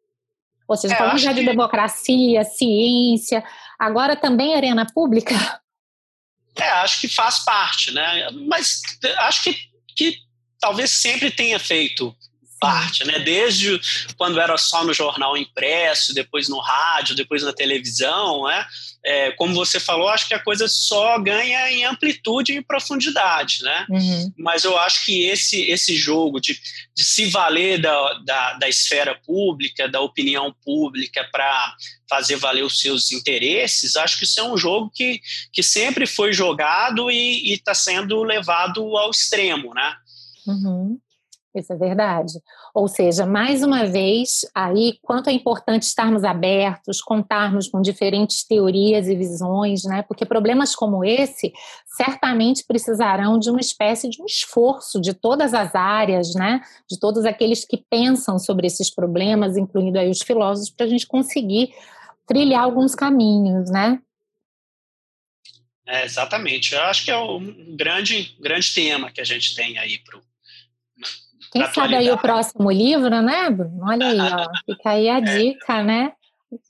Ou 0.68 0.76
seja, 0.76 0.94
é, 0.94 0.96
falando 0.96 1.18
já 1.18 1.34
que... 1.34 1.40
de 1.40 1.46
democracia, 1.46 2.44
ciência, 2.44 3.44
agora 3.78 4.16
também 4.16 4.54
arena 4.54 4.86
pública. 4.86 5.34
É, 6.56 6.68
acho 6.68 7.00
que 7.00 7.08
faz 7.08 7.40
parte, 7.40 7.92
né? 7.92 8.28
Mas 8.46 8.82
acho 9.20 9.44
que, 9.44 9.56
que 9.96 10.16
talvez 10.60 10.90
sempre 10.90 11.30
tenha 11.30 11.58
feito 11.58 12.14
parte, 12.62 13.04
né? 13.04 13.18
Desde 13.18 13.80
quando 14.16 14.40
era 14.40 14.56
só 14.56 14.84
no 14.84 14.94
jornal 14.94 15.36
impresso, 15.36 16.14
depois 16.14 16.48
no 16.48 16.60
rádio, 16.60 17.16
depois 17.16 17.42
na 17.42 17.52
televisão, 17.52 18.44
né? 18.46 18.64
É, 19.04 19.32
como 19.32 19.52
você 19.52 19.80
falou, 19.80 20.08
acho 20.08 20.28
que 20.28 20.34
a 20.34 20.38
coisa 20.38 20.68
só 20.68 21.18
ganha 21.18 21.72
em 21.72 21.84
amplitude 21.84 22.52
e 22.52 22.62
profundidade, 22.62 23.64
né? 23.64 23.84
Uhum. 23.90 24.32
Mas 24.38 24.62
eu 24.62 24.78
acho 24.78 25.04
que 25.04 25.26
esse, 25.26 25.60
esse 25.62 25.96
jogo 25.96 26.40
de, 26.40 26.56
de 26.94 27.02
se 27.02 27.28
valer 27.28 27.80
da, 27.80 28.14
da, 28.24 28.52
da 28.54 28.68
esfera 28.68 29.18
pública, 29.26 29.88
da 29.88 30.00
opinião 30.00 30.54
pública 30.64 31.28
para 31.32 31.74
fazer 32.08 32.36
valer 32.36 32.62
os 32.62 32.80
seus 32.80 33.10
interesses, 33.10 33.96
acho 33.96 34.18
que 34.18 34.24
isso 34.24 34.38
é 34.38 34.44
um 34.44 34.56
jogo 34.56 34.88
que, 34.94 35.20
que 35.52 35.64
sempre 35.64 36.06
foi 36.06 36.32
jogado 36.32 37.10
e 37.10 37.52
está 37.52 37.74
sendo 37.74 38.22
levado 38.22 38.96
ao 38.96 39.10
extremo, 39.10 39.74
né? 39.74 39.96
Uhum. 40.46 40.96
Isso 41.54 41.70
é 41.70 41.76
verdade. 41.76 42.32
Ou 42.74 42.88
seja, 42.88 43.26
mais 43.26 43.62
uma 43.62 43.84
vez, 43.84 44.40
aí, 44.54 44.98
quanto 45.02 45.28
é 45.28 45.32
importante 45.32 45.82
estarmos 45.82 46.24
abertos, 46.24 47.02
contarmos 47.02 47.68
com 47.68 47.82
diferentes 47.82 48.42
teorias 48.42 49.06
e 49.06 49.14
visões, 49.14 49.84
né? 49.84 50.02
Porque 50.02 50.24
problemas 50.24 50.74
como 50.74 51.04
esse 51.04 51.52
certamente 51.94 52.64
precisarão 52.66 53.38
de 53.38 53.50
uma 53.50 53.60
espécie 53.60 54.08
de 54.08 54.22
um 54.22 54.24
esforço 54.24 54.98
de 54.98 55.12
todas 55.12 55.52
as 55.52 55.74
áreas, 55.74 56.34
né? 56.34 56.62
De 56.88 56.98
todos 56.98 57.26
aqueles 57.26 57.66
que 57.66 57.76
pensam 57.76 58.38
sobre 58.38 58.66
esses 58.66 58.88
problemas, 58.88 59.58
incluindo 59.58 59.98
aí 59.98 60.08
os 60.08 60.22
filósofos, 60.22 60.70
para 60.70 60.86
a 60.86 60.88
gente 60.88 61.06
conseguir 61.06 61.74
trilhar 62.26 62.62
alguns 62.62 62.94
caminhos, 62.94 63.70
né? 63.70 64.00
É, 65.86 66.04
exatamente. 66.04 66.74
Eu 66.74 66.80
acho 66.84 67.04
que 67.04 67.10
é 67.10 67.18
um 67.18 67.76
grande, 67.76 68.34
grande 68.40 68.72
tema 68.72 69.10
que 69.10 69.20
a 69.20 69.24
gente 69.24 69.54
tem 69.54 69.76
aí 69.76 69.98
para 69.98 70.18
o 70.18 70.31
quem 71.52 71.66
sabe 71.72 71.94
aí 71.94 72.10
o 72.10 72.16
próximo 72.16 72.70
livro, 72.70 73.20
né, 73.20 73.50
Bruno? 73.50 73.84
Olha 73.84 74.06
aí, 74.06 74.18
ó. 74.18 74.48
Fica 74.64 74.90
aí 74.90 75.08
a 75.10 75.20
dica, 75.20 75.82
né? 75.82 76.12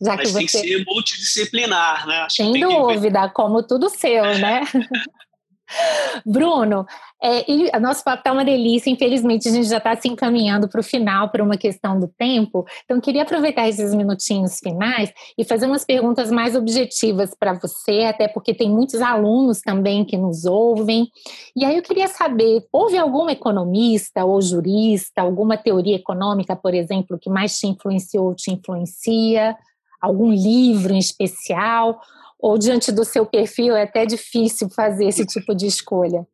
Já 0.01 0.16
Mas 0.16 0.28
que 0.28 0.37
tem 0.37 0.49
você... 0.49 0.61
que 0.61 0.68
ser 0.68 0.85
multidisciplinar, 0.85 2.07
né? 2.07 2.18
Acho 2.22 2.37
Sem 2.37 2.61
dúvida, 2.61 3.28
como 3.28 3.62
tudo 3.62 3.89
seu, 3.89 4.24
né? 4.39 4.62
Bruno, 6.25 6.87
é, 7.23 7.51
e 7.51 7.70
a 7.73 7.81
nosso 7.81 8.05
papo 8.05 8.18
está 8.18 8.33
uma 8.33 8.45
delícia, 8.45 8.91
infelizmente 8.91 9.49
a 9.49 9.53
gente 9.53 9.68
já 9.68 9.79
está 9.79 9.97
se 9.97 10.09
encaminhando 10.09 10.68
para 10.68 10.81
o 10.81 10.85
final 10.85 11.31
por 11.31 11.41
uma 11.41 11.57
questão 11.57 11.99
do 11.99 12.09
tempo, 12.09 12.64
então 12.85 13.01
queria 13.01 13.23
aproveitar 13.23 13.68
esses 13.68 13.95
minutinhos 13.95 14.59
finais 14.59 15.12
e 15.39 15.45
fazer 15.45 15.66
umas 15.66 15.85
perguntas 15.85 16.31
mais 16.31 16.55
objetivas 16.55 17.35
para 17.39 17.55
você, 17.55 18.05
até 18.05 18.29
porque 18.29 18.53
tem 18.55 18.70
muitos 18.70 19.01
alunos 19.01 19.61
também 19.61 20.05
que 20.05 20.16
nos 20.16 20.45
ouvem, 20.45 21.09
e 21.57 21.64
aí 21.64 21.77
eu 21.77 21.83
queria 21.83 22.09
saber, 22.09 22.66
houve 22.73 22.99
algum 22.99 23.29
economista 23.29 24.25
ou 24.25 24.41
jurista, 24.41 25.23
alguma 25.23 25.57
teoria 25.57 25.97
econômica, 25.97 26.57
por 26.57 26.75
exemplo, 26.75 27.18
que 27.18 27.31
mais 27.31 27.59
te 27.59 27.66
influenciou 27.66 28.27
ou 28.27 28.35
te 28.35 28.51
influencia? 28.51 29.57
Algum 30.01 30.33
livro 30.33 30.93
em 30.93 30.99
especial? 30.99 32.01
Ou 32.43 32.59
diante 32.59 32.90
do 32.90 33.05
seu 33.05 33.24
perfil 33.24 33.76
é 33.76 33.84
até 33.84 34.05
difícil 34.05 34.68
fazer 34.68 35.07
esse 35.07 35.24
tipo 35.24 35.55
de 35.55 35.66
escolha? 35.66 36.26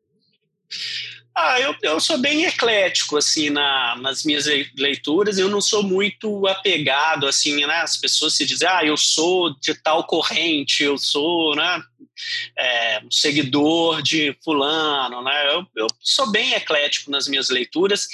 Ah, 1.40 1.61
eu, 1.61 1.72
eu 1.82 2.00
sou 2.00 2.18
bem 2.18 2.46
eclético, 2.46 3.16
assim, 3.16 3.48
na, 3.48 3.94
nas 4.00 4.24
minhas 4.24 4.46
leituras. 4.76 5.38
Eu 5.38 5.48
não 5.48 5.61
sou 5.61 5.84
muito 5.84 6.48
apegado, 6.48 7.28
assim, 7.28 7.64
né? 7.64 7.76
As 7.76 7.96
pessoas 7.96 8.34
se 8.34 8.44
dizem, 8.44 8.66
ah, 8.66 8.84
eu 8.84 8.96
sou 8.96 9.54
de 9.61 9.72
tal 9.74 10.04
corrente, 10.04 10.82
eu 10.82 10.98
sou, 10.98 11.54
né? 11.54 11.80
É, 12.59 13.00
um 13.04 13.11
seguidor 13.11 14.02
de 14.02 14.36
fulano, 14.42 15.22
né? 15.22 15.54
Eu, 15.54 15.66
eu 15.76 15.86
sou 16.00 16.28
bem 16.32 16.54
eclético 16.54 17.11
nas 17.11 17.28
minhas 17.28 17.50
leituras, 17.50 18.09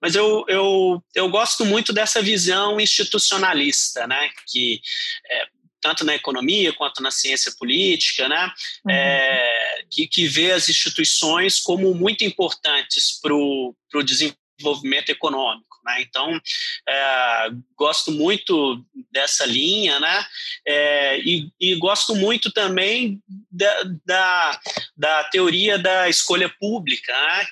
mas 0.00 0.14
eu, 0.14 0.44
eu, 0.46 1.02
eu 1.16 1.28
gosto 1.28 1.64
muito 1.64 1.92
dessa 1.92 2.22
visão 2.22 2.78
institucionalista, 2.78 4.06
né? 4.06 4.30
Que 4.46 4.80
é, 5.28 5.46
tanto 5.80 6.04
na 6.04 6.14
economia 6.14 6.72
quanto 6.72 7.02
na 7.02 7.10
ciência 7.10 7.52
política, 7.58 8.28
né, 8.28 8.52
uhum. 8.84 8.90
é, 8.90 9.84
que, 9.90 10.06
que 10.06 10.26
vê 10.26 10.52
as 10.52 10.68
instituições 10.68 11.60
como 11.60 11.94
muito 11.94 12.24
importantes 12.24 13.18
para 13.20 13.34
o 13.34 13.74
desenvolvimento 14.04 15.10
econômico. 15.10 15.68
Né? 15.84 16.02
Então, 16.02 16.40
é, 16.88 17.50
gosto 17.76 18.12
muito 18.12 18.84
dessa 19.10 19.46
linha, 19.46 19.98
né? 19.98 20.26
É, 20.66 21.18
e, 21.20 21.50
e, 21.58 21.76
gosto 21.76 22.14
muito 22.14 22.52
também 22.52 23.22
da, 23.50 23.82
da, 24.04 24.60
da, 24.96 25.24
teoria 25.24 25.78
da 25.78 26.08
escolha 26.08 26.48
pública, 26.60 27.12
né? 27.12 27.46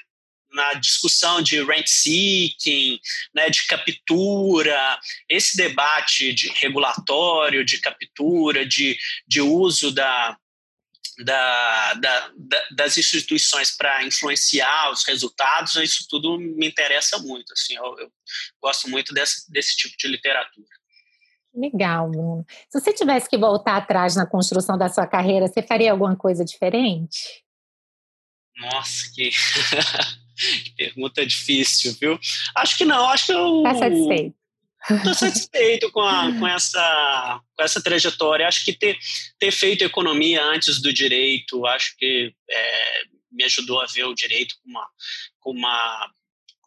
Na 0.56 0.72
discussão 0.74 1.42
de 1.42 1.62
rent 1.62 1.86
seeking, 1.86 2.98
né, 3.34 3.50
de 3.50 3.66
captura, 3.66 4.98
esse 5.28 5.56
debate 5.56 6.32
de 6.32 6.48
regulatório, 6.48 7.64
de 7.64 7.78
captura, 7.78 8.66
de, 8.66 8.96
de 9.28 9.42
uso 9.42 9.92
da, 9.92 10.36
da, 11.18 11.94
da, 11.94 12.32
da, 12.34 12.68
das 12.74 12.96
instituições 12.96 13.76
para 13.76 14.02
influenciar 14.04 14.90
os 14.90 15.04
resultados, 15.04 15.76
isso 15.76 16.06
tudo 16.08 16.38
me 16.38 16.66
interessa 16.66 17.18
muito. 17.18 17.52
Assim, 17.52 17.76
eu, 17.76 17.98
eu 17.98 18.10
gosto 18.60 18.88
muito 18.88 19.12
desse, 19.12 19.50
desse 19.52 19.76
tipo 19.76 19.94
de 19.98 20.08
literatura. 20.08 20.68
Legal, 21.54 22.10
Bruno. 22.10 22.44
Se 22.70 22.80
você 22.80 22.92
tivesse 22.92 23.28
que 23.28 23.38
voltar 23.38 23.76
atrás 23.76 24.16
na 24.16 24.26
construção 24.26 24.76
da 24.76 24.88
sua 24.88 25.06
carreira, 25.06 25.48
você 25.48 25.62
faria 25.62 25.92
alguma 25.92 26.16
coisa 26.16 26.44
diferente? 26.44 27.44
Nossa, 28.58 29.10
que. 29.14 29.30
que 30.64 30.70
pergunta 30.76 31.26
difícil, 31.26 31.96
viu? 32.00 32.18
Acho 32.54 32.76
que 32.76 32.84
não, 32.84 33.08
acho 33.08 33.26
que 33.26 33.32
eu. 33.32 33.58
Está 33.58 33.74
satisfeito. 33.74 34.36
Estou 34.88 35.14
satisfeito 35.14 35.90
com, 35.90 36.00
a, 36.00 36.32
com, 36.38 36.46
essa, 36.46 37.40
com 37.56 37.64
essa 37.64 37.82
trajetória. 37.82 38.46
Acho 38.46 38.64
que 38.64 38.72
ter, 38.72 38.96
ter 39.38 39.50
feito 39.50 39.82
economia 39.82 40.44
antes 40.44 40.80
do 40.80 40.92
direito, 40.92 41.66
acho 41.66 41.96
que 41.98 42.32
é, 42.48 43.02
me 43.32 43.42
ajudou 43.44 43.80
a 43.80 43.86
ver 43.86 44.04
o 44.04 44.14
direito 44.14 44.54
com 44.62 44.70
uma, 44.70 44.88
com 45.40 45.50
uma 45.50 46.10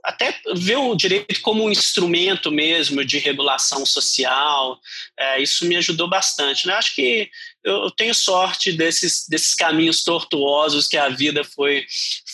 até 0.04 0.34
ver 0.56 0.78
o 0.78 0.96
direito 0.96 1.42
como 1.42 1.64
um 1.64 1.70
instrumento 1.70 2.52
mesmo 2.52 3.04
de 3.04 3.18
regulação 3.18 3.86
social, 3.86 4.80
é, 5.18 5.42
isso 5.42 5.66
me 5.66 5.76
ajudou 5.76 6.10
bastante. 6.10 6.68
Né? 6.68 6.74
Acho 6.74 6.96
que 6.96 7.30
eu 7.64 7.92
tenho 7.92 8.14
sorte 8.14 8.72
desses, 8.72 9.26
desses 9.28 9.54
caminhos 9.54 10.04
tortuosos 10.04 10.88
que 10.88 10.98
a 10.98 11.10
vida 11.10 11.44
foi, 11.44 11.86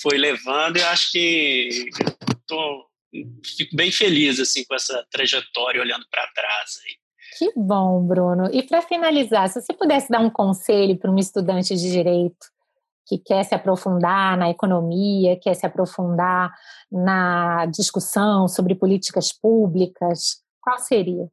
foi 0.02 0.18
levando 0.18 0.78
e 0.78 0.84
acho 0.84 1.12
que 1.12 1.90
tô, 2.48 2.86
fico 3.44 3.76
bem 3.76 3.92
feliz 3.92 4.40
assim 4.40 4.64
com 4.66 4.76
essa 4.76 5.06
trajetória 5.12 5.82
olhando 5.82 6.06
para 6.10 6.28
trás. 6.28 6.80
Aí. 6.86 6.96
Que 7.38 7.52
bom, 7.56 8.06
Bruno. 8.06 8.50
E 8.54 8.64
para 8.64 8.82
finalizar, 8.82 9.50
se 9.50 9.62
você 9.62 9.74
pudesse 9.74 10.10
dar 10.10 10.20
um 10.20 10.30
conselho 10.30 10.98
para 10.98 11.12
um 11.12 11.18
estudante 11.18 11.76
de 11.76 11.92
direito 11.92 12.54
que 13.08 13.18
quer 13.18 13.44
se 13.44 13.54
aprofundar 13.54 14.38
na 14.38 14.50
economia, 14.50 15.40
quer 15.40 15.54
se 15.54 15.66
aprofundar 15.66 16.52
na 16.92 17.66
discussão 17.68 18.48
sobre 18.48 18.74
políticas 18.74 19.32
públicas, 19.32 20.42
qual 20.62 20.80
seria? 20.80 21.28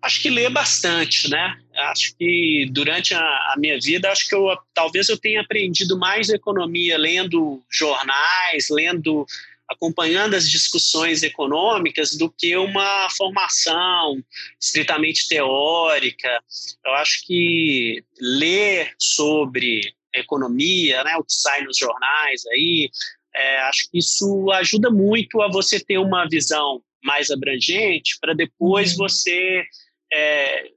Acho 0.00 0.22
que 0.22 0.30
ler 0.30 0.50
bastante, 0.50 1.28
né? 1.28 1.58
Acho 1.74 2.16
que 2.16 2.68
durante 2.70 3.14
a, 3.14 3.20
a, 3.20 3.54
minha 3.58 3.78
vida, 3.80 4.10
acho 4.10 4.28
que 4.28 4.34
eu 4.34 4.56
talvez 4.72 5.08
eu 5.08 5.18
tenha 5.18 5.40
aprendido 5.40 5.98
mais 5.98 6.28
economia 6.28 6.96
lendo 6.96 7.62
jornais, 7.70 8.68
lendo, 8.70 9.26
acompanhando 9.68 10.34
as 10.34 10.48
discussões 10.48 11.22
econômicas 11.22 12.16
do 12.16 12.30
que 12.30 12.56
uma 12.56 13.08
formação 13.10 14.22
estritamente 14.60 15.28
teórica. 15.28 16.42
Eu 16.86 16.92
acho 16.94 17.26
que 17.26 18.04
ler 18.20 18.92
sobre 18.98 19.92
economia, 20.14 21.02
né, 21.04 21.16
o 21.16 21.24
que 21.24 21.32
sai 21.32 21.62
nos 21.62 21.76
jornais 21.76 22.46
aí, 22.46 22.90
é, 23.34 23.60
acho 23.62 23.90
que 23.90 23.98
isso 23.98 24.50
ajuda 24.52 24.90
muito 24.90 25.40
a 25.42 25.48
você 25.48 25.78
ter 25.78 25.98
uma 25.98 26.26
visão 26.28 26.82
mais 27.04 27.30
abrangente 27.30 28.18
para 28.20 28.34
depois 28.34 28.92
uhum. 28.92 28.98
você 28.98 29.64
é, 30.12 30.70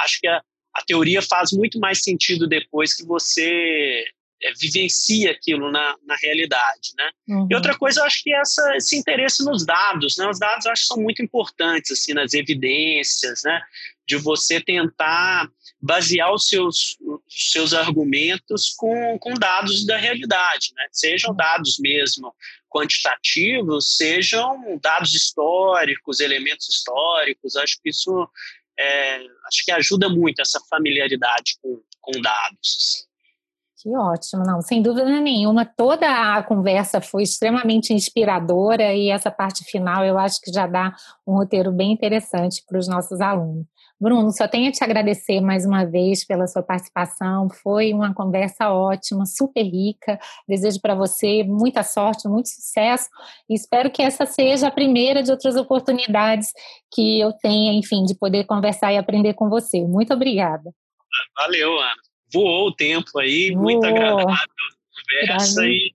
acho 0.00 0.20
que 0.20 0.26
a, 0.26 0.42
a, 0.74 0.82
teoria 0.86 1.22
faz 1.22 1.52
muito 1.52 1.78
mais 1.78 2.02
sentido 2.02 2.46
depois 2.46 2.94
que 2.94 3.04
você 3.04 4.04
é, 4.42 4.52
vivencia 4.54 5.30
aquilo 5.30 5.70
na, 5.70 5.96
na 6.06 6.16
realidade, 6.16 6.92
né? 6.96 7.10
Uhum. 7.28 7.48
E 7.50 7.54
outra 7.54 7.76
coisa, 7.76 8.00
eu 8.00 8.04
acho 8.04 8.22
que 8.22 8.32
essa, 8.32 8.76
esse 8.76 8.96
interesse 8.96 9.44
nos 9.44 9.66
dados, 9.66 10.16
né? 10.16 10.28
Os 10.28 10.38
dados 10.38 10.66
eu 10.66 10.72
acho 10.72 10.82
que 10.82 10.88
são 10.88 11.02
muito 11.02 11.22
importantes, 11.22 11.90
assim, 11.92 12.14
nas 12.14 12.34
evidências, 12.34 13.42
né? 13.44 13.60
De 14.06 14.16
você 14.16 14.60
tentar 14.60 15.48
basear 15.80 16.32
os 16.32 16.48
seus, 16.48 16.96
os 17.00 17.52
seus 17.52 17.72
argumentos 17.72 18.74
com, 18.76 19.18
com 19.18 19.34
dados 19.34 19.86
da 19.86 19.96
realidade, 19.96 20.72
né? 20.74 20.86
Sejam 20.92 21.34
dados 21.34 21.78
mesmo 21.78 22.34
quantitativos, 22.68 23.96
sejam 23.96 24.78
dados 24.80 25.14
históricos, 25.14 26.20
elementos 26.20 26.68
históricos, 26.68 27.56
acho 27.56 27.80
que 27.82 27.90
isso 27.90 28.28
é, 28.78 29.16
acho 29.46 29.64
que 29.64 29.72
ajuda 29.72 30.08
muito 30.08 30.40
essa 30.40 30.60
familiaridade 30.70 31.58
com, 31.62 31.80
com 32.00 32.20
dados. 32.20 33.08
Que 33.80 33.96
ótimo, 33.96 34.42
não, 34.44 34.60
sem 34.60 34.82
dúvida 34.82 35.20
nenhuma. 35.20 35.64
Toda 35.64 36.36
a 36.36 36.42
conversa 36.42 37.00
foi 37.00 37.22
extremamente 37.22 37.92
inspiradora 37.92 38.92
e 38.92 39.08
essa 39.08 39.30
parte 39.30 39.64
final 39.64 40.04
eu 40.04 40.18
acho 40.18 40.40
que 40.40 40.52
já 40.52 40.66
dá 40.66 40.96
um 41.26 41.34
roteiro 41.34 41.70
bem 41.70 41.92
interessante 41.92 42.64
para 42.66 42.78
os 42.78 42.88
nossos 42.88 43.20
alunos. 43.20 43.66
Bruno, 44.00 44.30
só 44.32 44.46
tenho 44.46 44.68
a 44.68 44.72
te 44.72 44.84
agradecer 44.84 45.40
mais 45.40 45.66
uma 45.66 45.84
vez 45.84 46.24
pela 46.24 46.46
sua 46.46 46.62
participação. 46.62 47.48
Foi 47.50 47.92
uma 47.92 48.14
conversa 48.14 48.70
ótima, 48.70 49.26
super 49.26 49.62
rica. 49.62 50.18
Desejo 50.46 50.80
para 50.80 50.94
você 50.94 51.42
muita 51.42 51.82
sorte, 51.82 52.28
muito 52.28 52.48
sucesso 52.48 53.08
e 53.48 53.54
espero 53.54 53.90
que 53.90 54.00
essa 54.00 54.24
seja 54.24 54.68
a 54.68 54.70
primeira 54.70 55.22
de 55.22 55.32
outras 55.32 55.56
oportunidades 55.56 56.52
que 56.92 57.18
eu 57.18 57.32
tenha, 57.32 57.72
enfim, 57.72 58.04
de 58.04 58.14
poder 58.14 58.44
conversar 58.44 58.92
e 58.92 58.96
aprender 58.96 59.34
com 59.34 59.48
você. 59.48 59.80
Muito 59.82 60.14
obrigada. 60.14 60.72
Valeu, 61.36 61.78
Ana. 61.78 61.94
Voou 62.32 62.68
o 62.68 62.74
tempo 62.74 63.18
aí, 63.18 63.50
Voou. 63.50 63.62
muito 63.62 63.84
agradável 63.84 64.28
a 64.28 65.26
conversa 65.26 65.66
e 65.66 65.92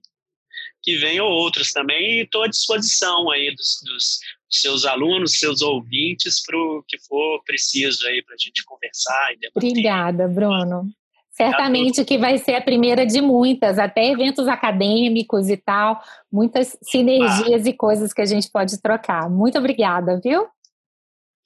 que 0.82 0.96
venham 0.96 1.26
outros 1.26 1.72
também. 1.72 2.18
E 2.18 2.22
estou 2.24 2.42
à 2.42 2.48
disposição 2.48 3.30
aí 3.30 3.54
dos, 3.54 3.80
dos 3.84 4.18
seus 4.60 4.84
alunos, 4.84 5.38
seus 5.38 5.62
ouvintes, 5.62 6.42
para 6.44 6.56
o 6.56 6.82
que 6.86 6.98
for 6.98 7.42
preciso 7.44 8.06
aí 8.06 8.22
para 8.22 8.34
a 8.34 8.38
gente 8.38 8.64
conversar 8.64 9.32
e 9.32 9.38
debater. 9.38 9.70
Obrigada, 9.70 10.28
Bruno. 10.28 10.88
Certamente 11.30 12.04
que 12.04 12.16
vai 12.16 12.38
ser 12.38 12.54
a 12.54 12.60
primeira 12.60 13.04
de 13.04 13.20
muitas, 13.20 13.76
até 13.76 14.06
eventos 14.06 14.46
acadêmicos 14.46 15.50
e 15.50 15.56
tal, 15.56 16.00
muitas 16.30 16.78
sinergias 16.80 17.66
ah. 17.66 17.68
e 17.68 17.72
coisas 17.72 18.12
que 18.12 18.20
a 18.20 18.26
gente 18.26 18.48
pode 18.48 18.80
trocar. 18.80 19.28
Muito 19.28 19.58
obrigada, 19.58 20.20
viu? 20.22 20.46